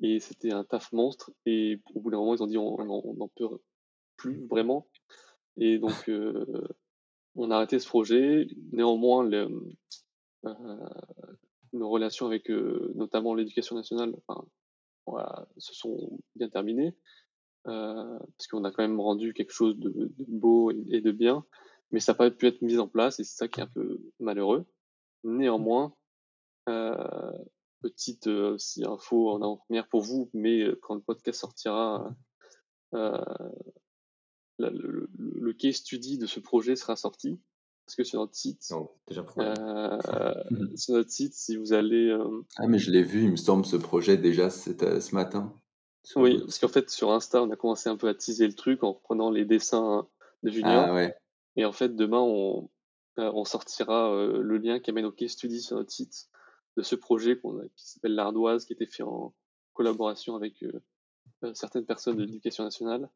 Et 0.01 0.21
c'était 0.21 0.53
un 0.53 0.63
taf 0.63 0.93
monstre 0.93 1.31
et 1.45 1.81
au 1.93 1.99
bout 1.99 2.09
d'un 2.09 2.17
moment 2.17 2.35
ils 2.35 2.41
ont 2.41 2.47
dit 2.47 2.57
on 2.57 2.77
n'en 3.15 3.27
peut 3.35 3.49
plus 4.15 4.47
vraiment. 4.47 4.87
Et 5.57 5.77
donc 5.77 6.09
on 7.35 7.51
a 7.51 7.55
arrêté 7.57 7.79
ce 7.79 7.87
projet. 7.87 8.47
Néanmoins, 8.71 9.29
nos 11.73 11.89
relations 11.89 12.27
avec 12.27 12.47
notamment 12.47 13.33
l'éducation 13.33 13.75
nationale 13.75 14.15
se 15.57 15.73
sont 15.73 16.17
bien 16.37 16.47
terminées, 16.47 16.95
parce 17.63 18.47
qu'on 18.49 18.63
a 18.63 18.71
quand 18.71 18.83
même 18.83 18.99
rendu 18.99 19.33
quelque 19.33 19.51
chose 19.51 19.77
de, 19.77 19.89
de 19.89 20.25
beau 20.27 20.71
et, 20.71 20.83
et, 20.89 21.01
de 21.01 21.11
bien, 21.11 21.45
mais 21.91 21.99
ça 21.99 22.13
n'a 22.13 22.17
pas 22.17 22.31
pu 22.31 22.47
être 22.47 22.61
mis 22.61 22.77
en 22.77 22.87
place, 22.87 23.19
et 23.19 23.23
c'est 23.23 23.37
ça 23.37 23.47
qui 23.47 23.59
est 23.59 23.63
un 23.63 23.67
peu 23.67 23.99
malheureux. 24.19 24.65
Néanmoins, 25.23 25.93
euh, 26.67 27.31
petite 27.81 28.27
aussi 28.27 28.83
info 28.85 29.29
en 29.31 29.41
avant-première 29.41 29.87
pour 29.87 30.01
vous, 30.01 30.29
mais 30.33 30.63
quand 30.81 30.95
le 30.95 31.01
podcast 31.01 31.39
sortira, 31.39 32.15
euh, 32.93 33.17
le, 34.57 34.69
le, 34.69 35.09
le, 35.17 35.53
case 35.53 35.75
study 35.75 36.17
de 36.17 36.25
ce 36.25 36.39
projet 36.39 36.75
sera 36.75 36.95
sorti. 36.95 37.39
Parce 37.85 37.95
que 37.95 38.03
sur 38.03 38.19
notre 38.19 38.35
site, 38.35 38.69
non, 38.69 38.91
déjà 39.07 39.25
euh, 39.39 40.43
sur 40.75 40.93
notre 40.93 41.09
site, 41.09 41.33
si 41.33 41.55
vous 41.55 41.73
allez. 41.73 42.09
Euh... 42.09 42.45
Ah, 42.57 42.67
mais 42.67 42.77
je 42.77 42.91
l'ai 42.91 43.01
vu, 43.01 43.23
il 43.23 43.31
me 43.31 43.35
semble, 43.35 43.65
ce 43.65 43.77
projet 43.77 44.15
déjà 44.15 44.49
ce 44.49 45.15
matin. 45.15 45.53
Oui, 46.15 46.39
parce 46.39 46.59
qu'en 46.59 46.67
fait, 46.67 46.89
sur 46.89 47.11
Insta, 47.11 47.43
on 47.43 47.51
a 47.51 47.55
commencé 47.55 47.89
un 47.89 47.97
peu 47.97 48.07
à 48.07 48.13
teaser 48.13 48.47
le 48.47 48.53
truc 48.53 48.83
en 48.83 48.93
reprenant 48.93 49.29
les 49.29 49.45
dessins 49.45 50.07
de 50.43 50.49
Junior. 50.49 50.85
Ah, 50.87 50.93
ouais. 50.93 51.15
Et 51.55 51.65
en 51.65 51.71
fait, 51.71 51.95
demain, 51.95 52.21
on, 52.21 52.69
euh, 53.19 53.31
on 53.33 53.45
sortira 53.45 54.11
euh, 54.13 54.41
le 54.41 54.57
lien 54.57 54.79
qui 54.79 54.89
amène 54.89 55.05
au 55.05 55.11
case 55.11 55.31
study 55.31 55.61
sur 55.61 55.77
notre 55.77 55.91
site 55.91 56.29
de 56.77 56.83
ce 56.83 56.95
projet 56.95 57.37
qu'on 57.37 57.59
a, 57.59 57.63
qui 57.75 57.89
s'appelle 57.89 58.15
l'Ardoise, 58.15 58.65
qui 58.65 58.73
été 58.73 58.85
fait 58.85 59.03
en 59.03 59.33
collaboration 59.73 60.35
avec 60.35 60.63
euh, 60.63 61.53
certaines 61.53 61.85
personnes 61.85 62.17
de 62.17 62.23
l'éducation 62.23 62.63
nationale 62.63 63.09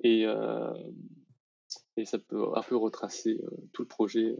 et, 0.00 0.26
euh, 0.26 0.72
et 1.96 2.04
ça 2.04 2.18
peut 2.18 2.46
un 2.54 2.62
peu 2.62 2.76
retracer 2.76 3.40
euh, 3.42 3.50
tout 3.72 3.82
le 3.82 3.88
projet 3.88 4.36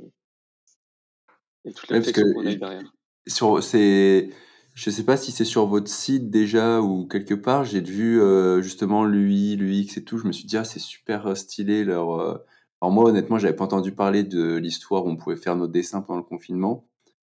et 1.65 1.73
toute 1.73 1.91
la 1.91 1.99
ouais, 1.99 2.13
qu'on 2.13 2.47
a 2.47 2.55
derrière. 2.55 2.95
Sur, 3.27 3.63
c'est, 3.63 4.31
je 4.79 4.91
sais 4.91 5.03
pas 5.03 5.17
si 5.17 5.33
c'est 5.33 5.45
sur 5.45 5.67
votre 5.67 5.89
site 5.89 6.31
déjà 6.31 6.81
ou 6.81 7.05
quelque 7.05 7.35
part, 7.35 7.65
j'ai 7.65 7.81
vu 7.81 8.23
euh, 8.23 8.63
justement 8.63 9.05
l'UI, 9.05 9.57
l'UX 9.57 9.99
et 9.99 10.05
tout, 10.05 10.19
je 10.19 10.27
me 10.29 10.31
suis 10.31 10.45
dit, 10.45 10.57
ah, 10.57 10.63
c'est 10.63 10.79
super 10.79 11.37
stylé 11.37 11.83
leur. 11.83 12.21
Euh... 12.21 12.39
Alors 12.81 12.93
moi, 12.93 13.07
honnêtement, 13.07 13.39
j'avais 13.39 13.57
pas 13.57 13.65
entendu 13.65 13.91
parler 13.91 14.23
de 14.23 14.55
l'histoire 14.55 15.05
où 15.05 15.09
on 15.09 15.17
pouvait 15.17 15.35
faire 15.35 15.57
nos 15.57 15.67
dessins 15.67 16.01
pendant 16.01 16.21
le 16.21 16.25
confinement. 16.25 16.87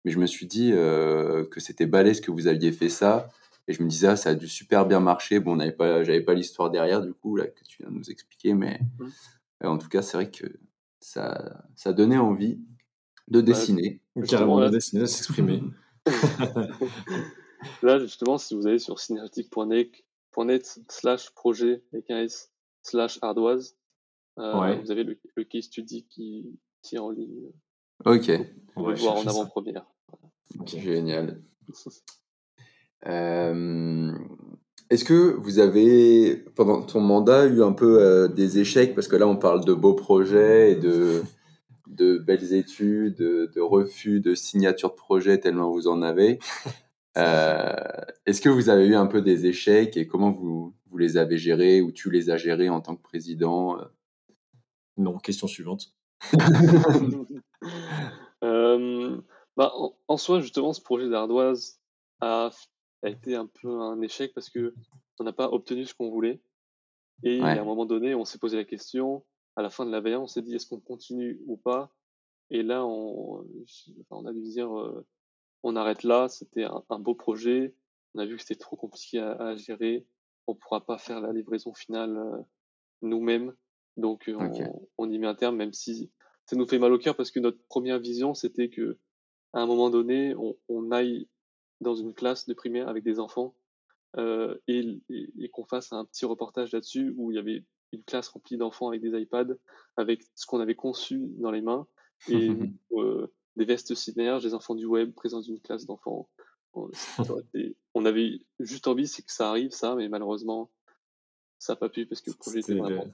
mais 0.03 0.11
je 0.11 0.19
me 0.19 0.25
suis 0.25 0.47
dit 0.47 0.71
que 0.71 1.59
c'était 1.59 1.85
balèze 1.85 2.19
que 2.19 2.29
vous 2.29 2.47
aviez 2.47 2.73
fait 2.73 2.89
ça. 2.89 3.29
Et 3.69 3.73
je 3.73 3.81
me 3.83 3.87
disais, 3.87 4.07
ah, 4.07 4.15
ça 4.17 4.31
a 4.31 4.35
dû 4.35 4.49
super 4.49 4.85
bien 4.85 4.99
marcher. 4.99 5.39
Bon, 5.39 5.57
j'avais 5.57 5.71
pas, 5.71 6.03
j'avais 6.03 6.19
pas 6.19 6.33
l'histoire 6.33 6.69
derrière, 6.69 7.01
du 7.01 7.13
coup, 7.13 7.37
là, 7.37 7.47
que 7.47 7.63
tu 7.63 7.83
viens 7.83 7.89
de 7.89 7.95
nous 7.95 8.11
expliquer, 8.11 8.53
mais 8.53 8.81
mmh. 8.99 9.67
en 9.67 9.77
tout 9.77 9.87
cas, 9.87 10.01
c'est 10.01 10.17
vrai 10.17 10.29
que 10.29 10.45
ça, 10.99 11.63
ça 11.77 11.93
donnait 11.93 12.17
envie 12.17 12.59
de 13.29 13.39
dessiner. 13.39 14.01
Carrément, 14.27 14.59
de 14.59 14.67
dessiner, 14.67 15.03
de 15.03 15.07
s'exprimer. 15.07 15.63
là, 17.83 17.99
justement, 17.99 18.37
si 18.37 18.55
vous 18.55 18.67
allez 18.67 18.79
sur 18.79 18.99
synergetic.net 18.99 20.79
slash 20.89 21.29
projet 21.31 21.83
avec 21.93 22.09
un 22.09 22.19
S 22.19 22.51
slash 22.83 23.19
ardoise, 23.21 23.75
euh, 24.37 24.75
vous 24.81 24.91
avez 24.91 25.03
le, 25.03 25.19
le, 25.35 25.43
case 25.43 25.65
study 25.65 26.05
qui, 26.07 26.59
qui 26.81 26.95
est 26.95 26.99
en 26.99 27.09
ligne. 27.09 27.51
Ok. 28.05 28.31
On 28.75 28.83
va 28.83 28.93
voir 28.93 29.17
en 29.17 29.27
avant-première. 29.27 29.85
Génial. 30.65 31.41
Euh, 33.07 34.11
est-ce 34.89 35.05
que 35.05 35.35
vous 35.37 35.59
avez, 35.59 36.35
pendant 36.55 36.81
ton 36.81 36.99
mandat, 36.99 37.45
eu 37.45 37.63
un 37.63 37.71
peu 37.71 38.01
euh, 38.01 38.27
des 38.27 38.59
échecs? 38.59 38.93
Parce 38.93 39.07
que 39.07 39.15
là, 39.15 39.25
on 39.25 39.37
parle 39.37 39.63
de 39.63 39.73
beaux 39.73 39.93
projets 39.93 40.73
et 40.73 40.75
de, 40.75 41.23
de 41.89 42.17
belles 42.17 42.53
études, 42.53 43.17
de, 43.17 43.59
refus 43.59 44.21
de 44.21 44.35
signature 44.35 44.91
de 44.91 44.95
projet 44.95 45.39
tellement 45.39 45.71
vous 45.71 45.87
en 45.87 46.01
avez. 46.01 46.39
Euh, 47.17 47.73
est-ce 48.27 48.39
que 48.39 48.49
vous 48.49 48.69
avez 48.69 48.85
eu 48.85 48.95
un 48.95 49.07
peu 49.07 49.21
des 49.21 49.47
échecs 49.47 49.97
et 49.97 50.07
comment 50.07 50.31
vous, 50.31 50.75
vous 50.85 50.97
les 50.97 51.17
avez 51.17 51.37
gérés 51.37 51.81
ou 51.81 51.91
tu 51.91 52.09
les 52.11 52.29
as 52.29 52.37
gérés 52.37 52.69
en 52.69 52.79
tant 52.79 52.95
que 52.95 53.01
président 53.01 53.77
Non, 54.95 55.17
question 55.17 55.47
suivante. 55.47 55.95
bah, 58.41 59.71
en, 59.75 59.97
en, 60.07 60.17
soi, 60.17 60.39
justement, 60.39 60.71
ce 60.71 60.81
projet 60.81 61.09
d'ardoise 61.09 61.81
a 62.21 62.51
a 63.03 63.09
été 63.09 63.35
un 63.35 63.45
peu 63.45 63.81
un 63.81 64.01
échec 64.01 64.33
parce 64.33 64.49
que 64.49 64.73
on 65.19 65.23
n'a 65.23 65.33
pas 65.33 65.49
obtenu 65.51 65.85
ce 65.85 65.93
qu'on 65.93 66.09
voulait. 66.09 66.41
Et 67.23 67.41
à 67.41 67.61
un 67.61 67.63
moment 67.65 67.85
donné, 67.85 68.15
on 68.15 68.23
s'est 68.23 68.37
posé 68.37 68.55
la 68.55 68.63
question, 68.63 69.25
à 69.55 69.61
la 69.61 69.69
fin 69.69 69.85
de 69.85 69.91
la 69.91 70.01
veille, 70.01 70.15
on 70.15 70.27
s'est 70.27 70.41
dit 70.41 70.55
est-ce 70.55 70.67
qu'on 70.67 70.79
continue 70.79 71.39
ou 71.45 71.57
pas? 71.57 71.91
Et 72.49 72.63
là, 72.63 72.85
on, 72.85 73.45
on 74.09 74.25
a 74.25 74.33
dû 74.33 74.41
dire 74.41 74.77
euh, 74.77 75.05
on 75.63 75.75
arrête 75.75 76.03
là, 76.03 76.29
c'était 76.29 76.63
un, 76.63 76.99
beau 76.99 77.15
projet, 77.15 77.75
on 78.15 78.19
a 78.19 78.25
vu 78.25 78.37
que 78.37 78.41
c'était 78.41 78.55
trop 78.55 78.75
compliqué 78.75 79.19
à, 79.19 79.55
gérer, 79.55 80.05
on 80.47 80.55
pourra 80.55 80.85
pas 80.85 80.97
faire 80.97 81.21
la 81.21 81.33
livraison 81.33 81.73
finale 81.73 82.17
euh, 82.17 82.37
nous-mêmes, 83.01 83.53
donc 83.97 84.29
on, 84.33 84.51
on, 84.97 85.09
y 85.09 85.19
met 85.19 85.27
un 85.27 85.35
terme, 85.35 85.57
même 85.57 85.73
si 85.73 86.11
ça 86.45 86.55
nous 86.55 86.67
fait 86.67 86.79
mal 86.79 86.93
au 86.93 86.97
cœur 86.97 87.15
parce 87.15 87.31
que 87.31 87.39
notre 87.39 87.59
première 87.67 87.99
vision, 87.99 88.33
c'était 88.33 88.69
que 88.69 88.97
à 89.53 89.61
un 89.61 89.65
moment 89.65 89.89
donné, 89.89 90.35
on, 90.35 90.55
on 90.69 90.91
aille 90.91 91.27
dans 91.81 91.95
une 91.95 92.13
classe 92.13 92.47
de 92.47 92.53
primaire 92.53 92.87
avec 92.87 93.03
des 93.03 93.19
enfants 93.19 93.55
euh, 94.17 94.57
et, 94.67 95.01
et, 95.09 95.49
qu'on 95.49 95.65
fasse 95.65 95.93
un 95.93 96.05
petit 96.05 96.25
reportage 96.25 96.71
là-dessus 96.71 97.13
où 97.17 97.31
il 97.31 97.35
y 97.35 97.39
avait 97.39 97.63
une 97.91 98.03
classe 98.03 98.29
remplie 98.29 98.57
d'enfants 98.57 98.89
avec 98.89 99.01
des 99.01 99.19
iPads, 99.19 99.55
avec 99.97 100.23
ce 100.35 100.45
qu'on 100.45 100.59
avait 100.59 100.75
conçu 100.75 101.19
dans 101.37 101.51
les 101.51 101.61
mains 101.61 101.87
et 102.29 102.49
euh, 102.93 103.27
des 103.55 103.65
vestes 103.65 103.95
synerges, 103.95 104.43
des 104.43 104.53
enfants 104.53 104.75
du 104.75 104.85
web 104.85 105.13
présents 105.13 105.37
dans 105.37 105.43
une 105.43 105.59
classe 105.59 105.85
d'enfants. 105.85 106.29
On, 107.95 108.05
avait 108.05 108.39
juste 108.59 108.87
envie, 108.87 109.07
c'est 109.07 109.23
que 109.23 109.31
ça 109.31 109.49
arrive, 109.49 109.71
ça, 109.71 109.95
mais 109.95 110.07
malheureusement, 110.07 110.71
ça 111.57 111.73
n'a 111.73 111.77
pas 111.77 111.89
pu 111.89 112.05
parce 112.05 112.21
que 112.21 112.29
le 112.29 112.37
projet 112.37 112.59
était 112.59 112.75
vraiment. 112.75 113.05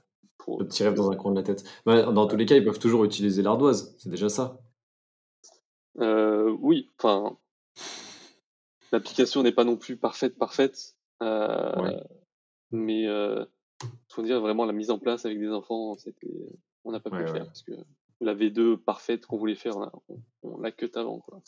Le, 0.46 0.64
petit 0.66 0.84
rêve 0.84 0.94
dans 0.94 1.10
un 1.10 1.16
coin 1.16 1.32
de 1.32 1.36
la 1.36 1.42
tête. 1.42 1.64
dans 1.86 2.26
tous 2.28 2.36
les 2.36 2.46
cas, 2.46 2.54
ils 2.54 2.64
peuvent 2.64 2.78
toujours 2.78 3.04
utiliser 3.04 3.42
l'ardoise, 3.42 3.96
c'est 3.98 4.10
déjà 4.10 4.28
ça. 4.28 4.60
Euh, 5.98 6.54
oui, 6.60 6.92
enfin, 6.98 7.36
l'application 8.92 9.42
n'est 9.42 9.52
pas 9.52 9.64
non 9.64 9.76
plus 9.76 9.96
parfaite, 9.96 10.38
parfaite. 10.38 10.96
Euh, 11.22 12.00
mais 12.70 13.06
euh, 13.06 13.44
faut 14.08 14.22
dire 14.22 14.40
vraiment 14.40 14.64
la 14.64 14.72
mise 14.72 14.90
en 14.90 14.98
place 14.98 15.26
avec 15.26 15.38
des 15.38 15.50
enfants, 15.50 15.96
c'était, 15.98 16.48
on 16.84 16.92
n'a 16.92 17.00
pas 17.00 17.10
pu 17.10 17.18
le 17.18 17.26
faire 17.26 17.44
parce 17.44 17.62
que 17.62 17.72
la 18.20 18.34
V2 18.34 18.76
parfaite 18.78 19.26
qu'on 19.26 19.36
voulait 19.36 19.54
faire, 19.54 19.76
on, 20.42 20.58
l'a 20.58 20.72
que 20.72 20.86
avant. 20.98 21.20
Quoi. 21.20 21.42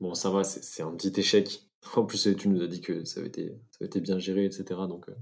Bon, 0.00 0.14
ça 0.14 0.30
va, 0.30 0.44
c'est 0.44 0.82
un 0.82 0.92
petit 0.92 1.18
échec. 1.18 1.62
En 1.94 2.04
plus, 2.04 2.28
tu 2.36 2.48
nous 2.48 2.62
as 2.62 2.66
dit 2.66 2.80
que 2.80 3.04
ça 3.04 3.20
avait 3.20 3.28
été, 3.28 3.48
ça 3.70 3.78
avait 3.80 3.86
été 3.86 4.00
bien 4.00 4.18
géré, 4.18 4.44
etc. 4.44 4.64
Donc, 4.88 5.08
euh, 5.08 5.14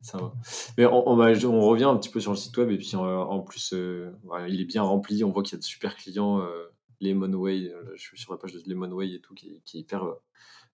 ça 0.00 0.18
va. 0.18 0.32
Mais 0.76 0.84
on, 0.86 1.08
on, 1.08 1.20
on, 1.20 1.60
revient 1.68 1.84
un 1.84 1.96
petit 1.96 2.10
peu 2.10 2.18
sur 2.18 2.32
le 2.32 2.36
site 2.36 2.56
web 2.56 2.70
et 2.70 2.78
puis 2.78 2.96
en 2.96 3.40
plus, 3.40 3.72
euh, 3.72 4.10
il 4.48 4.60
est 4.60 4.64
bien 4.64 4.82
rempli. 4.82 5.22
On 5.22 5.30
voit 5.30 5.42
qu'il 5.42 5.52
y 5.52 5.56
a 5.56 5.58
de 5.58 5.64
super 5.64 5.96
clients. 5.96 6.40
Euh, 6.40 6.66
Lemonway, 7.00 7.72
je 7.94 8.02
suis 8.02 8.18
sur 8.18 8.32
la 8.32 8.38
page 8.38 8.52
de 8.52 8.60
Lemonway 8.66 9.12
et 9.12 9.20
tout, 9.20 9.32
qui, 9.32 9.62
qui 9.64 9.78
est 9.78 9.80
hyper 9.82 10.04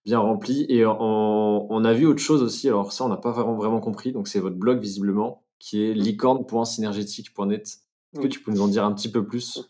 bien 0.04 0.18
rempli. 0.18 0.66
Et 0.68 0.86
on, 0.86 1.72
on, 1.72 1.84
a 1.84 1.92
vu 1.92 2.06
autre 2.06 2.20
chose 2.20 2.42
aussi, 2.42 2.68
alors 2.68 2.92
ça, 2.92 3.04
on 3.04 3.08
n'a 3.08 3.16
pas 3.16 3.32
vraiment, 3.32 3.54
vraiment 3.54 3.80
compris. 3.80 4.12
Donc, 4.12 4.28
c'est 4.28 4.40
votre 4.40 4.56
blog, 4.56 4.80
visiblement, 4.80 5.44
qui 5.58 5.82
est 5.82 5.94
licorne.synergétique.net. 5.94 7.62
Est-ce 7.62 8.20
que 8.20 8.26
tu 8.28 8.40
peux 8.40 8.52
nous 8.52 8.62
en 8.62 8.68
dire 8.68 8.84
un 8.84 8.92
petit 8.92 9.10
peu 9.10 9.26
plus 9.26 9.68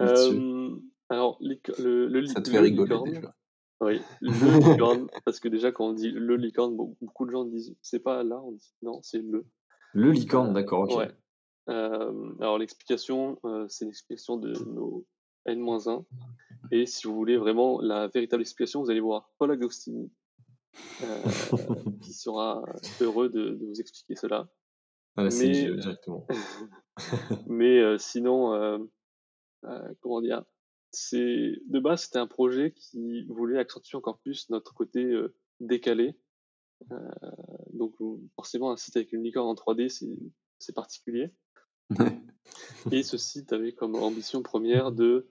euh, 0.00 0.76
Alors, 1.08 1.38
le, 1.40 2.06
le, 2.06 2.26
Ça 2.26 2.40
te 2.40 2.50
fait 2.50 2.60
rigoler 2.60 2.96
déjà. 3.04 3.34
Oui, 3.80 4.00
le 4.20 4.30
licorne, 4.72 5.08
parce 5.24 5.40
que 5.40 5.48
déjà, 5.48 5.72
quand 5.72 5.86
on 5.86 5.92
dit 5.92 6.10
le 6.10 6.36
licorne, 6.36 6.76
beaucoup 6.76 7.26
de 7.26 7.30
gens 7.30 7.44
disent 7.44 7.76
c'est 7.82 7.98
pas 7.98 8.22
là, 8.22 8.40
on 8.40 8.52
dit 8.52 8.72
non, 8.82 9.00
c'est 9.02 9.18
le. 9.18 9.44
Le 9.92 10.10
licorne, 10.10 10.52
d'accord, 10.52 10.82
ok. 10.82 10.96
Ouais. 10.96 11.10
Euh, 11.68 12.34
alors, 12.40 12.58
l'explication, 12.58 13.38
euh, 13.44 13.66
c'est 13.68 13.84
l'explication 13.84 14.36
de 14.36 14.52
nos 14.66 15.06
N-1. 15.46 16.04
Et 16.70 16.86
si 16.86 17.06
vous 17.06 17.14
voulez 17.14 17.36
vraiment 17.36 17.80
la 17.80 18.08
véritable 18.08 18.42
explication, 18.42 18.82
vous 18.82 18.90
allez 18.90 19.00
voir 19.00 19.30
Paul 19.38 19.50
Agostini, 19.50 20.10
euh, 21.02 21.22
qui 22.02 22.12
sera 22.12 22.64
heureux 23.00 23.28
de, 23.28 23.58
vous 23.60 23.80
expliquer 23.80 24.16
cela. 24.16 24.48
Ah, 25.16 25.28
mais, 25.38 25.70
directement. 25.76 26.26
mais 27.46 27.78
euh, 27.80 27.98
sinon, 27.98 28.52
euh, 28.54 28.78
comment 30.00 30.20
dire, 30.20 30.44
c'est 30.90 31.52
de 31.66 31.78
base 31.78 32.04
c'était 32.04 32.18
un 32.18 32.26
projet 32.26 32.72
qui 32.72 33.24
voulait 33.26 33.58
accentuer 33.58 33.96
encore 33.96 34.18
plus 34.18 34.48
notre 34.50 34.74
côté 34.74 35.12
décalé. 35.60 36.16
donc 37.72 37.94
forcément 38.36 38.70
un 38.70 38.76
site 38.76 38.96
avec 38.96 39.12
une 39.12 39.24
licorne 39.24 39.48
en 39.48 39.54
3D 39.54 39.88
c'est 40.58 40.74
particulier. 40.74 41.32
Et 42.90 43.02
ce 43.02 43.16
site 43.16 43.52
avait 43.52 43.72
comme 43.72 43.94
ambition 43.94 44.42
première 44.42 44.92
de 44.92 45.26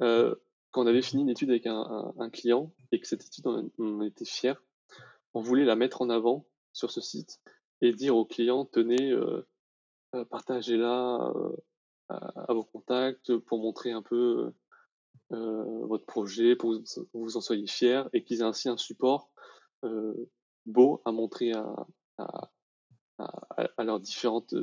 euh, 0.00 0.34
quand 0.76 0.82
on 0.82 0.86
avait 0.86 1.02
fini 1.02 1.22
une 1.22 1.30
étude 1.30 1.50
avec 1.50 1.66
un, 1.66 2.12
un, 2.18 2.28
client 2.28 2.70
et 2.92 3.00
que 3.00 3.06
cette 3.06 3.24
étude, 3.24 3.46
on, 3.78 4.02
était 4.02 4.26
fier, 4.26 4.62
on 5.32 5.40
voulait 5.40 5.64
la 5.64 5.76
mettre 5.76 6.02
en 6.02 6.10
avant 6.10 6.46
sur 6.72 6.90
ce 6.90 7.00
site 7.00 7.40
et 7.80 7.92
dire 7.92 8.16
au 8.16 8.26
client, 8.26 8.66
tenez, 8.66 9.10
euh, 9.10 9.46
euh 10.14 10.24
partagez-la 10.26 11.32
euh, 11.34 11.56
à, 12.08 12.52
vos 12.52 12.64
contacts 12.64 13.34
pour 13.36 13.58
montrer 13.58 13.92
un 13.92 14.02
peu 14.02 14.52
euh, 15.32 15.86
votre 15.86 16.04
projet, 16.04 16.56
pour 16.56 16.72
que 16.72 17.00
vous, 17.14 17.36
en 17.38 17.40
soyez 17.40 17.66
fiers 17.66 18.04
et 18.12 18.22
qu'ils 18.22 18.40
aient 18.40 18.42
ainsi 18.42 18.68
un 18.68 18.76
support 18.76 19.30
beau 20.66 21.00
à 21.04 21.12
montrer 21.12 21.52
à, 21.52 21.86
à, 22.18 22.50
à 23.76 23.84
leurs 23.84 24.00
différentes 24.00 24.54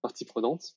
parties 0.00 0.24
prenantes. 0.24 0.76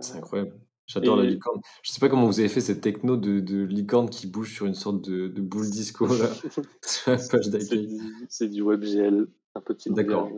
C'est 0.00 0.16
incroyable. 0.16 0.58
J'adore 0.86 1.16
la 1.16 1.24
licorne. 1.24 1.60
Je 1.82 1.92
sais 1.92 2.00
pas 2.00 2.08
comment 2.08 2.26
vous 2.26 2.40
avez 2.40 2.48
fait 2.48 2.60
cette 2.60 2.80
techno 2.80 3.16
de, 3.16 3.38
de 3.38 3.62
licorne 3.62 4.10
qui 4.10 4.26
bouge 4.26 4.52
sur 4.52 4.66
une 4.66 4.74
sorte 4.74 5.08
de, 5.08 5.28
de 5.28 5.40
boule 5.40 5.70
disco 5.70 6.06
là, 6.06 6.28
sur 6.84 7.12
la 7.12 7.18
page 7.18 7.48
d'accueil. 7.48 8.00
C'est 8.28 8.48
du 8.48 8.62
WebGL, 8.62 9.28
un 9.54 9.60
petit 9.60 9.90
D'accord. 9.90 10.28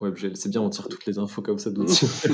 WebGL, 0.00 0.36
c'est 0.36 0.48
bien, 0.48 0.62
on 0.62 0.70
tire 0.70 0.88
toutes 0.88 1.06
les 1.06 1.20
infos 1.20 1.42
comme 1.42 1.58
ça 1.58 1.70
d'au-dessus 1.70 2.06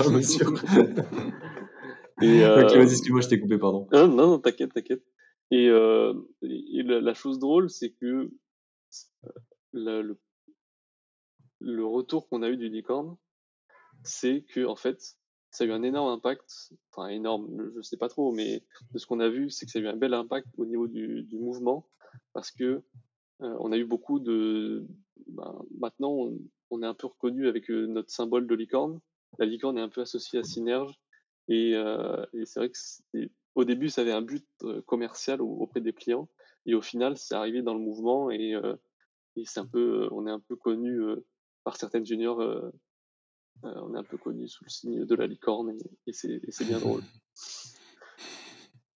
Et 2.23 2.45
euh... 2.45 2.65
Ok, 2.65 2.73
vas-y, 2.77 2.93
excuse-moi, 2.93 3.21
je 3.21 3.29
t'ai 3.29 3.39
coupé, 3.39 3.59
pardon. 3.59 3.87
Non, 3.93 4.09
non, 4.09 4.39
t'inquiète, 4.39 4.73
t'inquiète. 4.73 5.05
Et, 5.51 5.69
euh, 5.69 6.15
et 6.43 6.83
la, 6.83 7.03
la, 7.03 7.13
chose 7.13 7.39
drôle, 7.39 7.69
c'est 7.69 7.91
que 7.91 8.31
euh, 9.25 9.31
le, 9.73 10.19
le 11.61 11.85
retour 11.85 12.29
qu'on 12.29 12.43
a 12.43 12.49
eu 12.49 12.57
du 12.57 12.71
licorne, 12.71 13.17
c'est 14.03 14.47
que 14.55 14.65
en 14.65 14.77
fait, 14.77 15.17
ça 15.51 15.65
a 15.65 15.67
eu 15.67 15.73
un 15.73 15.83
énorme 15.83 16.13
impact, 16.13 16.73
enfin 16.93 17.09
énorme, 17.09 17.73
je 17.77 17.83
sais 17.83 17.97
pas 17.97 18.09
trop, 18.09 18.33
mais 18.33 18.63
de 18.93 18.99
ce 18.99 19.07
qu'on 19.07 19.21
a 19.21 19.29
vu, 19.29 19.51
c'est 19.51 19.67
que 19.67 19.73
ça 19.73 19.79
a 19.79 19.83
eu 19.83 19.89
un 19.89 19.97
bel 19.97 20.15
impact 20.15 20.47
au 20.59 20.65
niveau 20.65 20.87
du, 20.87 21.23
du 21.25 21.39
mouvement, 21.39 21.89
parce 22.33 22.51
que 22.51 22.83
euh, 23.43 23.57
on 23.61 23.73
a 23.73 23.77
eu 23.77 23.85
beaucoup 23.85 24.21
de, 24.21 24.87
ben, 25.27 25.63
maintenant 25.79 26.29
on, 26.71 26.83
est 26.83 26.87
un 26.87 26.95
peu 26.95 27.09
reconnu 27.09 27.49
avec 27.49 27.71
euh, 27.71 27.87
notre 27.87 28.11
symbole 28.11 28.47
de 28.47 28.55
licorne. 28.55 29.01
La 29.39 29.47
licorne 29.47 29.79
est 29.79 29.83
un 29.83 29.89
peu 29.89 30.03
associée 30.03 30.39
à 30.39 30.45
Synerge, 30.45 30.95
et, 31.49 31.75
euh, 31.75 32.25
et 32.33 32.47
c'est 32.47 32.61
vrai 32.61 32.71
que 32.71 33.29
au 33.55 33.65
début 33.65 33.89
ça 33.89 34.03
avait 34.03 34.13
un 34.13 34.23
but 34.23 34.47
euh, 34.63 34.83
commercial 34.83 35.43
auprès 35.43 35.81
des 35.81 35.93
clients, 35.93 36.29
et 36.67 36.75
au 36.75 36.83
final 36.83 37.17
c'est 37.17 37.35
arrivé 37.35 37.63
dans 37.63 37.75
le 37.75 37.81
mouvement 37.81 38.31
et, 38.31 38.55
et 39.37 39.45
c'est 39.47 39.61
un 39.61 39.67
peu, 39.67 40.09
on 40.13 40.27
est 40.27 40.31
un 40.31 40.41
peu 40.41 40.57
connu 40.57 41.01
par 41.65 41.77
certaines 41.77 42.07
juniors 42.07 42.41
euh, 42.41 42.71
on 43.63 43.95
est 43.95 43.99
un 43.99 44.05
peu 44.05 44.17
connu 44.17 44.49
sous 44.49 44.65
le 44.65 44.71
signe 44.71 45.05
de 45.05 45.15
la 45.15 45.27
licorne 45.27 45.73
et, 46.07 46.13
c'est 46.13 46.65
bien 46.67 46.79
drôle. 46.81 47.03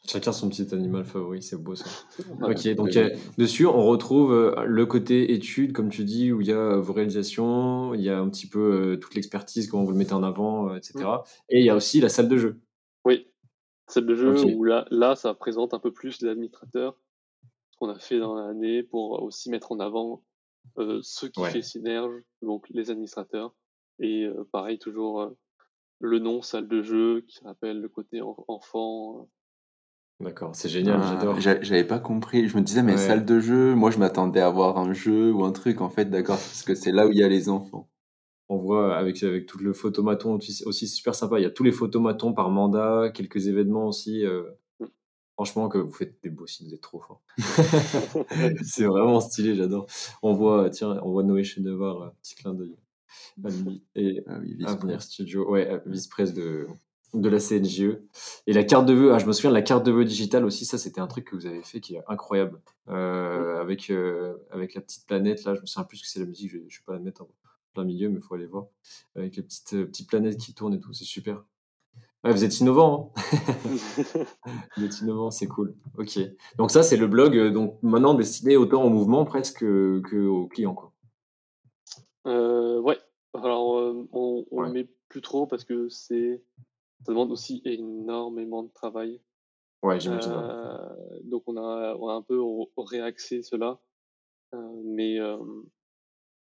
Chacun 0.06 0.32
son 0.32 0.50
petit 0.50 0.72
animal 0.74 1.06
favori, 1.06 1.42
c'est 1.42 1.56
beau 1.56 1.74
ça. 1.74 1.88
Ok, 2.42 2.68
donc 2.74 2.88
Oui. 2.88 2.98
euh, 2.98 3.16
dessus, 3.38 3.64
on 3.66 3.84
retrouve 3.86 4.32
euh, 4.34 4.64
le 4.66 4.84
côté 4.84 5.32
études, 5.32 5.72
comme 5.72 5.88
tu 5.88 6.04
dis, 6.04 6.30
où 6.30 6.42
il 6.42 6.46
y 6.46 6.52
a 6.52 6.58
euh, 6.58 6.80
vos 6.80 6.92
réalisations, 6.92 7.94
il 7.94 8.02
y 8.02 8.10
a 8.10 8.18
un 8.20 8.28
petit 8.28 8.46
peu 8.46 8.92
euh, 8.92 8.96
toute 8.98 9.14
l'expertise, 9.14 9.66
comment 9.66 9.82
vous 9.84 9.92
le 9.92 9.96
mettez 9.96 10.12
en 10.12 10.22
avant, 10.22 10.68
euh, 10.70 10.76
etc. 10.76 11.06
Et 11.48 11.60
il 11.60 11.64
y 11.64 11.70
a 11.70 11.74
aussi 11.74 12.00
la 12.02 12.10
salle 12.10 12.28
de 12.28 12.36
jeu. 12.36 12.60
Oui, 13.06 13.26
salle 13.88 14.04
de 14.04 14.14
jeu 14.14 14.44
où 14.44 14.62
là, 14.62 14.86
là, 14.90 15.16
ça 15.16 15.32
présente 15.32 15.72
un 15.72 15.78
peu 15.78 15.90
plus 15.90 16.20
les 16.20 16.28
administrateurs, 16.28 16.98
ce 17.70 17.78
qu'on 17.78 17.88
a 17.88 17.98
fait 17.98 18.18
dans 18.18 18.34
l'année 18.34 18.82
pour 18.82 19.22
aussi 19.22 19.48
mettre 19.50 19.72
en 19.72 19.80
avant 19.80 20.22
euh, 20.78 21.00
ceux 21.02 21.28
qui 21.28 21.40
Ouais. 21.40 21.50
fait 21.50 21.62
Synerge, 21.62 22.12
donc 22.42 22.66
les 22.68 22.90
administrateurs. 22.90 23.54
Et 24.01 24.24
euh, 24.24 24.45
pareil, 24.53 24.78
toujours 24.78 25.20
euh, 25.22 25.30
le 26.01 26.18
nom 26.18 26.42
salle 26.42 26.68
de 26.68 26.82
jeu 26.82 27.22
qui 27.28 27.42
rappelle 27.45 27.80
le 27.80 27.88
côté 27.88 28.20
en- 28.22 28.45
enfant. 28.49 29.28
D'accord, 30.20 30.55
c'est 30.55 30.68
génial, 30.68 31.01
Ah, 31.03 31.16
j'adore. 31.18 31.40
j'a- 31.40 31.61
J'avais 31.62 31.84
pas 31.84 31.99
compris. 31.99 32.49
Je 32.49 32.57
me 32.57 32.62
disais, 32.62 32.82
mais 32.82 32.92
Ouais. 32.92 32.99
salle 32.99 33.24
de 33.24 33.40
jeu, 33.40 33.74
moi 33.74 33.90
je 33.90 33.99
m'attendais 33.99 34.40
à 34.40 34.49
voir 34.51 34.78
un 34.78 34.92
jeu 34.92 35.32
ou 35.32 35.45
un 35.45 35.53
truc 35.53 35.80
en 35.80 35.90
fait, 35.90 36.07
d'accord, 36.07 36.36
parce 36.36 36.62
que 36.62 36.74
c'est 36.74 36.92
là 36.92 37.07
où 37.07 37.11
il 37.12 37.18
y 37.18 37.22
a 37.24 37.28
les 37.28 37.49
enfants. 37.49 37.88
On 38.49 38.59
voit 38.59 38.97
avec, 38.97 39.22
avec 39.22 39.47
tout 39.47 39.59
le 39.59 39.72
photomaton 39.72 40.34
aussi, 40.36 40.62
aussi 40.66 40.86
c'est 40.88 40.97
super 40.97 41.14
sympa. 41.14 41.38
Il 41.40 41.42
y 41.42 41.47
a 41.47 41.51
tous 41.51 41.64
les 41.64 41.72
photomatons 41.72 42.32
par 42.34 42.51
mandat, 42.51 43.11
quelques 43.14 43.49
événements 43.49 43.86
aussi. 43.88 44.24
euh, 44.26 44.45
Mm. 44.80 44.86
franchement, 45.34 45.68
que 45.68 45.78
vous 45.78 45.92
faites 45.92 46.22
des 46.22 46.30
beaux 46.30 46.47
signes, 46.47 46.68
vous 46.68 46.74
êtes 46.74 46.80
trop 46.82 47.01
fort. 47.01 47.22
c'est 48.64 48.86
vraiment 48.86 49.20
stylé, 49.20 49.55
j'adore. 49.57 49.86
On 50.22 50.32
voit, 50.34 50.70
tiens, 50.70 51.01
on 51.03 51.11
voit 51.12 51.22
Noé 51.24 51.45
Chenevar, 51.45 52.12
petit 52.22 52.34
clin 52.36 52.55
d'œil. 52.55 52.76
Et 53.94 54.22
Ah 54.26 54.38
oui, 54.40 54.54
vice 54.54 54.66
Avenir. 54.66 55.02
Studio, 55.02 55.50
ouais, 55.50 55.68
euh, 55.70 55.78
vice-presse 55.86 56.34
de, 56.34 56.66
de 57.14 57.28
la 57.28 57.38
CNJE. 57.38 57.98
Et 58.46 58.52
la 58.52 58.64
carte 58.64 58.86
de 58.86 58.92
vœux, 58.92 59.14
ah, 59.14 59.18
je 59.18 59.26
me 59.26 59.32
souviens 59.32 59.50
de 59.50 59.54
la 59.54 59.62
carte 59.62 59.84
de 59.86 59.92
vœux 59.92 60.04
digitale 60.04 60.44
aussi, 60.44 60.64
ça 60.64 60.78
c'était 60.78 61.00
un 61.00 61.06
truc 61.06 61.26
que 61.26 61.36
vous 61.36 61.46
avez 61.46 61.62
fait 61.62 61.80
qui 61.80 61.94
est 61.94 62.02
incroyable. 62.08 62.60
Euh, 62.88 63.60
avec, 63.60 63.90
euh, 63.90 64.36
avec 64.50 64.74
la 64.74 64.80
petite 64.80 65.06
planète, 65.06 65.44
là, 65.44 65.54
je 65.54 65.60
me 65.60 65.66
souviens 65.66 65.84
plus 65.84 66.00
que 66.00 66.08
c'est 66.08 66.20
la 66.20 66.26
musique, 66.26 66.50
je 66.50 66.58
ne 66.58 66.62
vais 66.62 66.68
pas 66.86 66.92
la 66.94 66.98
mettre 66.98 67.22
en 67.22 67.28
plein 67.72 67.84
milieu, 67.84 68.08
mais 68.08 68.18
il 68.18 68.22
faut 68.22 68.34
aller 68.34 68.46
voir. 68.46 68.66
Avec 69.16 69.36
les 69.36 69.42
petites, 69.42 69.74
euh, 69.74 69.86
petites 69.86 70.08
planètes 70.08 70.38
qui 70.38 70.54
tournent 70.54 70.74
et 70.74 70.80
tout, 70.80 70.92
c'est 70.92 71.04
super. 71.04 71.44
Ouais, 72.24 72.32
vous 72.32 72.42
êtes 72.42 72.58
innovant, 72.60 73.12
hein 73.16 73.22
vous 74.76 74.84
êtes 74.84 75.00
innovant, 75.00 75.30
c'est 75.30 75.46
cool. 75.46 75.74
Ok. 75.98 76.18
Donc 76.56 76.70
ça, 76.70 76.82
c'est 76.82 76.96
le 76.96 77.06
blog, 77.06 77.52
donc 77.52 77.78
maintenant 77.82 78.14
destiné 78.14 78.56
autant 78.56 78.82
au 78.82 78.88
mouvement 78.88 79.26
presque 79.26 79.58
que, 79.58 80.00
que 80.08 80.26
aux 80.26 80.46
clients, 80.46 80.74
quoi. 80.74 80.94
Euh, 82.26 82.80
ouais. 82.80 82.98
Alors, 83.45 83.76
euh, 83.78 84.09
on, 84.12 84.47
on 84.51 84.61
Ouais. 84.61 84.66
le 84.68 84.72
met 84.72 84.88
plus 85.09 85.20
trop 85.20 85.47
parce 85.47 85.64
que 85.64 85.88
c'est, 85.90 86.42
ça 87.05 87.12
demande 87.12 87.30
aussi 87.30 87.61
énormément 87.64 88.62
de 88.62 88.70
travail. 88.70 89.20
Ouais, 89.82 90.01
j'imagine. 90.01 90.32
Euh, 90.32 91.20
donc, 91.24 91.42
on 91.47 91.57
a, 91.59 91.95
on 91.97 92.09
a 92.09 92.14
un 92.14 92.22
peu 92.22 92.40
réaxé 92.78 93.42
cela. 93.42 93.78
Euh, 94.55 94.82
mais 94.84 95.18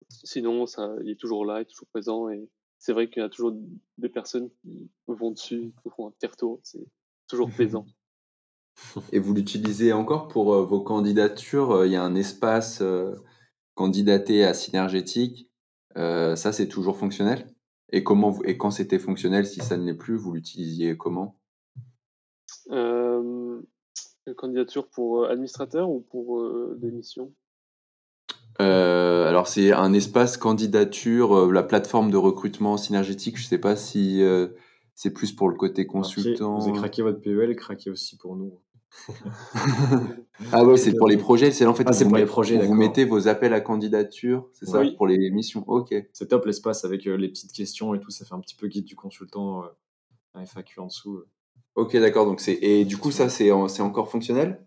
sinon, 0.10 0.66
ça, 0.66 0.96
il 1.04 1.12
est 1.12 1.20
toujours 1.20 1.46
là, 1.46 1.60
il 1.60 1.62
est 1.62 1.66
toujours 1.66 1.88
présent. 1.88 2.30
Et 2.30 2.50
c'est 2.80 2.94
vrai 2.94 3.08
qu'il 3.10 3.22
y 3.22 3.26
a 3.26 3.30
toujours 3.30 3.54
des 3.98 4.10
personnes 4.10 4.50
qui 4.50 4.90
vont 5.08 5.32
dessus, 5.32 5.74
qui 5.84 5.90
font 5.96 6.08
un 6.08 6.12
petit 6.12 6.26
retour. 6.28 6.60
C'est 6.64 6.86
toujours 7.28 7.50
plaisant. 7.56 7.86
Et 9.12 9.20
vous 9.20 9.34
l'utilisez 9.34 9.94
encore 9.94 10.28
pour 10.28 10.66
vos 10.66 10.82
candidatures? 10.82 11.86
Il 11.86 11.92
y 11.92 11.96
a 11.96 12.04
un 12.04 12.16
espace 12.16 12.82
candidaté 13.76 14.44
à 14.44 14.54
Synergétique. 14.54 15.49
Euh, 16.00 16.36
ça, 16.36 16.54
c'est 16.54 16.68
toujours 16.68 16.98
fonctionnel 16.98 17.46
et, 17.92 18.04
comment 18.04 18.30
vous- 18.30 18.44
et 18.46 18.58
quand 18.58 18.72
c'était 18.72 19.00
fonctionnel, 19.00 19.46
si 19.46 19.60
ça 19.60 19.76
ne 19.76 19.84
l'est 19.84 19.94
plus, 19.94 20.16
vous 20.16 20.32
l'utilisiez 20.34 20.96
comment? 20.96 21.38
Euh, 22.72 23.60
une 24.26 24.36
candidature 24.36 24.88
pour 24.88 25.24
euh, 25.24 25.30
administrateur 25.30 25.90
ou 25.90 26.00
pour 26.00 26.40
euh, 26.40 26.78
des 26.82 26.92
missions? 26.92 27.34
Euh, 28.62 29.28
alors 29.28 29.48
c'est 29.48 29.72
un 29.72 29.94
espace 29.94 30.38
candidature, 30.38 31.52
la 31.52 31.64
plateforme 31.64 32.12
de 32.12 32.18
recrutement 32.18 32.78
synergétique. 32.78 33.38
Je 33.38 33.46
sais 33.46 33.58
pas 33.58 33.76
si 33.76 34.22
euh, 34.22 34.48
c'est 34.96 35.12
plus 35.12 35.32
pour 35.32 35.50
le 35.50 35.56
côté 35.56 35.86
consultant. 35.86 36.60
Vous 36.60 36.70
avez 36.70 36.78
craqué 36.78 37.02
votre 37.02 37.22
PEL, 37.22 37.56
craquez 37.56 37.90
aussi 37.90 38.18
pour 38.18 38.36
nous. 38.36 38.60
Ah 40.54 40.64
ouais, 40.64 40.78
c'est 40.78 40.96
pour 40.96 41.08
les 41.08 41.18
projets. 41.18 41.52
C'est 41.52 41.66
en 41.66 41.74
fait 41.74 41.84
Ah, 41.86 41.94
c'est 41.94 42.06
vous 42.06 42.12
pour 42.12 42.18
les 42.18 42.26
projets, 42.26 42.58
Vous 42.58 42.74
mettez 42.74 43.06
vos 43.06 43.28
appels 43.28 43.54
à 43.54 43.60
candidature, 43.62 44.50
c'est 44.54 44.66
ça 44.66 44.80
Oui. 44.80 44.96
pour 44.96 45.06
les 45.08 45.30
missions. 45.32 45.64
Ok. 45.68 45.94
C'est 46.14 46.28
top 46.30 46.46
l'espace 46.46 46.86
avec 46.86 47.08
euh, 47.08 47.18
les 47.18 47.28
petites 47.28 47.52
questions 47.52 47.94
et 47.94 48.00
tout, 48.00 48.10
ça 48.12 48.26
fait 48.26 48.34
un 48.34 48.40
petit 48.40 48.56
peu 48.56 48.68
guide 48.68 48.86
du 48.86 48.96
consultant, 48.96 49.64
euh, 49.64 49.68
un 50.36 50.42
FAQ 50.46 50.80
en 50.80 50.86
dessous. 50.88 51.16
euh. 51.18 51.28
Ok, 51.76 51.96
d'accord. 51.98 52.26
Donc 52.26 52.40
c'est 52.40 52.58
et 52.62 52.86
du 52.86 52.98
coup 52.98 53.12
ça 53.12 53.30
c'est 53.30 53.52
en- 53.52 53.68
c'est 53.68 53.82
encore 53.82 54.10
fonctionnel? 54.10 54.66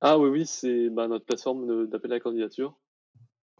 Ah 0.00 0.18
oui, 0.18 0.28
oui, 0.30 0.46
c'est 0.46 0.88
bah, 0.90 1.08
notre 1.08 1.24
plateforme 1.24 1.66
de- 1.66 1.86
d'appel 1.86 2.12
à 2.12 2.16
la 2.16 2.20
candidature. 2.20 2.78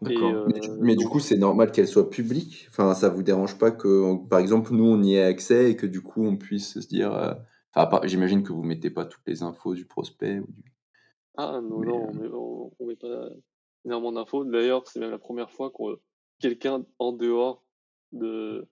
Et, 0.03 0.15
D'accord. 0.15 0.33
euh, 0.33 0.47
Mais, 0.53 0.59
du- 0.59 0.69
mais 0.79 0.95
du 0.95 1.07
coup 1.07 1.19
c'est 1.19 1.37
normal 1.37 1.71
qu'elle 1.71 1.87
soit 1.87 2.09
publique? 2.09 2.67
Enfin 2.69 2.93
ça 2.95 3.09
vous 3.09 3.23
dérange 3.23 3.57
pas 3.57 3.71
que 3.71 4.15
par 4.29 4.39
exemple 4.39 4.73
nous 4.73 4.85
on 4.85 5.01
y 5.03 5.15
ait 5.15 5.23
accès 5.23 5.71
et 5.71 5.75
que 5.75 5.85
du 5.87 6.01
coup 6.01 6.23
on 6.25 6.37
puisse 6.37 6.79
se 6.79 6.87
dire. 6.87 7.35
Enfin 7.73 7.87
pas- 7.87 8.05
j'imagine 8.07 8.43
que 8.43 8.51
vous 8.53 8.63
mettez 8.63 8.89
pas 8.89 9.05
toutes 9.05 9.25
les 9.27 9.43
infos 9.43 9.73
du 9.75 9.85
prospect 9.85 10.39
ou 10.39 10.47
du. 10.47 10.73
Ah 11.37 11.61
non, 11.61 11.79
Mais, 11.79 11.85
non, 11.87 12.03
euh, 12.03 12.07
on 12.09 12.13
met, 12.13 12.27
on, 12.33 12.71
on 12.79 12.85
met 12.87 12.95
pas 12.97 13.29
énormément 13.85 14.11
d'infos. 14.11 14.43
D'ailleurs, 14.43 14.85
c'est 14.87 14.99
même 14.99 15.11
la 15.11 15.19
première 15.19 15.49
fois 15.51 15.71
que 15.71 15.99
quelqu'un 16.39 16.85
en 16.99 17.13
dehors 17.13 17.63
de, 18.11 18.67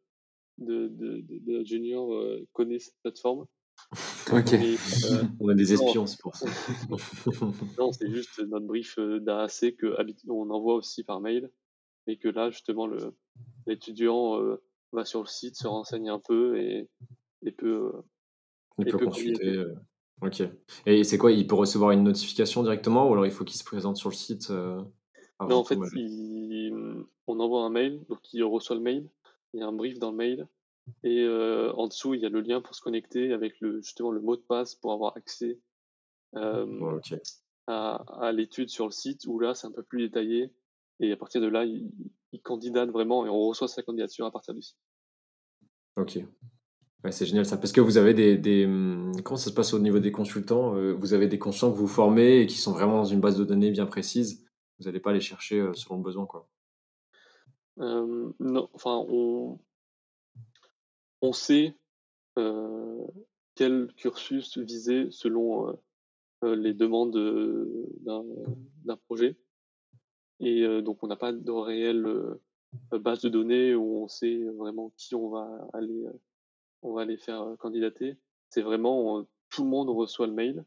de, 0.57 0.87
de, 0.89 1.21
de, 1.21 1.39
de 1.39 1.51
notre 1.53 1.65
junior 1.69 2.13
euh, 2.13 2.45
connaît 2.53 2.79
cette 2.79 2.97
plateforme. 3.01 3.45
Ok. 4.31 4.53
Et, 4.53 4.75
euh, 4.75 5.23
On 5.39 5.47
a 5.49 5.55
des 5.55 5.73
espions, 5.73 6.05
c'est 6.05 6.19
pour 6.21 6.35
ça. 6.35 6.45
non, 7.79 7.91
c'est 7.91 8.11
juste 8.11 8.39
notre 8.47 8.65
brief 8.67 8.99
d'AAC 8.99 9.75
que 9.77 9.97
habit- 9.99 10.23
on 10.27 10.49
envoie 10.51 10.75
aussi 10.75 11.03
par 11.03 11.19
mail. 11.19 11.49
Et 12.05 12.17
que 12.17 12.27
là, 12.27 12.49
justement, 12.51 12.85
le- 12.85 13.15
l'étudiant 13.65 14.39
euh, 14.39 14.61
va 14.91 15.05
sur 15.05 15.21
le 15.21 15.25
site, 15.27 15.55
se 15.55 15.65
renseigne 15.67 16.09
un 16.09 16.19
peu 16.19 16.59
et, 16.59 16.89
et 17.43 17.51
peut. 17.51 17.91
Il 18.79 18.85
peut 18.85 18.97
peut 18.97 19.05
consulter. 19.05 19.47
euh, 19.47 19.75
Ok. 20.21 20.43
Et 20.85 21.03
c'est 21.05 21.17
quoi 21.17 21.31
Il 21.31 21.47
peut 21.47 21.55
recevoir 21.55 21.91
une 21.91 22.03
notification 22.03 22.61
directement 22.63 23.07
ou 23.09 23.13
alors 23.13 23.25
il 23.25 23.31
faut 23.31 23.45
qu'il 23.45 23.57
se 23.57 23.63
présente 23.63 23.95
sur 23.97 24.09
le 24.09 24.15
site 24.15 24.49
euh, 24.51 24.81
avant 25.39 25.49
Non, 25.49 25.55
en 25.57 25.63
fait, 25.63 25.79
il- 25.95 27.05
on 27.27 27.39
envoie 27.39 27.63
un 27.63 27.69
mail, 27.69 28.03
donc 28.09 28.19
il 28.33 28.43
reçoit 28.43 28.75
le 28.75 28.81
mail, 28.81 29.07
il 29.53 29.61
y 29.61 29.63
a 29.63 29.67
un 29.67 29.71
brief 29.71 29.97
dans 29.99 30.11
le 30.11 30.17
mail, 30.17 30.47
et 31.03 31.21
euh, 31.23 31.71
en 31.73 31.87
dessous, 31.87 32.15
il 32.15 32.21
y 32.21 32.25
a 32.25 32.29
le 32.29 32.41
lien 32.41 32.59
pour 32.61 32.75
se 32.75 32.81
connecter 32.81 33.31
avec 33.31 33.59
le, 33.61 33.81
justement 33.81 34.11
le 34.11 34.19
mot 34.19 34.35
de 34.35 34.41
passe 34.41 34.75
pour 34.75 34.91
avoir 34.91 35.15
accès 35.15 35.59
à 37.67 38.31
l'étude 38.33 38.69
sur 38.69 38.85
le 38.85 38.91
site, 38.91 39.25
où 39.27 39.39
là, 39.39 39.53
c'est 39.53 39.67
un 39.67 39.71
peu 39.71 39.83
plus 39.83 40.01
détaillé, 40.07 40.51
et 40.99 41.11
à 41.11 41.17
partir 41.17 41.39
de 41.41 41.47
là, 41.47 41.65
il, 41.65 41.91
il 42.31 42.41
candidate 42.41 42.89
vraiment, 42.89 43.25
et 43.25 43.29
on 43.29 43.39
reçoit 43.47 43.67
sa 43.67 43.83
candidature 43.83 44.25
à 44.25 44.31
partir 44.31 44.53
du 44.53 44.61
site. 44.61 44.77
Ok. 45.95 46.17
C'est 47.11 47.25
génial 47.25 47.45
ça. 47.45 47.57
Parce 47.57 47.71
que 47.71 47.79
vous 47.81 47.97
avez 47.97 48.13
des, 48.13 48.37
des, 48.37 48.65
hum, 48.65 49.13
Comment 49.23 49.37
ça 49.37 49.49
se 49.49 49.55
passe 49.55 49.73
au 49.73 49.79
niveau 49.79 49.99
des 49.99 50.11
consultants 50.11 50.75
Euh, 50.75 50.93
Vous 50.93 51.13
avez 51.13 51.27
des 51.27 51.39
consultants 51.39 51.71
que 51.71 51.77
vous 51.77 51.87
formez 51.87 52.41
et 52.41 52.45
qui 52.47 52.57
sont 52.57 52.73
vraiment 52.73 52.97
dans 52.97 53.05
une 53.05 53.21
base 53.21 53.37
de 53.37 53.45
données 53.45 53.71
bien 53.71 53.85
précise. 53.85 54.45
Vous 54.79 54.85
n'allez 54.85 54.99
pas 54.99 55.13
les 55.13 55.21
chercher 55.21 55.59
euh, 55.59 55.73
selon 55.73 55.97
le 55.97 56.03
besoin, 56.03 56.25
quoi. 56.25 56.47
Euh, 57.79 58.31
non, 58.39 58.69
enfin, 58.73 59.05
on, 59.07 59.59
on 61.21 61.33
sait 61.33 61.75
quel 63.55 63.93
cursus 63.97 64.57
viser 64.57 65.07
selon 65.11 65.77
les 66.41 66.73
demandes 66.73 67.11
d'un 68.05 68.95
projet. 69.07 69.37
Et 70.39 70.81
donc, 70.81 71.03
on 71.03 71.07
n'a 71.07 71.17
pas 71.17 71.33
de 71.33 71.51
réelle 71.51 72.07
base 72.91 73.21
de 73.21 73.27
données 73.29 73.75
où 73.75 74.03
on 74.03 74.07
sait 74.07 74.41
vraiment 74.57 74.93
qui 74.95 75.15
on 75.15 75.29
va 75.29 75.67
aller, 75.73 76.05
on 76.81 76.93
va 76.93 77.01
aller 77.01 77.17
faire 77.17 77.55
candidater. 77.59 78.17
C'est 78.49 78.61
vraiment 78.61 79.25
tout 79.49 79.63
le 79.63 79.69
monde 79.69 79.89
reçoit 79.89 80.27
le 80.27 80.33
mail, 80.33 80.65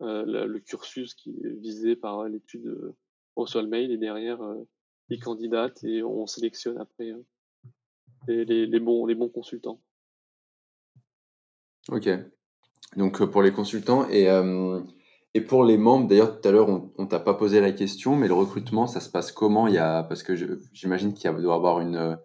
le, 0.00 0.58
cursus 0.58 1.14
qui 1.14 1.30
est 1.30 1.60
visé 1.60 1.96
par 1.96 2.24
l'étude 2.24 2.94
reçoit 3.36 3.62
le 3.62 3.68
mail 3.68 3.90
et 3.90 3.98
derrière 3.98 4.42
euh, 4.42 4.66
il 5.08 5.20
candidate 5.20 5.82
et 5.84 6.02
on 6.02 6.26
sélectionne 6.26 6.78
après 6.78 7.12
les, 8.26 8.44
les, 8.44 8.66
les 8.66 8.80
bons 8.80 9.06
les 9.06 9.16
consultants. 9.16 9.80
Ok. 11.88 12.08
Donc 12.96 13.24
pour 13.24 13.42
les 13.42 13.52
consultants 13.52 14.08
et, 14.08 14.28
pour 15.48 15.64
les 15.64 15.78
membres, 15.78 16.08
d'ailleurs 16.08 16.40
tout 16.40 16.46
à 16.48 16.52
l'heure 16.52 16.68
on, 16.68 16.92
on 16.98 17.06
t'a 17.06 17.20
pas 17.20 17.34
posé 17.34 17.60
la 17.60 17.72
question, 17.72 18.16
mais 18.16 18.28
le 18.28 18.34
recrutement 18.34 18.86
ça 18.86 19.00
se 19.00 19.10
passe 19.10 19.32
comment? 19.32 19.66
Il 19.66 19.74
y 19.74 19.78
a 19.78 20.02
parce 20.02 20.22
que 20.22 20.34
j'imagine 20.72 21.14
qu'il 21.14 21.30
doit 21.30 21.54
y 21.54 21.56
avoir 21.56 21.80
une, 21.80 22.18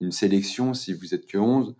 une 0.00 0.12
sélection 0.12 0.74
si 0.74 0.92
vous 0.94 1.14
êtes 1.14 1.26
que 1.26 1.38
11 1.38 1.76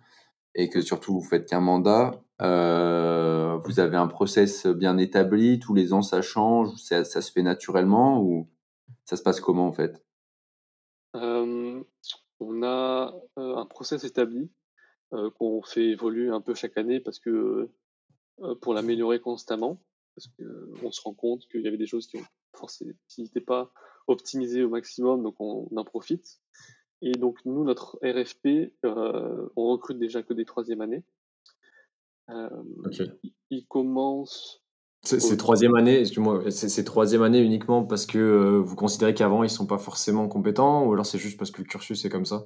et 0.57 0.69
que 0.69 0.81
surtout 0.81 1.13
vous 1.13 1.23
faites 1.23 1.47
qu'un 1.47 1.61
mandat. 1.61 2.19
Euh, 2.41 3.57
vous 3.63 3.79
avez 3.79 3.95
un 3.95 4.07
process 4.07 4.65
bien 4.65 4.97
établi, 4.97 5.59
tous 5.59 5.73
les 5.73 5.93
ans 5.93 6.01
ça 6.01 6.21
change, 6.21 6.75
ça, 6.77 7.03
se 7.05 7.31
fait 7.31 7.43
naturellement 7.43 8.21
ou 8.21 8.49
ça 9.05 9.15
se 9.15 9.23
passe 9.23 9.39
comment 9.39 9.67
en 9.67 9.71
fait? 9.71 10.03
Euh, 11.15 11.81
on 12.39 12.63
a 12.63 13.13
euh, 13.37 13.55
un 13.55 13.65
process 13.65 14.03
établi 14.03 14.51
qu'on 15.39 15.61
fait 15.61 15.85
évoluer 15.85 16.27
un 16.27 16.41
peu 16.41 16.53
chaque 16.53 16.77
année 16.77 16.99
parce 16.99 17.19
que 17.19 17.69
pour 18.59 18.73
l'améliorer 18.73 19.21
constamment. 19.21 19.81
parce 20.15 20.27
qu'on 20.27 20.91
se 20.91 21.01
rend 21.01 21.13
compte 21.13 21.47
qu'il 21.47 21.61
y 21.61 21.67
avait 21.67 21.77
des 21.77 21.87
choses 21.87 22.07
qui 22.07 22.19
n'étaient 23.17 23.39
pas 23.39 23.71
optimisées 24.07 24.63
au 24.63 24.69
maximum, 24.69 25.23
donc 25.23 25.35
on, 25.39 25.69
en 25.73 25.83
profite. 25.85 26.41
Et 27.01 27.11
donc 27.11 27.37
nous, 27.45 27.63
notre 27.63 27.99
RFP, 28.01 28.73
on 28.83 29.71
recrute 29.71 29.99
déjà 29.99 30.23
que 30.23 30.33
des 30.33 30.45
troisième 30.45 30.81
années. 30.81 31.03
il, 33.49 33.65
commence 33.67 34.63
c'est 35.03 35.37
troisième 35.37 35.75
année, 35.75 35.99
excuse-moi, 35.99 36.51
c'est 36.51 36.83
troisième 36.83 37.21
année 37.21 37.39
uniquement 37.39 37.85
parce 37.85 38.05
que 38.05 38.17
euh, 38.17 38.59
vous 38.59 38.75
considérez 38.75 39.13
qu'avant 39.13 39.43
ils 39.43 39.49
sont 39.49 39.67
pas 39.67 39.77
forcément 39.77 40.27
compétents 40.27 40.85
ou 40.85 40.93
alors 40.93 41.05
c'est 41.05 41.17
juste 41.17 41.37
parce 41.37 41.51
que 41.51 41.61
le 41.61 41.67
cursus 41.67 42.03
est 42.03 42.09
comme 42.09 42.25
ça? 42.25 42.45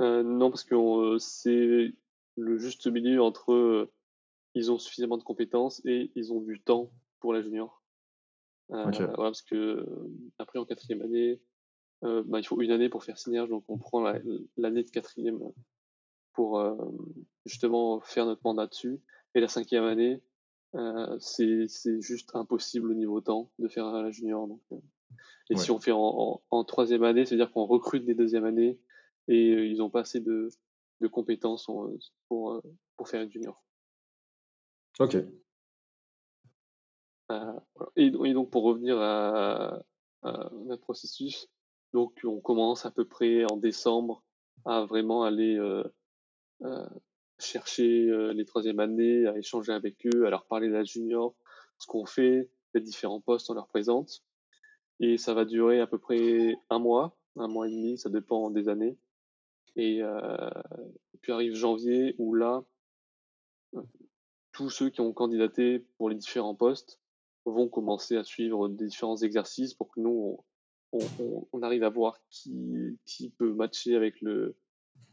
Euh, 0.00 0.22
Non, 0.22 0.50
parce 0.50 0.64
que 0.64 0.74
euh, 0.74 1.18
c'est 1.18 1.92
le 2.36 2.58
juste 2.58 2.86
milieu 2.86 3.22
entre 3.22 3.88
ils 4.54 4.72
ont 4.72 4.78
suffisamment 4.78 5.18
de 5.18 5.22
compétences 5.22 5.80
et 5.84 6.10
ils 6.16 6.32
ont 6.32 6.40
du 6.40 6.60
temps 6.60 6.90
pour 7.20 7.32
la 7.32 7.42
junior. 7.42 7.82
parce 8.68 9.42
que 9.42 9.86
après 10.38 10.58
en 10.58 10.64
quatrième 10.64 11.02
année, 11.02 11.40
bah, 12.02 12.38
il 12.38 12.46
faut 12.46 12.60
une 12.60 12.70
année 12.70 12.88
pour 12.88 13.04
faire 13.04 13.18
synerge, 13.18 13.48
donc 13.48 13.64
on 13.68 13.78
prend 13.78 14.00
l'année 14.56 14.84
de 14.84 14.90
quatrième 14.90 15.40
pour 16.32 16.62
justement 17.44 18.00
faire 18.00 18.26
notre 18.26 18.42
mandat 18.44 18.66
dessus. 18.66 19.00
Et 19.34 19.40
la 19.40 19.48
cinquième 19.48 19.84
année, 19.84 20.22
euh, 20.74 21.18
c'est 21.18 22.00
juste 22.00 22.34
impossible 22.34 22.90
au 22.90 22.94
niveau 22.94 23.20
temps 23.20 23.50
de 23.58 23.68
faire 23.68 23.90
la 23.90 24.10
junior. 24.10 24.46
Donc, 24.46 24.60
euh. 24.72 24.76
et 25.50 25.56
si 25.56 25.70
on 25.70 25.78
fait 25.78 25.92
en, 25.92 26.42
en, 26.50 26.64
troisième 26.64 27.04
année, 27.04 27.24
c'est-à-dire 27.24 27.50
qu'on 27.52 27.64
recrute 27.64 28.04
des 28.04 28.14
deuxième 28.14 28.44
années 28.44 28.78
et 29.28 29.54
euh, 29.54 29.66
ils 29.66 29.80
ont 29.80 29.88
pas 29.88 30.00
assez 30.00 30.20
de, 30.20 30.50
de 31.00 31.06
compétences 31.08 31.70
pour, 32.28 32.62
pour 32.96 33.08
faire 33.08 33.22
une 33.22 33.30
junior. 33.30 33.62
Ok. 34.98 35.16
et, 37.96 38.10
donc 38.10 38.50
pour 38.50 38.64
revenir 38.64 38.98
à, 39.00 39.82
notre 40.22 40.82
processus, 40.82 41.48
donc 41.92 42.20
on 42.24 42.40
commence 42.40 42.86
à 42.86 42.90
peu 42.90 43.04
près 43.04 43.44
en 43.50 43.56
décembre 43.56 44.22
à 44.64 44.84
vraiment 44.84 45.24
aller 45.24 45.58
chercher 47.38 48.08
euh, 48.10 48.32
les 48.32 48.44
troisième 48.44 48.80
années, 48.80 49.26
à 49.26 49.36
échanger 49.36 49.72
avec 49.72 50.06
eux, 50.06 50.26
à 50.26 50.30
leur 50.30 50.46
parler 50.46 50.68
de 50.68 50.74
la 50.74 50.84
junior, 50.84 51.34
ce 51.78 51.86
qu'on 51.86 52.06
fait, 52.06 52.50
les 52.74 52.80
différents 52.80 53.20
postes, 53.20 53.50
on 53.50 53.54
leur 53.54 53.68
présente. 53.68 54.22
Et 55.00 55.16
ça 55.16 55.34
va 55.34 55.44
durer 55.44 55.80
à 55.80 55.86
peu 55.86 55.98
près 55.98 56.56
un 56.70 56.78
mois, 56.78 57.16
un 57.36 57.48
mois 57.48 57.68
et 57.68 57.70
demi, 57.70 57.98
ça 57.98 58.10
dépend 58.10 58.50
des 58.50 58.68
années. 58.68 58.98
Et, 59.76 60.02
euh, 60.02 60.50
puis 61.20 61.32
arrive 61.32 61.54
janvier 61.54 62.14
où 62.18 62.34
là, 62.34 62.64
tous 64.52 64.70
ceux 64.70 64.90
qui 64.90 65.00
ont 65.00 65.12
candidaté 65.12 65.80
pour 65.96 66.10
les 66.10 66.16
différents 66.16 66.54
postes 66.54 67.00
vont 67.44 67.68
commencer 67.68 68.16
à 68.16 68.24
suivre 68.24 68.68
des 68.68 68.86
différents 68.86 69.16
exercices 69.16 69.74
pour 69.74 69.90
que 69.90 70.00
nous, 70.00 70.44
on, 70.92 71.62
arrive 71.62 71.84
à 71.84 71.90
voir 71.90 72.18
qui, 72.30 72.98
qui 73.04 73.30
peut 73.30 73.52
matcher 73.52 73.94
avec 73.94 74.20
le, 74.20 74.56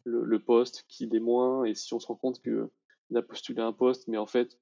le, 0.05 0.39
poste, 0.39 0.85
qui 0.87 1.05
l'est 1.07 1.19
moins, 1.19 1.65
et 1.65 1.73
si 1.73 1.93
on 1.93 1.99
se 1.99 2.07
rend 2.07 2.15
compte 2.15 2.41
qu'il 2.41 3.17
a 3.17 3.21
postulé 3.21 3.61
un 3.61 3.73
poste, 3.73 4.07
mais 4.07 4.17
en 4.17 4.25
fait 4.25 4.57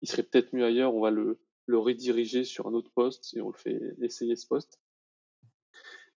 il 0.00 0.08
serait 0.08 0.22
peut-être 0.22 0.54
mieux 0.54 0.64
ailleurs, 0.64 0.94
on 0.94 1.00
va 1.00 1.10
le, 1.10 1.40
le 1.66 1.78
rediriger 1.78 2.44
sur 2.44 2.66
un 2.66 2.72
autre 2.72 2.90
poste 2.90 3.36
et 3.36 3.40
on 3.40 3.48
le 3.48 3.56
fait 3.56 3.80
essayer 4.00 4.36
ce 4.36 4.46
poste. 4.46 4.80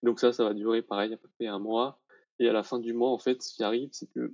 Donc 0.03 0.19
ça, 0.19 0.33
ça 0.33 0.45
va 0.45 0.55
durer 0.55 0.83
pareil 0.83 1.13
à 1.13 1.17
peu 1.17 1.29
près 1.37 1.47
un 1.47 1.59
mois. 1.59 2.01
Et 2.39 2.49
à 2.49 2.53
la 2.53 2.63
fin 2.63 2.79
du 2.79 2.93
mois, 2.93 3.11
en 3.11 3.19
fait, 3.19 3.43
ce 3.43 3.55
qui 3.55 3.63
arrive, 3.63 3.91
c'est 3.93 4.11
que 4.11 4.33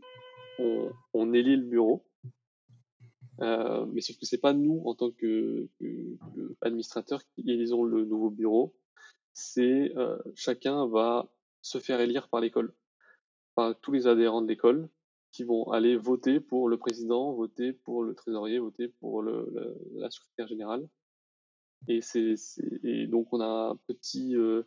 on, 0.58 0.90
on 1.12 1.32
élit 1.34 1.56
le 1.56 1.64
bureau. 1.64 2.06
Euh, 3.40 3.86
mais 3.86 4.00
sauf 4.00 4.16
que 4.16 4.26
c'est 4.26 4.38
pas 4.38 4.52
nous 4.52 4.82
en 4.84 4.94
tant 4.94 5.10
que, 5.10 5.68
administrateur 6.62 7.22
qui 7.34 7.42
élisons 7.50 7.84
le 7.84 8.04
nouveau 8.04 8.30
bureau. 8.30 8.74
C'est 9.40 9.96
euh, 9.96 10.18
chacun 10.34 10.88
va 10.88 11.30
se 11.62 11.78
faire 11.78 12.00
élire 12.00 12.28
par 12.28 12.40
l'école 12.40 12.74
tous 13.82 13.92
les 13.92 14.08
adhérents 14.08 14.42
de 14.42 14.48
l'école 14.48 14.88
qui 15.30 15.44
vont 15.44 15.70
aller 15.70 15.96
voter 15.96 16.40
pour 16.40 16.68
le 16.68 16.76
président, 16.76 17.32
voter 17.34 17.72
pour 17.72 18.02
le 18.02 18.14
trésorier, 18.14 18.58
voter 18.58 18.88
pour 18.88 19.22
le, 19.22 19.78
la 19.94 20.10
secrétaire 20.10 20.48
générale. 20.48 20.88
Et, 21.86 22.00
c'est, 22.00 22.34
et 22.82 23.06
donc 23.06 23.32
on 23.32 23.40
a 23.40 23.70
un 23.70 23.76
petit, 23.86 24.34
euh, 24.34 24.64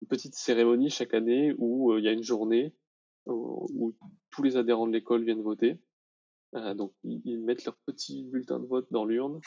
une 0.00 0.08
petite 0.08 0.34
cérémonie 0.34 0.88
chaque 0.88 1.12
année 1.12 1.54
où 1.58 1.92
euh, 1.92 1.98
il 1.98 2.04
y 2.04 2.08
a 2.08 2.12
une 2.12 2.22
journée 2.22 2.74
où, 3.26 3.94
tous 4.30 4.42
les 4.42 4.56
adhérents 4.56 4.86
de 4.86 4.92
l'école 4.92 5.24
viennent 5.24 5.42
voter. 5.42 5.78
Euh, 6.54 6.72
donc 6.72 6.94
ils, 7.04 7.42
mettent 7.42 7.64
leur 7.66 7.76
petit 7.84 8.22
bulletin 8.24 8.60
de 8.60 8.66
vote 8.66 8.86
dans 8.90 9.04
l'urne 9.04 9.40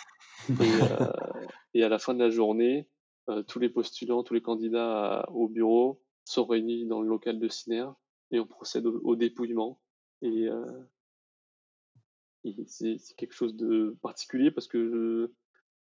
et, 0.49 0.53
et, 1.79 1.83
à 1.83 1.89
la 1.89 1.97
fin 1.97 2.13
de 2.13 2.19
la 2.19 2.29
journée, 2.29 2.87
tous 3.47 3.59
les 3.59 3.69
postulants, 3.69 4.23
tous 4.23 4.33
les 4.33 4.41
candidats 4.41 5.27
au 5.31 5.47
bureau 5.47 6.01
sont 6.25 6.45
réunis 6.45 6.85
dans 6.85 7.01
le 7.01 7.09
local 7.09 7.39
de 7.39 7.47
Ciner 7.47 7.87
et 8.31 8.39
on 8.39 8.45
procède 8.45 8.85
au, 8.85 9.15
dépouillement. 9.15 9.79
Et, 10.21 10.47
euh, 10.47 10.65
c'est 12.67 12.97
quelque 13.17 13.33
chose 13.33 13.55
de 13.55 13.97
particulier 14.01 14.51
parce 14.51 14.67
que 14.67 15.31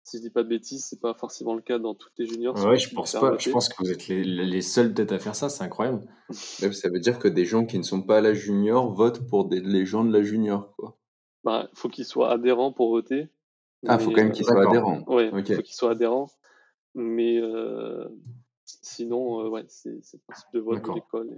si 0.03 0.17
je 0.17 0.21
dis 0.21 0.29
pas 0.29 0.43
de 0.43 0.49
bêtises, 0.49 0.85
c'est 0.85 0.99
pas 0.99 1.15
forcément 1.15 1.55
le 1.55 1.61
cas 1.61 1.79
dans 1.79 1.95
toutes 1.95 2.13
les 2.17 2.27
juniors. 2.27 2.55
Ouais, 2.63 2.77
je 2.77 2.93
pense 2.93 3.13
pas. 3.13 3.37
Je 3.39 3.49
pense 3.49 3.69
que 3.69 3.75
vous 3.79 3.91
êtes 3.91 4.07
les, 4.07 4.23
les 4.23 4.61
seuls 4.61 4.93
peut-être 4.93 5.11
à 5.11 5.19
faire 5.19 5.35
ça. 5.35 5.49
C'est 5.49 5.63
incroyable. 5.63 6.07
ça 6.29 6.89
veut 6.89 6.99
dire 6.99 7.17
que 7.17 7.27
des 7.27 7.45
gens 7.45 7.65
qui 7.65 7.77
ne 7.79 7.83
sont 7.83 8.03
pas 8.03 8.17
à 8.19 8.21
la 8.21 8.33
junior 8.33 8.93
votent 8.93 9.27
pour 9.27 9.45
des, 9.45 9.59
les 9.61 9.85
gens 9.85 10.05
de 10.05 10.13
la 10.13 10.21
junior, 10.21 10.75
quoi. 10.75 10.97
Bah, 11.43 11.69
faut 11.73 11.89
qu'ils 11.89 12.05
soient 12.05 12.31
adhérents 12.31 12.71
pour 12.71 12.89
voter. 12.89 13.29
Ah, 13.87 13.97
il 13.99 14.03
faut 14.03 14.11
quand 14.11 14.17
même 14.17 14.31
qu'ils 14.31 14.45
soient 14.45 14.67
adhérents. 14.67 15.03
Ouais, 15.07 15.29
faut 15.29 15.61
qu'ils 15.61 15.75
soient 15.75 15.91
adhérents. 15.91 16.29
Mais 16.95 17.39
euh, 17.41 18.07
sinon, 18.63 19.41
euh, 19.41 19.49
ouais, 19.49 19.65
c'est 19.67 19.91
le 19.91 20.19
principe 20.25 20.53
de 20.53 20.59
vote 20.59 20.81
de 20.81 20.93
l'école. 20.93 21.29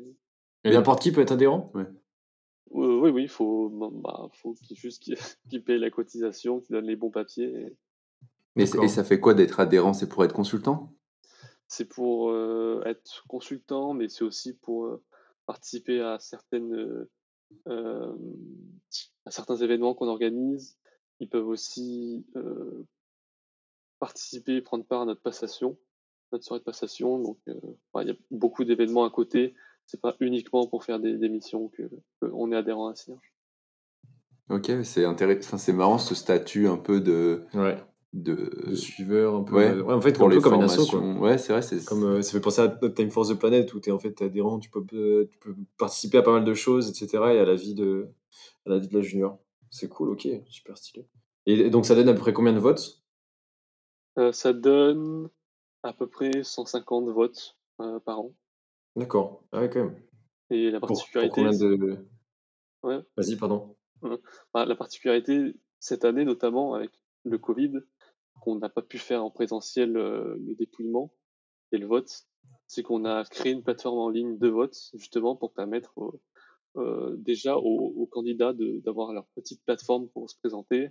Et 0.64 0.72
n'importe 0.72 1.02
qui 1.02 1.12
peut 1.12 1.22
être 1.22 1.32
adhérent? 1.32 1.72
Euh, 1.76 1.86
Oui, 2.70 3.10
oui, 3.10 3.24
il 3.24 3.30
faut, 3.30 3.70
bah, 3.70 4.30
faut 4.34 4.56
juste 4.72 5.04
qu'il 5.50 5.64
paye 5.64 5.80
la 5.80 5.90
cotisation, 5.90 6.60
qu'il 6.60 6.74
donne 6.74 6.86
les 6.86 6.96
bons 6.96 7.10
papiers. 7.10 7.76
Mais 8.56 8.64
et 8.64 8.88
ça 8.88 9.04
fait 9.04 9.20
quoi 9.20 9.34
d'être 9.34 9.60
adhérent? 9.60 9.94
C'est 9.94 10.10
pour 10.10 10.24
être 10.24 10.34
consultant? 10.34 10.94
C'est 11.68 11.86
pour 11.86 12.30
euh, 12.30 12.82
être 12.86 13.26
consultant, 13.28 13.94
mais 13.94 14.10
c'est 14.10 14.24
aussi 14.24 14.54
pour 14.54 14.86
euh, 14.86 15.04
participer 15.46 16.02
à 16.02 16.18
certaines 16.20 17.08
à 17.66 19.32
certains 19.32 19.56
événements 19.58 19.94
qu'on 19.94 20.08
organise. 20.08 20.78
Ils 21.20 21.30
peuvent 21.30 21.48
aussi 21.48 22.26
participer, 24.00 24.62
prendre 24.62 24.86
part 24.86 25.02
à 25.02 25.06
notre 25.06 25.22
passation, 25.22 25.78
notre 26.32 26.44
soirée 26.44 26.60
de 26.60 26.66
passation. 26.66 27.20
Donc, 27.20 27.38
il 27.48 28.08
y 28.08 28.12
a 28.12 28.16
beaucoup 28.32 28.64
d'événements 28.64 29.06
à 29.06 29.10
côté 29.10 29.56
c'est 29.88 30.02
pas 30.02 30.16
uniquement 30.20 30.68
pour 30.68 30.84
faire 30.84 31.00
des, 31.00 31.18
des 31.18 31.30
missions 31.30 31.70
que, 31.70 31.84
on 32.22 32.52
est 32.52 32.56
adhérent 32.56 32.90
à 32.90 32.96
Synerge. 32.96 33.34
Ok, 34.50 34.72
c'est 34.84 35.06
intéressant, 35.06 35.58
c'est 35.58 35.74
marrant 35.74 35.98
ce 35.98 36.14
statut 36.14 36.68
un 36.68 36.78
peu 36.78 37.02
de. 37.02 37.44
Ouais. 37.54 37.78
De... 38.14 38.74
suiveur 38.74 39.36
un 39.36 39.44
peu 39.44 39.56
ouais, 39.56 39.94
en 39.94 40.00
fait 40.00 40.14
pour 40.14 40.28
un 40.28 40.32
peu 40.32 40.40
comme 40.40 40.54
une 40.56 40.64
asso 40.64 40.90
quoi. 40.90 41.02
ouais 41.02 41.38
c'est 41.38 41.52
vrai 41.52 41.62
c'est 41.62 41.84
comme 41.84 42.04
euh, 42.06 42.22
ça 42.22 42.32
fait 42.32 42.40
penser 42.40 42.62
à 42.62 42.70
Time 42.70 43.12
Force 43.12 43.30
the 43.30 43.38
Planet 43.38 43.72
où 43.74 43.82
tu 43.82 43.90
es 43.90 43.92
en 43.92 44.00
fait 44.00 44.20
adhérent 44.22 44.60
tu 44.60 44.70
peux, 44.70 44.82
tu 45.30 45.38
peux 45.40 45.54
participer 45.78 46.18
à 46.20 46.22
pas 46.24 46.32
mal 46.32 46.46
de 46.46 46.54
choses 46.54 46.90
etc 46.90 47.22
et 47.34 47.40
à 47.40 47.46
la 47.46 47.56
vie 47.56 47.76
de 47.76 48.08
à 48.66 48.70
la 48.70 48.80
vie 48.80 48.88
de 48.88 48.96
la 48.96 49.02
junior 49.02 49.38
c'est 49.70 49.90
cool 49.90 50.10
ok 50.10 50.26
super 50.48 50.78
stylé 50.78 51.06
et 51.48 51.70
donc 51.70 51.86
ça 51.86 51.96
donne 51.96 52.08
à 52.08 52.14
peu 52.14 52.22
près 52.22 52.34
combien 52.34 52.54
de 52.54 52.60
votes? 52.60 53.04
Euh, 54.18 54.32
ça 54.32 54.54
donne 54.54 55.30
à 55.84 55.94
peu 55.94 56.08
près 56.08 56.44
150 56.44 57.10
votes 57.10 57.58
euh, 57.80 58.00
par 58.00 58.20
an 58.20 58.34
D'accord. 58.96 59.44
Ah 59.52 59.62
ouais, 59.62 59.70
quand 59.70 59.86
même. 59.86 60.02
Et 60.50 60.72
la 60.72 60.80
particularité. 60.80 61.44
de... 61.44 61.98
ouais. 62.84 63.00
Vas-y, 63.16 63.36
pardon. 63.36 63.76
Bah, 64.54 64.66
la 64.66 64.76
particularité 64.76 65.56
cette 65.80 66.06
année, 66.06 66.26
notamment 66.26 66.74
avec 66.74 66.92
le 67.24 67.38
Covid, 67.38 67.74
qu'on 68.42 68.56
n'a 68.56 68.70
pas 68.70 68.82
pu 68.82 68.98
faire 68.98 69.24
en 69.24 69.30
présentiel 69.30 69.98
euh, 69.98 70.36
le 70.46 70.56
dépouillement 70.56 71.14
et 71.72 71.78
le 71.78 71.88
vote, 71.88 72.26
c'est 72.68 72.84
qu'on 72.84 73.06
a 73.06 73.24
créé 73.26 73.52
une 73.52 73.64
plateforme 73.64 74.00
en 74.00 74.10
ligne 74.10 74.38
de 74.38 74.48
vote 74.48 74.76
justement 74.94 75.36
pour 75.36 75.54
permettre 75.54 75.94
euh, 76.78 77.16
déjà 77.18 77.58
aux, 77.58 78.08
candidats 78.12 78.54
d'avoir 78.54 79.12
leur 79.12 79.26
petite 79.36 79.64
plateforme 79.64 80.10
pour 80.10 80.30
se 80.30 80.38
présenter 80.38 80.90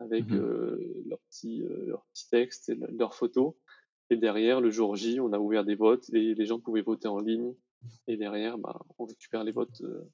avec 0.00 0.26
mmh 0.26 0.34
euh, 0.34 1.02
leur, 1.06 1.18
petit, 1.30 1.62
leur 1.86 2.04
petit 2.12 2.28
texte 2.30 2.68
et 2.70 2.74
leurs 2.74 3.14
photos 3.14 3.54
et 4.10 4.16
derrière, 4.16 4.60
le 4.60 4.70
jour 4.70 4.96
J, 4.96 5.20
on 5.20 5.32
a 5.32 5.38
ouvert 5.38 5.64
des 5.64 5.76
votes 5.76 6.10
et 6.12 6.34
les 6.34 6.44
gens 6.44 6.58
pouvaient 6.58 6.82
voter 6.82 7.06
en 7.06 7.20
ligne. 7.20 7.54
Et 8.08 8.16
derrière, 8.16 8.58
bah, 8.58 8.80
on 8.98 9.04
récupère 9.04 9.44
les 9.44 9.52
votes 9.52 9.80
euh, 9.82 10.04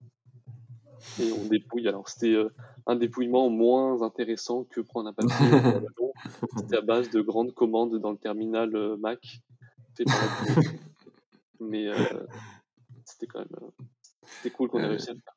et 1.19 1.33
on 1.33 1.47
dépouille. 1.47 1.89
Alors, 1.89 2.09
c'était 2.09 2.35
euh, 2.35 2.51
un 2.87 2.95
dépouillement 2.95 3.49
moins 3.49 4.03
intéressant 4.03 4.65
que 4.65 4.83
prendre 4.83 5.09
un 5.09 5.15
papier. 5.15 5.31
c'était 6.59 6.77
à 6.77 6.83
base 6.83 7.09
de 7.11 7.23
grandes 7.23 7.55
commandes 7.55 7.99
dans 7.99 8.11
le 8.11 8.19
terminal 8.19 8.77
euh, 8.77 8.97
Mac. 8.99 9.41
Mais 11.59 11.89
c'était 13.07 13.27
quand 13.27 13.39
même 13.39 13.71
c'était 14.27 14.51
cool 14.51 14.69
qu'on 14.69 14.81
ait 14.81 14.87
réussi 14.87 15.09
à 15.09 15.15
le 15.15 15.21
faire. 15.21 15.36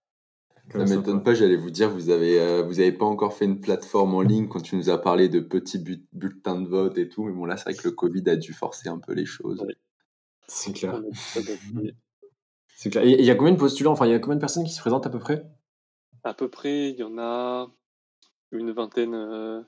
Ça 0.71 0.85
m'étonne 0.85 1.23
pas, 1.23 1.33
j'allais 1.33 1.55
vous 1.55 1.71
dire, 1.71 1.89
vous 1.89 2.09
avez, 2.09 2.39
euh, 2.39 2.61
vous 2.63 2.79
avez 2.79 2.91
pas 2.91 3.05
encore 3.05 3.33
fait 3.33 3.45
une 3.45 3.59
plateforme 3.59 4.13
en 4.13 4.21
ligne 4.21 4.47
quand 4.47 4.61
tu 4.61 4.75
nous 4.75 4.89
as 4.89 4.99
parlé 4.99 5.27
de 5.27 5.39
petits 5.39 5.79
bulletins 6.13 6.61
de 6.61 6.67
vote 6.67 6.97
et 6.97 7.09
tout, 7.09 7.23
mais 7.23 7.31
bon 7.31 7.45
là 7.45 7.57
c'est 7.57 7.63
vrai 7.63 7.73
que 7.73 7.87
le 7.87 7.95
Covid 7.95 8.29
a 8.29 8.35
dû 8.35 8.53
forcer 8.53 8.89
un 8.89 8.99
peu 8.99 9.13
les 9.13 9.25
choses. 9.25 9.65
C'est 10.47 10.73
clair. 10.73 11.01
C'est 12.75 12.89
clair. 12.89 13.03
Il 13.03 13.25
y 13.25 13.29
a 13.29 13.35
combien 13.35 13.53
de 13.53 13.59
postulants 13.59 13.91
Enfin, 13.91 14.05
il 14.05 14.11
y 14.11 14.15
a 14.15 14.19
combien 14.19 14.35
de 14.35 14.41
personnes 14.41 14.63
qui 14.63 14.73
se 14.73 14.79
présentent 14.79 15.05
à 15.05 15.09
peu 15.09 15.19
près? 15.19 15.45
À 16.23 16.33
peu 16.33 16.49
près, 16.49 16.91
il 16.91 16.95
y 16.95 17.03
en 17.03 17.17
a 17.17 17.69
une 18.51 18.71
vingtaine. 18.71 19.13
Euh. 19.13 19.61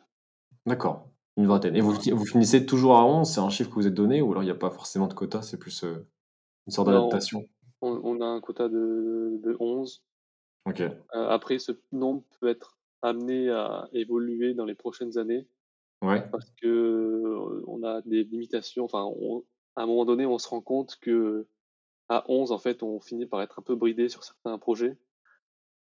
D'accord, 0.66 1.08
une 1.38 1.48
vingtaine. 1.48 1.76
Et 1.76 1.82
vous, 1.82 1.94
vous 1.94 2.26
finissez 2.26 2.66
toujours 2.66 2.98
à 2.98 3.06
11 3.06 3.28
C'est 3.28 3.42
un 3.42 3.50
chiffre 3.50 3.70
que 3.70 3.76
vous 3.76 3.88
êtes 3.88 3.94
donné 3.94 4.22
Ou 4.22 4.32
alors 4.32 4.44
il 4.44 4.48
n'y 4.48 4.52
a 4.52 4.56
pas 4.56 4.70
forcément 4.70 5.08
de 5.08 5.14
quota 5.14 5.42
C'est 5.42 5.58
plus 5.58 5.84
euh, 5.84 6.08
une 6.68 6.74
sorte 6.74 6.88
d'adaptation? 6.88 7.46
On, 7.82 8.22
a 8.22 8.26
un 8.26 8.40
quota 8.42 8.70
de, 8.70 9.40
de 9.44 9.58
11. 9.60 10.04
Euh, 10.68 10.90
après, 11.14 11.60
ce 11.60 11.72
nombre 11.92 12.24
peut 12.40 12.48
être 12.48 12.78
amené 13.02 13.50
à 13.50 13.90
évoluer 13.94 14.54
dans 14.54 14.66
les 14.66 14.76
prochaines 14.76 15.18
années. 15.18 15.48
Ouais. 16.02 16.28
Parce 16.32 16.50
que 16.62 17.64
on 17.68 17.84
a 17.84 18.02
des 18.02 18.24
limitations. 18.24 18.86
Enfin, 18.86 19.06
à 19.76 19.84
un 19.84 19.86
moment 19.86 20.06
donné, 20.06 20.26
on 20.26 20.38
se 20.38 20.48
rend 20.48 20.62
compte 20.62 20.98
que 21.02 21.48
à 22.10 22.26
11, 22.28 22.52
en 22.52 22.58
fait, 22.58 22.84
on 22.84 23.00
finit 23.00 23.26
par 23.26 23.42
être 23.42 23.60
un 23.60 23.62
peu 23.62 23.76
bridé 23.76 24.10
sur 24.10 24.24
certains 24.24 24.58
projets. 24.58 24.98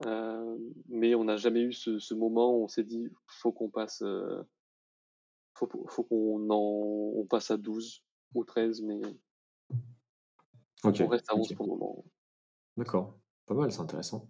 Euh, 0.05 0.57
mais 0.89 1.15
on 1.15 1.25
n'a 1.25 1.37
jamais 1.37 1.61
eu 1.61 1.73
ce, 1.73 2.13
moment 2.13 2.57
où 2.57 2.63
on 2.63 2.67
s'est 2.67 2.83
dit 2.83 3.07
faut 3.27 3.51
qu'on 3.51 3.69
passe 3.69 4.01
euh, 4.01 4.41
faut, 5.53 5.69
faut 5.89 6.03
qu'on 6.03 6.49
en 6.49 7.11
on 7.19 7.25
passe 7.27 7.51
à 7.51 7.57
12 7.57 8.03
ou 8.33 8.43
13 8.43 8.81
mais 8.81 8.99
on 10.83 11.07
reste 11.07 11.29
à 11.29 11.35
11 11.35 11.53
pour 11.53 11.67
le 11.67 11.71
moment. 11.73 12.05
D'accord, 12.77 13.19
pas 13.45 13.53
mal, 13.53 13.71
c'est 13.71 13.81
intéressant. 13.81 14.27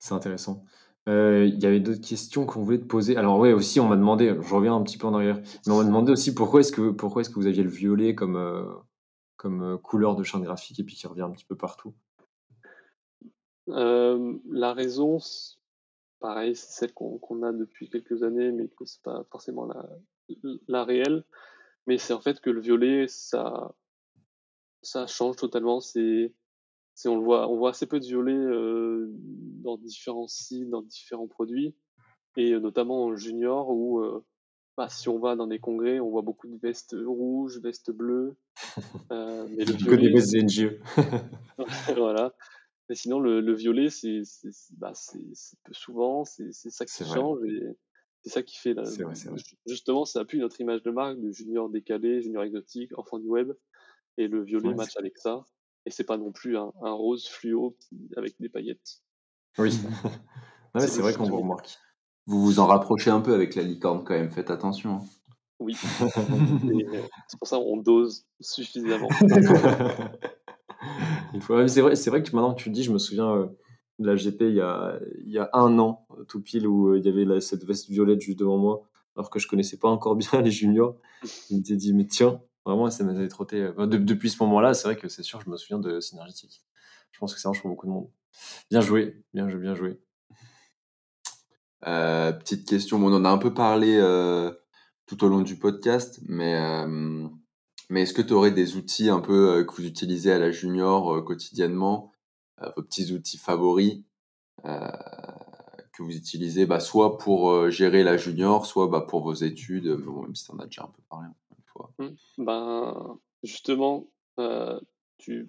C'est 0.00 0.14
intéressant. 0.14 0.64
Euh, 1.08 1.46
il 1.46 1.58
y 1.62 1.66
avait 1.66 1.80
d'autres 1.80 2.00
questions 2.06 2.44
qu'on 2.44 2.62
voulait 2.62 2.78
te 2.78 2.84
poser. 2.84 3.16
Alors 3.16 3.38
ouais, 3.38 3.52
aussi 3.52 3.80
on 3.80 3.88
m'a 3.88 3.96
demandé, 3.96 4.36
je 4.40 4.54
reviens 4.54 4.74
un 4.74 4.82
petit 4.82 4.98
peu 4.98 5.06
en 5.06 5.14
arrière, 5.14 5.40
mais 5.66 5.72
on 5.72 5.78
m'a 5.78 5.84
demandé 5.84 6.10
aussi 6.12 6.34
pourquoi 6.34 6.60
est-ce 6.60 6.72
que 6.72 6.90
pourquoi 6.90 7.22
est-ce 7.22 7.30
que 7.30 7.36
vous 7.36 7.46
aviez 7.46 7.62
le 7.62 7.70
violet 7.70 8.14
comme 8.14 8.36
comme 9.36 9.62
euh, 9.62 9.78
couleur 9.78 10.16
de 10.16 10.22
champ 10.22 10.40
graphique 10.40 10.78
et 10.80 10.84
puis 10.84 10.96
qui 10.96 11.06
revient 11.06 11.22
un 11.22 11.30
petit 11.30 11.46
peu 11.46 11.56
partout? 11.56 11.94
Euh, 13.68 14.34
La 14.50 14.74
raison, 14.74 15.18
pareil, 16.18 16.54
c'est 16.54 16.72
celle 16.72 16.92
qu'on 16.92 17.42
a 17.42 17.52
depuis 17.52 17.88
quelques 17.88 18.22
années, 18.22 18.52
mais 18.52 18.68
que 18.68 18.84
c'est 18.84 19.02
pas 19.02 19.24
forcément 19.30 19.64
la, 19.64 19.88
la 20.68 20.84
réelle. 20.84 21.24
Mais 21.86 21.96
c'est 21.96 22.12
en 22.12 22.20
fait 22.20 22.40
que 22.40 22.50
le 22.50 22.60
violet, 22.60 23.06
ça, 23.08 23.74
ça 24.82 25.06
change 25.06 25.36
totalement. 25.36 25.80
C'est, 25.80 26.34
on 27.06 27.16
le 27.16 27.24
voit, 27.24 27.48
on 27.48 27.56
voit 27.56 27.70
assez 27.70 27.86
peu 27.86 28.00
de 28.00 28.04
violet 28.04 28.32
euh, 28.32 29.08
dans 29.62 29.78
différents 29.78 30.28
sites, 30.28 30.68
dans 30.70 30.82
différents 30.82 31.28
produits, 31.28 31.74
et 32.36 32.58
notamment 32.58 33.04
en 33.04 33.16
junior 33.16 33.70
où 33.70 34.02
bah, 34.80 34.88
si 34.88 35.10
on 35.10 35.18
va 35.18 35.36
dans 35.36 35.46
des 35.46 35.58
congrès, 35.58 36.00
on 36.00 36.08
voit 36.08 36.22
beaucoup 36.22 36.48
de 36.48 36.56
vestes 36.56 36.96
rouges, 37.04 37.58
vestes 37.58 37.90
bleues. 37.90 38.36
Euh, 39.12 39.46
mais 39.50 39.64
le 39.64 39.72
violet, 39.72 39.96
que 39.96 40.00
des 40.00 40.12
vestes 40.12 40.34
NGE. 40.34 40.78
voilà. 41.96 42.32
Mais 42.88 42.94
sinon, 42.94 43.18
le, 43.18 43.40
le 43.40 43.54
violet, 43.54 43.90
c'est 43.90 44.22
bah, 44.78 44.92
peu 45.64 45.72
souvent, 45.72 46.24
c'est 46.24 46.52
ça 46.52 46.86
qui 46.86 47.04
change 47.04 47.40
et 47.44 47.76
c'est 48.22 48.30
ça 48.30 48.42
qui 48.44 48.56
fait. 48.56 48.74
La, 48.74 48.84
vrai, 48.84 49.14
vrai. 49.14 49.36
Justement, 49.66 50.04
ça 50.04 50.20
appuie 50.20 50.38
notre 50.38 50.60
image 50.60 50.82
de 50.82 50.90
marque 50.92 51.20
de 51.20 51.32
junior 51.32 51.68
décalé, 51.68 52.22
junior 52.22 52.44
exotique, 52.44 52.96
enfant 52.96 53.18
du 53.18 53.26
web. 53.26 53.52
Et 54.16 54.28
le 54.28 54.44
violet 54.44 54.72
match 54.72 54.96
avec 54.96 55.18
ça. 55.18 55.44
Et 55.86 55.90
c'est 55.90 56.04
pas 56.04 56.16
non 56.16 56.32
plus 56.32 56.56
un, 56.56 56.72
un 56.82 56.92
rose 56.92 57.26
fluo 57.26 57.76
avec 58.16 58.34
des 58.40 58.48
paillettes. 58.48 59.02
Oui. 59.58 59.72
c'est 60.78 61.00
vrai 61.00 61.14
qu'on 61.14 61.24
vous 61.24 61.40
remarque. 61.40 61.78
Vous 62.26 62.44
vous 62.44 62.60
en 62.60 62.66
rapprochez 62.66 63.10
un 63.10 63.20
peu 63.20 63.34
avec 63.34 63.54
la 63.54 63.62
licorne 63.62 64.04
quand 64.04 64.14
même, 64.14 64.30
faites 64.30 64.50
attention. 64.50 64.96
Hein. 64.96 65.02
Oui. 65.58 65.76
Euh, 66.72 67.02
c'est 67.28 67.38
pour 67.38 67.48
ça 67.48 67.58
qu'on 67.58 67.76
dose 67.76 68.24
suffisamment. 68.40 69.08
c'est 69.20 69.40
vrai, 71.80 71.94
vrai, 71.94 72.22
que 72.22 72.34
maintenant 72.34 72.54
que 72.54 72.62
tu 72.62 72.68
le 72.68 72.74
dis, 72.74 72.82
je 72.82 72.92
me 72.92 72.98
souviens 72.98 73.34
euh, 73.34 73.46
de 73.98 74.06
la 74.06 74.16
GP 74.16 74.42
il 74.42 74.54
y, 74.54 74.60
a, 74.60 74.98
il 75.24 75.30
y 75.30 75.38
a 75.38 75.50
un 75.52 75.78
an, 75.78 76.06
tout 76.28 76.40
pile, 76.40 76.66
où 76.66 76.88
euh, 76.88 76.98
il 76.98 77.04
y 77.04 77.08
avait 77.08 77.40
cette 77.40 77.64
veste 77.64 77.88
violette 77.88 78.20
juste 78.20 78.38
devant 78.38 78.56
moi, 78.56 78.82
alors 79.16 79.30
que 79.30 79.38
je 79.38 79.48
connaissais 79.48 79.76
pas 79.76 79.88
encore 79.88 80.16
bien 80.16 80.40
les 80.42 80.50
juniors. 80.50 80.96
Je 81.22 81.56
me 81.56 81.60
dit, 81.60 81.92
mais 81.92 82.06
tiens, 82.06 82.40
vraiment, 82.64 82.90
ça 82.90 83.04
m'avait 83.04 83.28
trotté. 83.28 83.70
depuis 83.78 84.30
ce 84.30 84.42
moment-là, 84.42 84.74
c'est 84.74 84.88
vrai 84.88 84.96
que 84.96 85.08
c'est 85.08 85.22
sûr, 85.22 85.40
je 85.40 85.50
me 85.50 85.56
souviens 85.56 85.78
de 85.78 86.00
Synergétique. 86.00 86.62
Je 87.12 87.18
pense 87.18 87.34
que 87.34 87.40
ça 87.40 87.48
marche 87.48 87.60
pour 87.60 87.70
beaucoup 87.70 87.86
de 87.86 87.92
monde. 87.92 88.10
Bien 88.70 88.80
joué, 88.80 89.24
bien 89.34 89.48
joué, 89.48 89.60
bien 89.60 89.74
joué. 89.74 90.00
Euh, 91.86 92.32
petite 92.32 92.68
question, 92.68 92.98
bon, 92.98 93.10
on 93.10 93.16
en 93.16 93.24
a 93.24 93.30
un 93.30 93.38
peu 93.38 93.54
parlé 93.54 93.96
euh, 93.96 94.52
tout 95.06 95.24
au 95.24 95.28
long 95.28 95.40
du 95.40 95.56
podcast, 95.56 96.20
mais, 96.26 96.54
euh, 96.56 97.28
mais 97.88 98.02
est-ce 98.02 98.14
que 98.14 98.22
tu 98.22 98.32
aurais 98.32 98.50
des 98.50 98.76
outils 98.76 99.08
un 99.08 99.20
peu 99.20 99.64
que 99.64 99.74
vous 99.74 99.86
utilisez 99.86 100.32
à 100.32 100.38
la 100.38 100.50
junior 100.50 101.24
quotidiennement, 101.24 102.12
vos 102.76 102.82
petits 102.82 103.12
outils 103.12 103.38
favoris 103.38 104.02
que 104.64 106.02
vous 106.02 106.14
utilisez 106.14 106.66
bah, 106.66 106.80
soit 106.80 107.18
pour 107.18 107.70
gérer 107.70 108.04
la 108.04 108.16
junior, 108.16 108.66
soit 108.66 108.86
bah, 108.88 109.00
pour 109.00 109.22
vos 109.22 109.34
études, 109.34 109.86
même 109.86 110.34
si 110.34 110.44
tu 110.44 110.52
en 110.52 110.58
as 110.58 110.66
déjà 110.66 110.84
un 110.84 110.88
peu 110.88 111.02
parlé. 111.08 111.28
Ben, 112.38 113.18
justement, 113.42 114.10
tu 115.18 115.48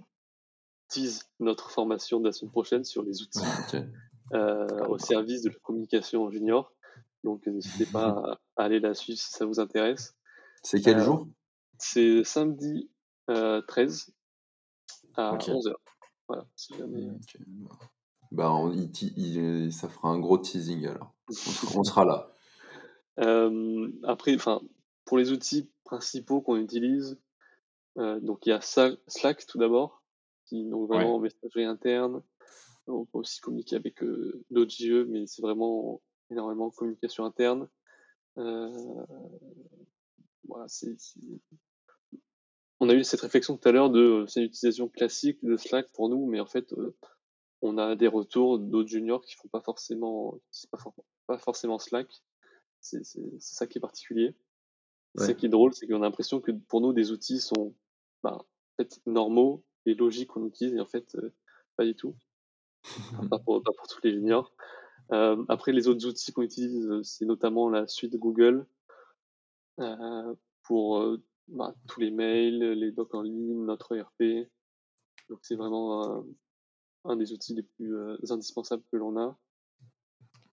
teases 0.90 1.30
notre 1.40 1.72
formation 1.72 2.20
de 2.20 2.26
la 2.26 2.32
semaine 2.32 2.52
prochaine 2.52 2.84
sur 2.84 3.04
les 3.04 3.22
outils. 3.22 3.40
Euh, 4.34 4.86
au 4.88 4.98
service 4.98 5.42
de 5.42 5.50
la 5.50 5.56
communication 5.62 6.30
junior. 6.32 6.74
Donc 7.26 7.46
n'hésitez 7.48 7.86
pas 7.86 8.40
à, 8.56 8.64
aller 8.64 8.80
la 8.80 8.94
suivre 8.94 9.20
si 9.20 9.30
ça 9.30 9.46
vous 9.46 9.60
intéresse. 9.60 10.16
C'est 10.64 10.80
quel 10.80 11.00
euh, 11.00 11.04
jour? 11.04 11.28
C'est 11.78 12.24
samedi 12.24 12.90
13 13.28 13.30
euh, 13.30 13.62
à 15.18 15.36
11h. 15.36 15.74
Voilà, 16.30 16.46
si 16.56 16.74
jamais... 16.76 17.10
Bah, 18.32 18.54
ça 19.72 19.90
fera 19.90 20.08
un 20.08 20.20
gros 20.20 20.38
teasing 20.38 20.88
alors. 20.88 21.14
on 21.76 21.84
sera 21.84 22.06
là. 22.06 22.32
après, 24.08 24.34
enfin, 24.34 24.62
pour 25.04 25.18
les 25.18 25.34
outils 25.34 25.70
principaux 25.92 26.42
qu'on 26.42 26.58
utilise, 26.58 27.20
donc 27.98 28.46
il 28.46 28.50
y 28.50 28.54
a 28.54 28.62
Slack 28.62 29.46
tout 29.46 29.58
d'abord, 29.58 30.04
qui 30.46 30.64
donc 30.70 30.88
vraiment 30.88 31.20
messagerie 31.20 31.66
interne, 31.66 32.24
on 32.88 33.06
peut 33.06 33.20
aussi 33.20 33.40
communiquer 33.42 33.76
avec 33.76 34.04
euh, 34.04 34.44
d'autres 34.50 34.72
JE, 34.72 35.06
mais 35.08 35.28
c'est 35.28 35.42
vraiment 35.42 36.02
énormément 36.30 36.70
de 36.70 36.74
communication 36.74 37.26
interne. 37.26 37.68
Euh, 38.38 39.06
voilà, 40.48 40.66
On 42.80 42.90
a 42.90 42.94
eu 42.94 43.04
cette 43.04 43.22
réflexion 43.22 43.58
tout 43.58 43.68
à 43.68 43.72
l'heure 43.72 43.90
de 43.90 44.00
euh, 44.00 44.28
c'est 44.28 44.42
une 44.42 44.48
utilisation 44.48 44.88
classique 44.88 45.44
de 45.44 45.58
Slack 45.58 45.92
pour 45.92 46.10
nous, 46.10 46.26
mais 46.26 46.40
en 46.40 46.46
fait, 46.46 46.74
on 47.62 47.78
a 47.78 47.96
des 47.96 48.08
retours 48.08 48.60
d'autres 48.60 48.90
juniors 48.90 49.22
qui 49.22 49.36
font 49.36 49.50
pas 49.50 49.62
forcément, 49.62 50.40
pas, 50.72 50.80
pas, 51.28 51.38
forcément 51.38 51.80
Slack. 51.80 52.08
C'est, 52.80 53.04
ça 53.40 53.68
qui 53.68 53.78
est 53.78 53.82
particulier. 53.82 54.34
Ce 55.18 55.32
qui 55.32 55.46
est 55.46 55.50
drôle, 55.50 55.74
c'est 55.74 55.88
qu'on 55.88 56.02
a 56.02 56.06
l'impression 56.06 56.40
que 56.40 56.52
pour 56.52 56.82
nous, 56.82 56.94
des 56.94 57.12
outils 57.12 57.40
sont 57.40 57.76
bah, 58.24 58.38
en 58.38 58.46
fait, 58.78 59.02
normaux 59.06 59.64
et 59.86 59.94
logiques 59.94 60.30
qu'on 60.30 60.46
utilise, 60.46 60.76
et 60.76 60.80
en 60.80 60.86
fait, 60.86 61.18
pas 61.76 61.86
du 61.86 61.96
tout 61.96 62.16
pas, 63.30 63.40
pour, 63.40 63.62
tous 63.64 64.00
les 64.04 64.12
juniors. 64.12 64.54
Euh, 65.12 65.44
après, 65.50 65.72
les 65.72 65.88
autres 65.88 66.06
outils 66.08 66.32
qu'on 66.32 66.44
utilise, 66.44 66.88
euh, 66.88 67.04
c'est 67.04 67.26
notamment 67.26 67.70
la 67.70 67.88
suite 67.88 68.16
Google 68.16 68.66
euh, 69.80 70.36
pour 70.64 71.18
bah, 71.48 71.76
tous 71.88 72.00
les 72.00 72.12
mails, 72.12 72.60
les 72.60 72.92
docs 72.92 73.14
en 73.14 73.22
ligne, 73.22 73.66
notre 73.66 73.96
ERP. 73.96 74.50
Donc, 75.30 75.40
c'est 75.42 75.56
vraiment 75.56 76.24
un 77.06 77.16
des 77.16 77.34
outils 77.34 77.56
les 77.56 77.64
plus 77.64 77.96
indispensables 78.30 78.84
que 78.92 78.98
l'on 78.98 79.18
a. 79.18 79.38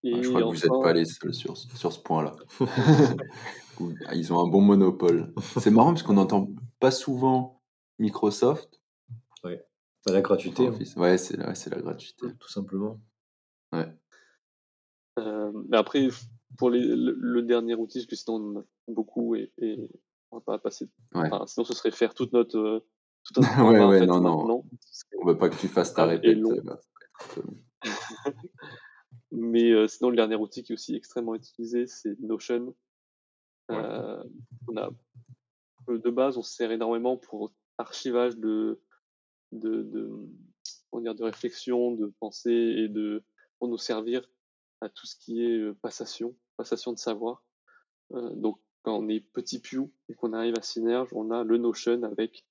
Et 0.05 0.22
je 0.22 0.28
crois 0.28 0.40
que 0.40 0.46
vous 0.46 0.55
n'êtes 0.55 0.82
pas 0.82 0.92
les 0.92 1.05
seuls 1.05 1.34
sur, 1.34 1.57
sur 1.57 1.92
ce 1.92 1.99
point-là. 1.99 2.32
Ils 4.14 4.32
ont 4.32 4.44
un 4.44 4.49
bon 4.49 4.61
monopole. 4.61 5.32
C'est 5.61 5.70
marrant 5.70 5.92
parce 5.92 6.03
qu'on 6.03 6.14
n'entend 6.14 6.49
pas 6.80 6.90
souvent 6.90 7.61
Microsoft 7.99 8.78
la 10.12 10.20
gratuité. 10.20 10.66
Hein. 10.66 10.74
Ouais, 10.96 11.18
c'est 11.18 11.36
la, 11.36 11.53
la 11.53 11.82
gratuité. 11.82 12.26
Tout 12.38 12.49
simplement. 12.49 13.01
Ouais. 13.72 13.86
Euh, 15.18 15.53
mais 15.68 15.76
après, 15.76 16.09
pour 16.57 16.70
les, 16.70 16.82
le, 16.84 17.42
dernier 17.42 17.74
outil, 17.74 17.99
parce 17.99 18.07
que 18.07 18.16
sinon 18.16 18.36
on 18.36 18.57
en 18.57 18.61
a 18.61 18.64
beaucoup 18.88 19.34
et, 19.34 19.53
et 19.59 19.90
on 20.30 20.36
va 20.36 20.42
pas 20.42 20.59
passer. 20.59 20.88
Enfin, 21.14 21.44
sinon, 21.46 21.64
ce 21.64 21.74
serait 21.74 21.90
faire 21.90 22.14
toute 22.14 22.32
notre. 22.32 22.59
Euh, 22.59 22.86
toute 23.24 23.38
notre 23.38 23.49
ouais, 23.70 23.84
ouais, 23.84 24.07
non, 24.07 24.20
non. 24.20 24.64
On 25.20 25.26
veut 25.26 25.38
pas 25.38 25.49
que 25.49 25.57
tu 25.57 25.68
fasses 25.68 25.94
ta 25.94 26.07
répète. 26.07 26.38
Mais 29.31 29.70
euh, 29.70 29.87
sinon, 29.87 30.11
le 30.11 30.16
dernier 30.16 30.37
outil 30.37 30.62
qui 30.62 30.72
est 30.72 30.74
aussi 30.74 30.95
extrêmement 30.95 31.35
utilisé, 31.35 31.87
c'est 31.87 32.18
Notion. 32.20 32.74
Euh, 33.70 34.24
on 34.68 34.76
a, 34.76 34.91
de 35.89 36.11
base, 36.11 36.39
on 36.39 36.43
se 36.43 36.55
sert 36.55 36.70
énormément 36.70 37.16
pour 37.16 37.53
archivage 37.76 38.37
de, 38.37 38.81
de, 39.53 39.83
de, 39.83 40.11
on 40.93 41.01
dire, 41.01 41.14
de 41.14 41.24
réflexion, 41.24 41.93
de 41.93 42.07
pensée 42.20 42.51
et 42.51 42.89
de, 42.89 43.22
pour 43.59 43.68
nous 43.68 43.79
servir 43.79 44.29
à 44.81 44.89
tout 44.89 45.07
ce 45.07 45.16
qui 45.16 45.45
est 45.45 45.59
euh, 45.59 45.74
passation, 45.83 46.35
passation 46.57 46.93
de 46.93 46.99
savoir. 46.99 47.43
Euh, 48.12 48.31
donc, 48.35 48.61
quand 48.83 48.97
on 48.97 49.09
est 49.09 49.20
petit 49.20 49.61
Pew 49.61 49.91
et 50.09 50.14
qu'on 50.14 50.33
arrive 50.33 50.55
à 50.57 50.62
Synerge, 50.62 51.09
on 51.12 51.31
a 51.31 51.45
le 51.45 51.59
Notion 51.59 52.03
avec 52.05 52.47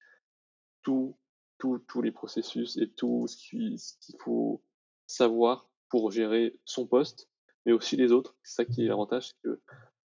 tout, 0.84 1.18
tout, 1.58 1.80
tous 1.88 2.02
les 2.02 2.12
processus 2.12 2.78
et 2.78 2.90
tout 2.90 3.28
ce 3.28 3.38
qu'il 3.38 4.20
faut 4.20 4.62
savoir 5.08 5.67
pour 5.90 6.12
gérer 6.12 6.58
son 6.66 6.88
poste, 6.88 7.30
mais 7.66 7.72
aussi 7.72 7.96
les 7.96 8.12
autres. 8.12 8.36
C'est 8.44 8.56
ça 8.56 8.66
qui 8.66 8.84
est 8.84 8.88
l'avantage, 8.88 9.28
c'est 9.28 9.42
que 9.44 9.62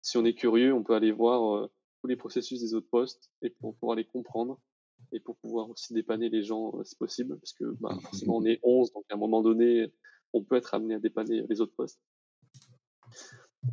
si 0.02 0.18
on 0.18 0.26
est 0.26 0.36
curieux, 0.36 0.74
on 0.74 0.84
peut 0.84 0.94
aller 0.94 1.12
voir 1.12 1.56
euh, 1.56 1.72
tous 2.02 2.08
les 2.08 2.16
processus 2.16 2.62
des 2.62 2.74
autres 2.74 2.90
postes 2.90 3.32
et 3.42 3.50
pour 3.50 3.76
pouvoir 3.76 3.96
les 3.96 4.06
comprendre 4.06 4.60
et 5.12 5.20
pour 5.20 5.38
pouvoir 5.38 5.70
aussi 5.70 5.94
dépanner 5.94 6.30
les 6.30 6.44
gens 6.44 6.78
euh, 6.78 6.84
si 6.84 6.96
possible, 6.96 7.38
parce 7.40 7.54
que 7.54 7.66
bah, 7.80 7.98
forcément 8.02 8.38
on 8.38 8.46
est 8.46 8.60
11, 8.64 8.94
donc 8.94 9.06
à 9.10 9.16
un 9.16 9.18
moment 9.18 9.42
donné, 9.42 9.92
on 10.34 10.44
peut 10.44 10.56
être 10.56 10.74
amené 10.74 10.96
à 10.96 11.00
dépanner 11.00 11.46
les 11.48 11.62
autres 11.62 11.76
postes. 11.76 12.02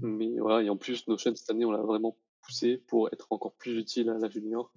Mais 0.01 0.39
voilà, 0.39 0.63
et 0.63 0.71
en 0.71 0.77
plus, 0.77 1.07
Notion 1.09 1.35
cette 1.35 1.51
année, 1.51 1.65
on 1.65 1.71
l'a 1.71 1.83
vraiment 1.83 2.17
poussé 2.43 2.79
pour 2.79 3.13
être 3.13 3.27
encore 3.31 3.55
plus 3.55 3.77
utile 3.77 4.09
à 4.11 4.19
la 4.19 4.29
junior 4.29 4.73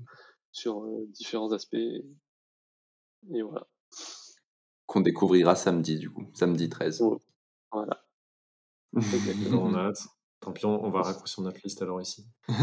sur 0.51 0.83
euh, 0.83 1.05
différents 1.09 1.51
aspects. 1.51 1.75
Et 1.75 3.41
voilà. 3.41 3.67
Qu'on 4.85 5.01
découvrira 5.01 5.55
samedi, 5.55 5.97
du 5.97 6.09
coup, 6.09 6.27
samedi 6.33 6.69
13. 6.69 7.03
Voilà. 7.71 8.05
on 9.51 9.73
a 9.73 9.79
hâte. 9.79 10.07
Tant 10.41 10.51
pis, 10.51 10.65
on 10.65 10.89
va 10.89 11.01
raccourcir 11.01 11.43
notre 11.43 11.59
liste 11.63 11.81
alors 11.81 12.01
ici. 12.01 12.27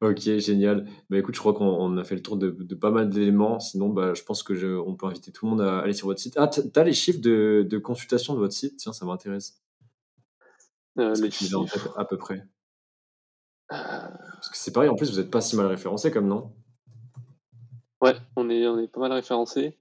ok, 0.00 0.18
génial. 0.38 0.88
Bah 1.08 1.18
écoute, 1.18 1.34
je 1.34 1.40
crois 1.40 1.54
qu'on 1.54 1.96
a 1.96 2.04
fait 2.04 2.16
le 2.16 2.22
tour 2.22 2.36
de, 2.36 2.50
pas 2.74 2.90
mal 2.90 3.08
d'éléments. 3.08 3.60
Sinon, 3.60 3.88
bah, 3.88 4.14
je 4.14 4.24
pense 4.24 4.42
que 4.42 4.78
on 4.80 4.96
peut 4.96 5.06
inviter 5.06 5.30
tout 5.30 5.46
le 5.46 5.50
monde 5.50 5.60
à 5.60 5.78
aller 5.78 5.92
sur 5.92 6.08
votre 6.08 6.20
site. 6.20 6.34
Ah, 6.36 6.48
t'as 6.48 6.82
les 6.82 6.92
chiffres 6.92 7.20
de, 7.20 7.64
de, 7.68 7.78
consultation 7.78 8.34
de 8.34 8.40
votre 8.40 8.52
site? 8.52 8.78
Tiens, 8.78 8.92
ça 8.92 9.06
m'intéresse. 9.06 9.62
Euh, 10.98 11.14
les 11.20 11.30
chiffres. 11.30 11.94
à 11.96 12.04
peu 12.04 12.18
près? 12.18 12.44
Parce 13.68 14.48
que 14.50 14.56
c'est 14.56 14.72
pareil, 14.72 14.88
en 14.88 14.96
plus, 14.96 15.10
vous 15.10 15.18
n'êtes 15.18 15.30
pas 15.30 15.40
si 15.40 15.56
mal 15.56 15.66
référencé 15.66 16.10
comme 16.10 16.26
nom. 16.26 16.52
Ouais, 18.00 18.16
on 18.36 18.50
est, 18.50 18.66
on 18.66 18.78
est 18.78 18.88
pas 18.88 19.00
mal 19.00 19.12
référencé. 19.12 19.78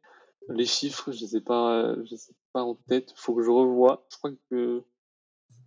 Les 0.49 0.65
chiffres, 0.65 1.11
je 1.11 1.23
ne 1.23 1.29
les, 1.29 1.37
ai 1.37 1.41
pas, 1.41 1.95
je 2.03 2.15
sais 2.15 2.33
pas 2.51 2.63
en 2.63 2.75
tête. 2.75 3.11
Il 3.11 3.19
faut 3.19 3.33
que 3.33 3.43
je 3.43 3.49
revoie. 3.49 4.05
Je 4.11 4.17
crois 4.17 4.31
que 4.49 4.83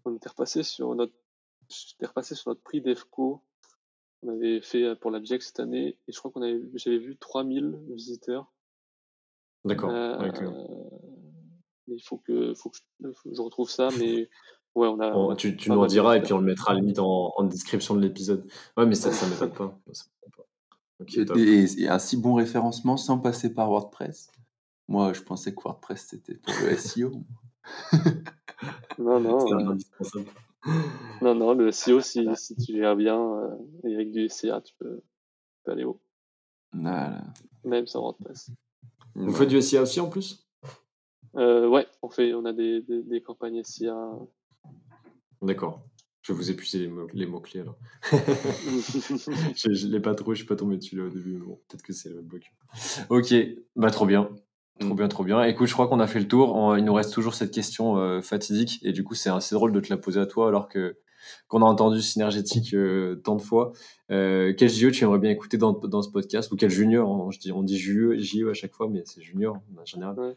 on 0.05 0.15
était 0.15 0.29
repassé 0.29 0.63
sur 0.63 0.95
notre, 0.95 1.15
j'étais 1.69 2.07
repassé 2.07 2.35
sur 2.35 2.51
notre 2.51 2.63
prix 2.63 2.81
d'EFCO. 2.81 3.43
On 4.23 4.29
avait 4.29 4.61
fait 4.61 4.97
pour 4.97 5.11
la 5.11 5.21
GX 5.21 5.41
cette 5.41 5.61
année 5.61 5.99
et 6.07 6.13
je 6.13 6.19
crois 6.19 6.31
qu'on 6.31 6.43
avait, 6.43 6.63
j'avais 6.75 6.99
vu 6.99 7.17
3000 7.17 7.79
visiteurs. 7.91 8.53
D'accord. 9.65 9.91
Euh, 9.91 10.31
il 11.89 12.03
faut 12.03 12.19
que, 12.19 12.55
faut 12.55 12.71
que 12.71 12.79
je, 13.01 13.41
retrouve 13.41 13.71
ça, 13.71 13.89
mais 13.99 14.29
ouais, 14.75 14.89
on 14.89 15.01
a. 15.01 15.37
tu, 15.37 15.57
tu 15.57 15.71
nous 15.71 15.79
en 15.79 15.87
diras 15.87 16.17
et 16.17 16.23
puis 16.23 16.33
on 16.33 16.39
le 16.39 16.45
mettra 16.45 16.73
à 16.73 16.75
la 16.75 16.81
limite 16.81 16.99
en, 16.99 17.33
en 17.37 17.45
description 17.45 17.95
de 17.95 18.01
l'épisode. 18.01 18.47
Ouais, 18.77 18.87
mais 18.87 18.95
ça, 18.95 19.13
ça 19.13 19.27
m'étonne 19.27 19.53
pas. 19.53 19.79
et, 21.37 21.89
un 21.89 21.99
si 21.99 22.17
bon 22.17 22.35
référencement 22.35 22.97
sans 22.97 23.19
passer 23.19 23.53
par 23.53 23.71
WordPress? 23.71 24.31
Moi, 24.89 25.13
je 25.13 25.23
pensais 25.23 25.55
que 25.55 25.63
WordPress 25.63 26.07
c'était 26.11 26.35
pour 26.35 26.55
le 26.63 26.77
SEO. 26.77 27.13
Non, 28.99 29.21
non. 29.21 29.39
Euh, 29.53 29.75
non, 31.23 31.35
non, 31.35 31.55
le 31.55 31.71
SEO, 31.71 32.01
si, 32.01 32.27
si 32.37 32.57
tu 32.57 32.75
gères 32.75 32.97
bien 32.97 33.21
euh, 33.21 33.57
et 33.85 33.95
avec 33.95 34.11
du 34.11 34.29
SEA, 34.29 34.61
tu 34.65 34.75
peux, 34.79 35.03
aller 35.67 35.85
haut. 35.85 36.01
Même 36.73 37.87
sans 37.87 38.01
WordPress. 38.01 38.51
Vous 39.15 39.33
faites 39.33 39.49
du 39.49 39.61
SEA 39.61 39.79
aussi 39.79 40.01
en 40.01 40.09
plus? 40.09 40.47
Euh, 41.37 41.69
Ouais, 41.69 41.87
on, 42.03 42.09
fait, 42.09 42.35
on 42.35 42.45
a 42.45 42.53
des, 42.53 42.83
des, 42.83 43.23
campagnes 43.23 43.63
SEA. 43.63 43.93
D'accord. 45.43 45.83
Je 46.23 46.33
vais 46.33 46.39
vous 46.39 46.51
épuiser 46.51 46.81
les, 46.81 46.89
mots, 46.89 47.07
les 47.13 47.27
mots-clés 47.27 47.61
alors. 47.61 47.79
je 48.11 49.87
ne 49.87 49.93
l'ai 49.93 50.01
pas 50.01 50.15
trop, 50.15 50.33
je 50.35 50.39
suis 50.39 50.47
pas 50.47 50.57
tombé 50.57 50.77
dessus 50.77 50.97
là 50.97 51.05
au 51.05 51.09
début. 51.09 51.39
Bon, 51.39 51.61
peut-être 51.69 51.83
que 51.83 51.93
c'est 51.93 52.09
le 52.09 52.21
bloc. 52.21 52.53
Ok, 53.11 53.35
bah 53.77 53.91
trop 53.91 54.07
bien. 54.07 54.31
Trop 54.81 54.93
mm. 54.93 54.97
bien, 54.97 55.09
trop 55.09 55.25
bien. 55.25 55.43
Écoute, 55.45 55.69
je 55.69 55.73
crois 55.73 55.89
qu'on 55.89 56.01
a 56.01 56.07
fait 56.07 56.21
le 56.21 56.29
tour. 56.29 56.77
il 56.77 56.85
nous 56.85 56.95
reste 56.95 57.13
toujours 57.13 57.35
cette 57.35 57.51
question 57.51 57.97
euh, 57.97 58.21
fatidique. 58.21 58.79
Et 58.83 58.93
du 58.93 59.05
coup, 59.05 59.15
c'est 59.15 59.31
assez 59.31 59.55
drôle 59.55 59.73
de 59.73 59.81
te 59.81 59.89
la 59.91 59.97
poser 59.97 60.21
à 60.21 60.27
toi 60.27 60.49
alors 60.49 60.69
que 60.69 60.99
qu'on 61.49 61.63
a 61.63 61.65
entendu 61.65 62.03
synergétique 62.03 62.73
euh, 62.75 63.17
tant 63.25 63.35
de 63.37 63.43
fois. 63.43 63.73
Euh, 64.11 64.55
quel 64.57 64.69
JE 64.69 64.91
tu 64.91 65.03
aimerais 65.05 65.19
bien 65.19 65.31
écouter 65.31 65.57
dans, 65.59 65.73
dans 65.73 66.03
ce 66.03 66.11
podcast? 66.11 66.53
Ou 66.53 66.57
quel 66.57 66.71
junior? 66.71 67.09
On, 67.09 67.31
je 67.31 67.41
dis, 67.41 67.53
on 67.53 67.63
dit 67.63 67.79
JE, 67.79 68.17
JE 68.19 68.49
à 68.49 68.55
chaque 68.55 68.75
fois, 68.75 68.89
mais 68.89 69.03
c'est 69.07 69.23
junior 69.23 69.57
en 69.77 69.85
général. 69.85 70.37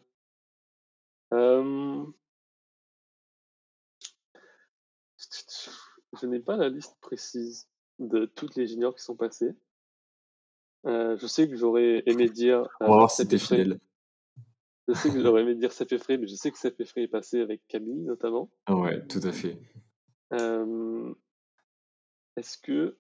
Je 6.20 6.26
n'ai 6.26 6.40
pas 6.40 6.58
la 6.58 6.70
liste 6.70 6.98
précise 7.02 7.68
de 8.00 8.26
toutes 8.26 8.56
les 8.56 8.66
juniors 8.66 8.96
qui 8.96 9.04
sont 9.04 9.16
passés. 9.16 9.52
je 10.86 11.26
sais 11.28 11.48
que 11.48 11.56
j'aurais 11.56 12.02
aimé 12.08 12.30
dire. 12.30 12.68
on 12.80 12.86
va 12.86 12.96
voir 12.98 13.12
si 13.12 13.28
t'es 13.28 13.38
fidèle. 13.38 13.80
Je 14.90 14.94
sais 14.96 15.12
que 15.12 15.22
j'aurais 15.22 15.44
aimé 15.44 15.54
dire 15.56 15.72
ça 15.72 15.86
fait 15.86 16.00
frais, 16.00 16.18
mais 16.18 16.28
je 16.28 16.36
sais 16.36 16.52
que 16.52 16.58
ça 16.58 16.72
fait 16.72 16.86
frais 16.86 17.04
est 17.04 17.08
passé 17.08 17.40
avec 17.42 17.62
Camille 17.68 18.02
notamment. 18.02 18.50
Ah 18.66 18.76
ouais, 18.76 19.06
tout 19.08 19.22
à 19.24 19.32
fait. 19.32 19.62
Est-ce 22.36 22.58
que 22.58 22.98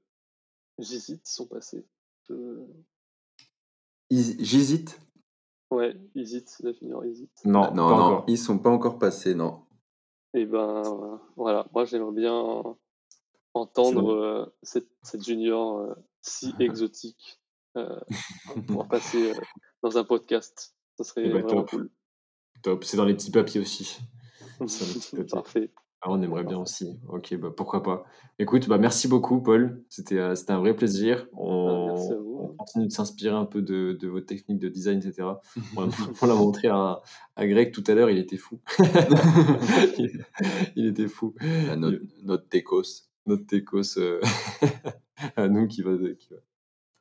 j'hésite 0.78 1.28
ils 1.28 1.32
sont 1.32 1.48
passés? 1.48 1.86
J'hésite 4.12 5.00
Ouais, 5.72 5.96
hésite, 6.16 6.58
la 6.62 6.74
finir 6.74 7.04
hésite. 7.04 7.32
Non, 7.46 7.74
non, 7.74 7.90
non, 7.90 8.24
ils 8.28 8.38
sont 8.38 8.58
pas 8.58 8.72
encore 8.72 8.98
passés, 8.98 9.36
non. 9.36 9.66
Et 10.34 10.42
eh 10.42 10.46
ben 10.46 11.20
voilà, 11.36 11.68
moi 11.74 11.86
j'aimerais 11.86 12.14
bien 12.14 12.64
entendre 13.54 14.14
euh, 14.14 14.46
cette, 14.62 14.90
cette, 15.02 15.24
junior 15.24 15.80
euh, 15.80 15.96
si 16.22 16.54
exotique 16.60 17.40
euh, 17.78 18.00
pour 18.68 18.88
passer 18.88 19.34
dans 19.82 19.98
un 19.98 20.04
podcast. 20.04 20.76
Ça 21.00 21.06
serait 21.06 21.22
eh 21.28 21.30
ben, 21.30 21.42
vraiment 21.42 21.62
top. 21.62 21.70
cool. 21.70 21.90
Top. 22.62 22.84
C'est 22.84 22.98
dans 22.98 23.06
les 23.06 23.14
petits 23.14 23.32
papiers 23.32 23.62
aussi. 23.62 24.00
Parfait. 25.32 25.72
Ah, 26.02 26.08
on 26.10 26.22
aimerait 26.22 26.44
bien 26.44 26.58
aussi. 26.58 27.00
Ok, 27.08 27.34
bah, 27.36 27.52
pourquoi 27.56 27.84
pas. 27.84 28.04
Écoute, 28.38 28.68
bah, 28.68 28.78
merci 28.78 29.08
beaucoup, 29.08 29.42
Paul. 29.42 29.82
C'était 29.88 30.18
euh, 30.18 30.36
c'était 30.36 30.52
un 30.52 30.60
vrai 30.60 30.76
plaisir. 30.76 31.26
Ah, 31.32 31.38
on, 31.38 32.56
continue 32.58 32.88
de 32.88 32.92
s'inspirer 32.92 33.34
un 33.34 33.46
peu 33.46 33.62
de, 33.62 33.94
de 33.94 34.08
votre 34.10 34.26
technique 34.26 34.60
de 34.60 34.68
design, 34.68 35.00
etc. 35.00 35.30
on, 35.78 36.28
l'a 36.28 36.36
montré 36.36 36.68
à, 36.68 37.02
à, 37.38 37.48
Greg 37.48 37.72
tout 37.72 37.84
à 37.88 37.94
l'heure, 37.94 38.10
il 38.10 38.18
était 38.18 38.36
fou. 38.36 38.60
il, 40.76 40.86
était 40.86 41.08
fou. 41.08 41.34
Ah, 41.70 41.78
notre, 41.78 42.02
notre. 42.24 42.44
Notre 43.26 43.46
techos 43.46 43.98
euh, 43.98 44.20
à 45.38 45.48
nous 45.48 45.68
qui 45.68 45.82
va, 45.82 45.92
qui 45.98 46.30
va, 46.30 46.38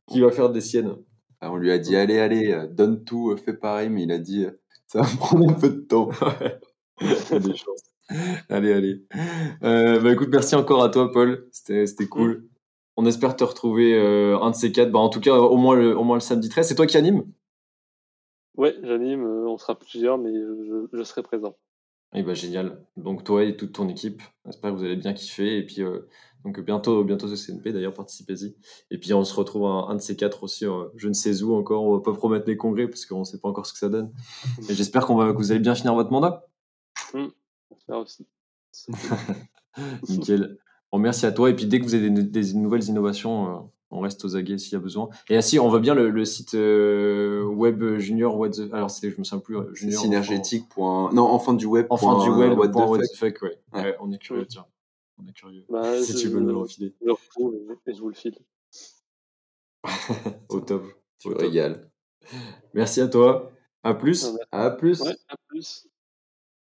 qui 0.09 0.21
va 0.21 0.31
faire 0.31 0.51
des 0.51 0.61
siennes. 0.61 0.95
On 1.43 1.57
lui 1.57 1.71
a 1.71 1.79
dit 1.79 1.97
allez, 1.97 2.19
allez, 2.19 2.53
euh, 2.53 2.67
donne 2.67 3.05
tout, 3.05 3.37
fais 3.45 3.53
pareil, 3.53 3.89
mais 3.89 4.03
il 4.03 4.13
a 4.13 4.19
dit 4.19 4.47
ça 4.87 5.03
va 5.03 5.09
prendre 5.19 5.51
un 5.51 5.55
peu 5.55 5.71
de 5.71 5.81
temps. 5.81 6.11
des 7.01 7.57
chances. 7.57 7.85
allez, 8.49 8.73
allez. 8.73 9.03
Euh, 9.63 10.01
bah, 10.01 10.13
écoute, 10.13 10.31
merci 10.33 10.55
encore 10.55 10.83
à 10.83 10.89
toi, 10.89 11.13
Paul. 11.13 11.47
C'était 11.53 12.07
cool. 12.07 12.31
Mm. 12.31 12.49
On 12.97 13.07
espère 13.07 13.37
te 13.37 13.45
retrouver 13.45 13.95
euh, 13.95 14.39
un 14.41 14.51
de 14.51 14.57
ces 14.57 14.73
quatre. 14.73 14.91
Bah, 14.91 14.99
en 14.99 15.09
tout 15.09 15.21
cas, 15.21 15.37
au 15.37 15.57
moins 15.57 15.77
le, 15.77 15.97
au 15.97 16.03
moins 16.03 16.17
le 16.17 16.21
samedi 16.21 16.49
13. 16.49 16.67
C'est 16.67 16.75
toi 16.75 16.87
qui 16.87 16.97
anime? 16.97 17.25
Ouais, 18.57 18.75
j'anime. 18.83 19.25
on 19.25 19.57
sera 19.57 19.79
plusieurs, 19.79 20.19
mais 20.19 20.33
je, 20.33 20.89
je 20.93 21.03
serai 21.05 21.23
présent. 21.23 21.57
Et 22.15 22.21
eh 22.21 22.23
bah, 22.23 22.33
génial. 22.33 22.83
Donc 22.97 23.23
toi 23.23 23.45
et 23.45 23.55
toute 23.57 23.73
ton 23.73 23.89
équipe, 23.89 24.23
j'espère 24.47 24.73
que 24.73 24.77
vous 24.77 24.85
allez 24.85 24.97
bien 24.97 25.13
kiffer. 25.13 25.59
Et 25.59 25.67
puis 25.67 25.83
euh, 25.83 26.09
donc 26.45 26.59
bientôt, 26.61 27.05
bientôt 27.05 27.29
ce 27.29 27.37
CNP 27.37 27.73
d'ailleurs, 27.73 27.93
participez-y. 27.93 28.57
Et 28.91 28.99
puis 28.99 29.13
on 29.13 29.25
se 29.25 29.35
retrouve 29.35 29.67
un, 29.67 29.89
un 29.89 29.95
de 29.95 30.01
ces 30.01 30.17
quatre 30.17 30.43
aussi, 30.43 30.65
euh, 30.65 30.85
je 30.97 31.09
ne 31.09 31.13
sais 31.13 31.43
où 31.43 31.55
encore. 31.55 31.85
On 31.85 31.97
va 31.97 32.03
pas 32.03 32.15
promettre 32.15 32.47
les 32.47 32.57
congrès 32.57 32.89
parce 32.89 33.05
qu'on 33.05 33.21
ne 33.21 33.25
sait 33.25 33.39
pas 33.39 33.49
encore 33.49 33.67
ce 33.67 33.75
que 33.75 33.79
ça 33.79 33.91
donne. 33.91 34.11
Et 34.71 34.75
j'espère 34.75 35.07
qu'on 35.07 35.17
va, 35.17 35.33
que 35.33 35.37
vous 35.37 35.51
allez 35.51 35.61
bien 35.61 35.75
finir 35.75 35.95
votre 35.95 36.11
mandat. 36.11 36.47
Mmh, 37.13 37.27
aussi. 37.93 38.27
Nickel. 40.09 40.59
Bon, 40.91 40.99
merci 40.99 41.27
à 41.27 41.33
toi. 41.33 41.51
Et 41.51 41.55
puis 41.55 41.67
dès 41.67 41.79
que 41.79 41.85
vous 41.85 41.95
avez 41.95 42.11
des, 42.11 42.55
nouvelles 42.55 42.85
innovations, 42.85 43.49
euh, 43.49 43.61
on 43.91 44.01
reste 44.01 44.25
aux 44.25 44.37
aguets 44.37 44.59
s'il 44.59 44.75
y 44.75 44.77
a 44.77 44.81
besoin. 44.81 45.09
Et 45.29 45.37
ainsi, 45.37 45.59
on 45.59 45.69
voit 45.69 45.81
bien 45.81 45.95
le, 45.95 46.25
site 46.25 46.55
euh, 46.55 47.45
web 47.45 47.99
junior 47.99 48.37
what 48.37 48.51
the... 48.51 48.73
alors 48.73 48.91
c'est 48.91 49.11
je 49.11 49.19
me 49.19 49.25
souviens 49.25 49.41
plus 49.41 49.57
euh, 49.57 49.75
junior 49.75 50.01
synergétique. 50.01 50.65
non 50.77 51.19
enfant 51.19 51.55
du 51.55 51.67
web 51.67 51.87
enfant 51.91 52.23
du 52.23 52.31
web 52.31 52.59
what, 52.59 52.69
the 52.69 53.17
fuck, 53.17 53.43
ouais. 53.43 53.59
ouais. 53.73 53.97
on 54.01 54.13
est 54.13 54.19
curieux 54.19 54.47
tiens. 54.47 54.67
On 55.21 55.27
est 55.27 55.33
curieux. 55.33 55.65
Bah, 55.69 56.01
si 56.03 56.15
tu 56.15 56.29
veux 56.29 56.41
nous 56.41 56.49
le 56.49 56.57
refiler 56.57 56.95
je 57.01 57.13
je 57.93 58.01
vous 58.01 58.09
le 58.09 58.15
file 58.15 58.39
au 60.49 60.61
top. 60.61 60.85
Tu 61.19 61.29
régales. 61.29 61.91
Merci 62.75 63.01
à 63.01 63.09
toi. 63.09 63.51
À 63.83 63.95
plus. 63.95 64.29
À 64.53 64.71
plus. 64.71 65.01
Ouais, 65.01 65.17
à 65.29 65.37
plus 65.49 65.89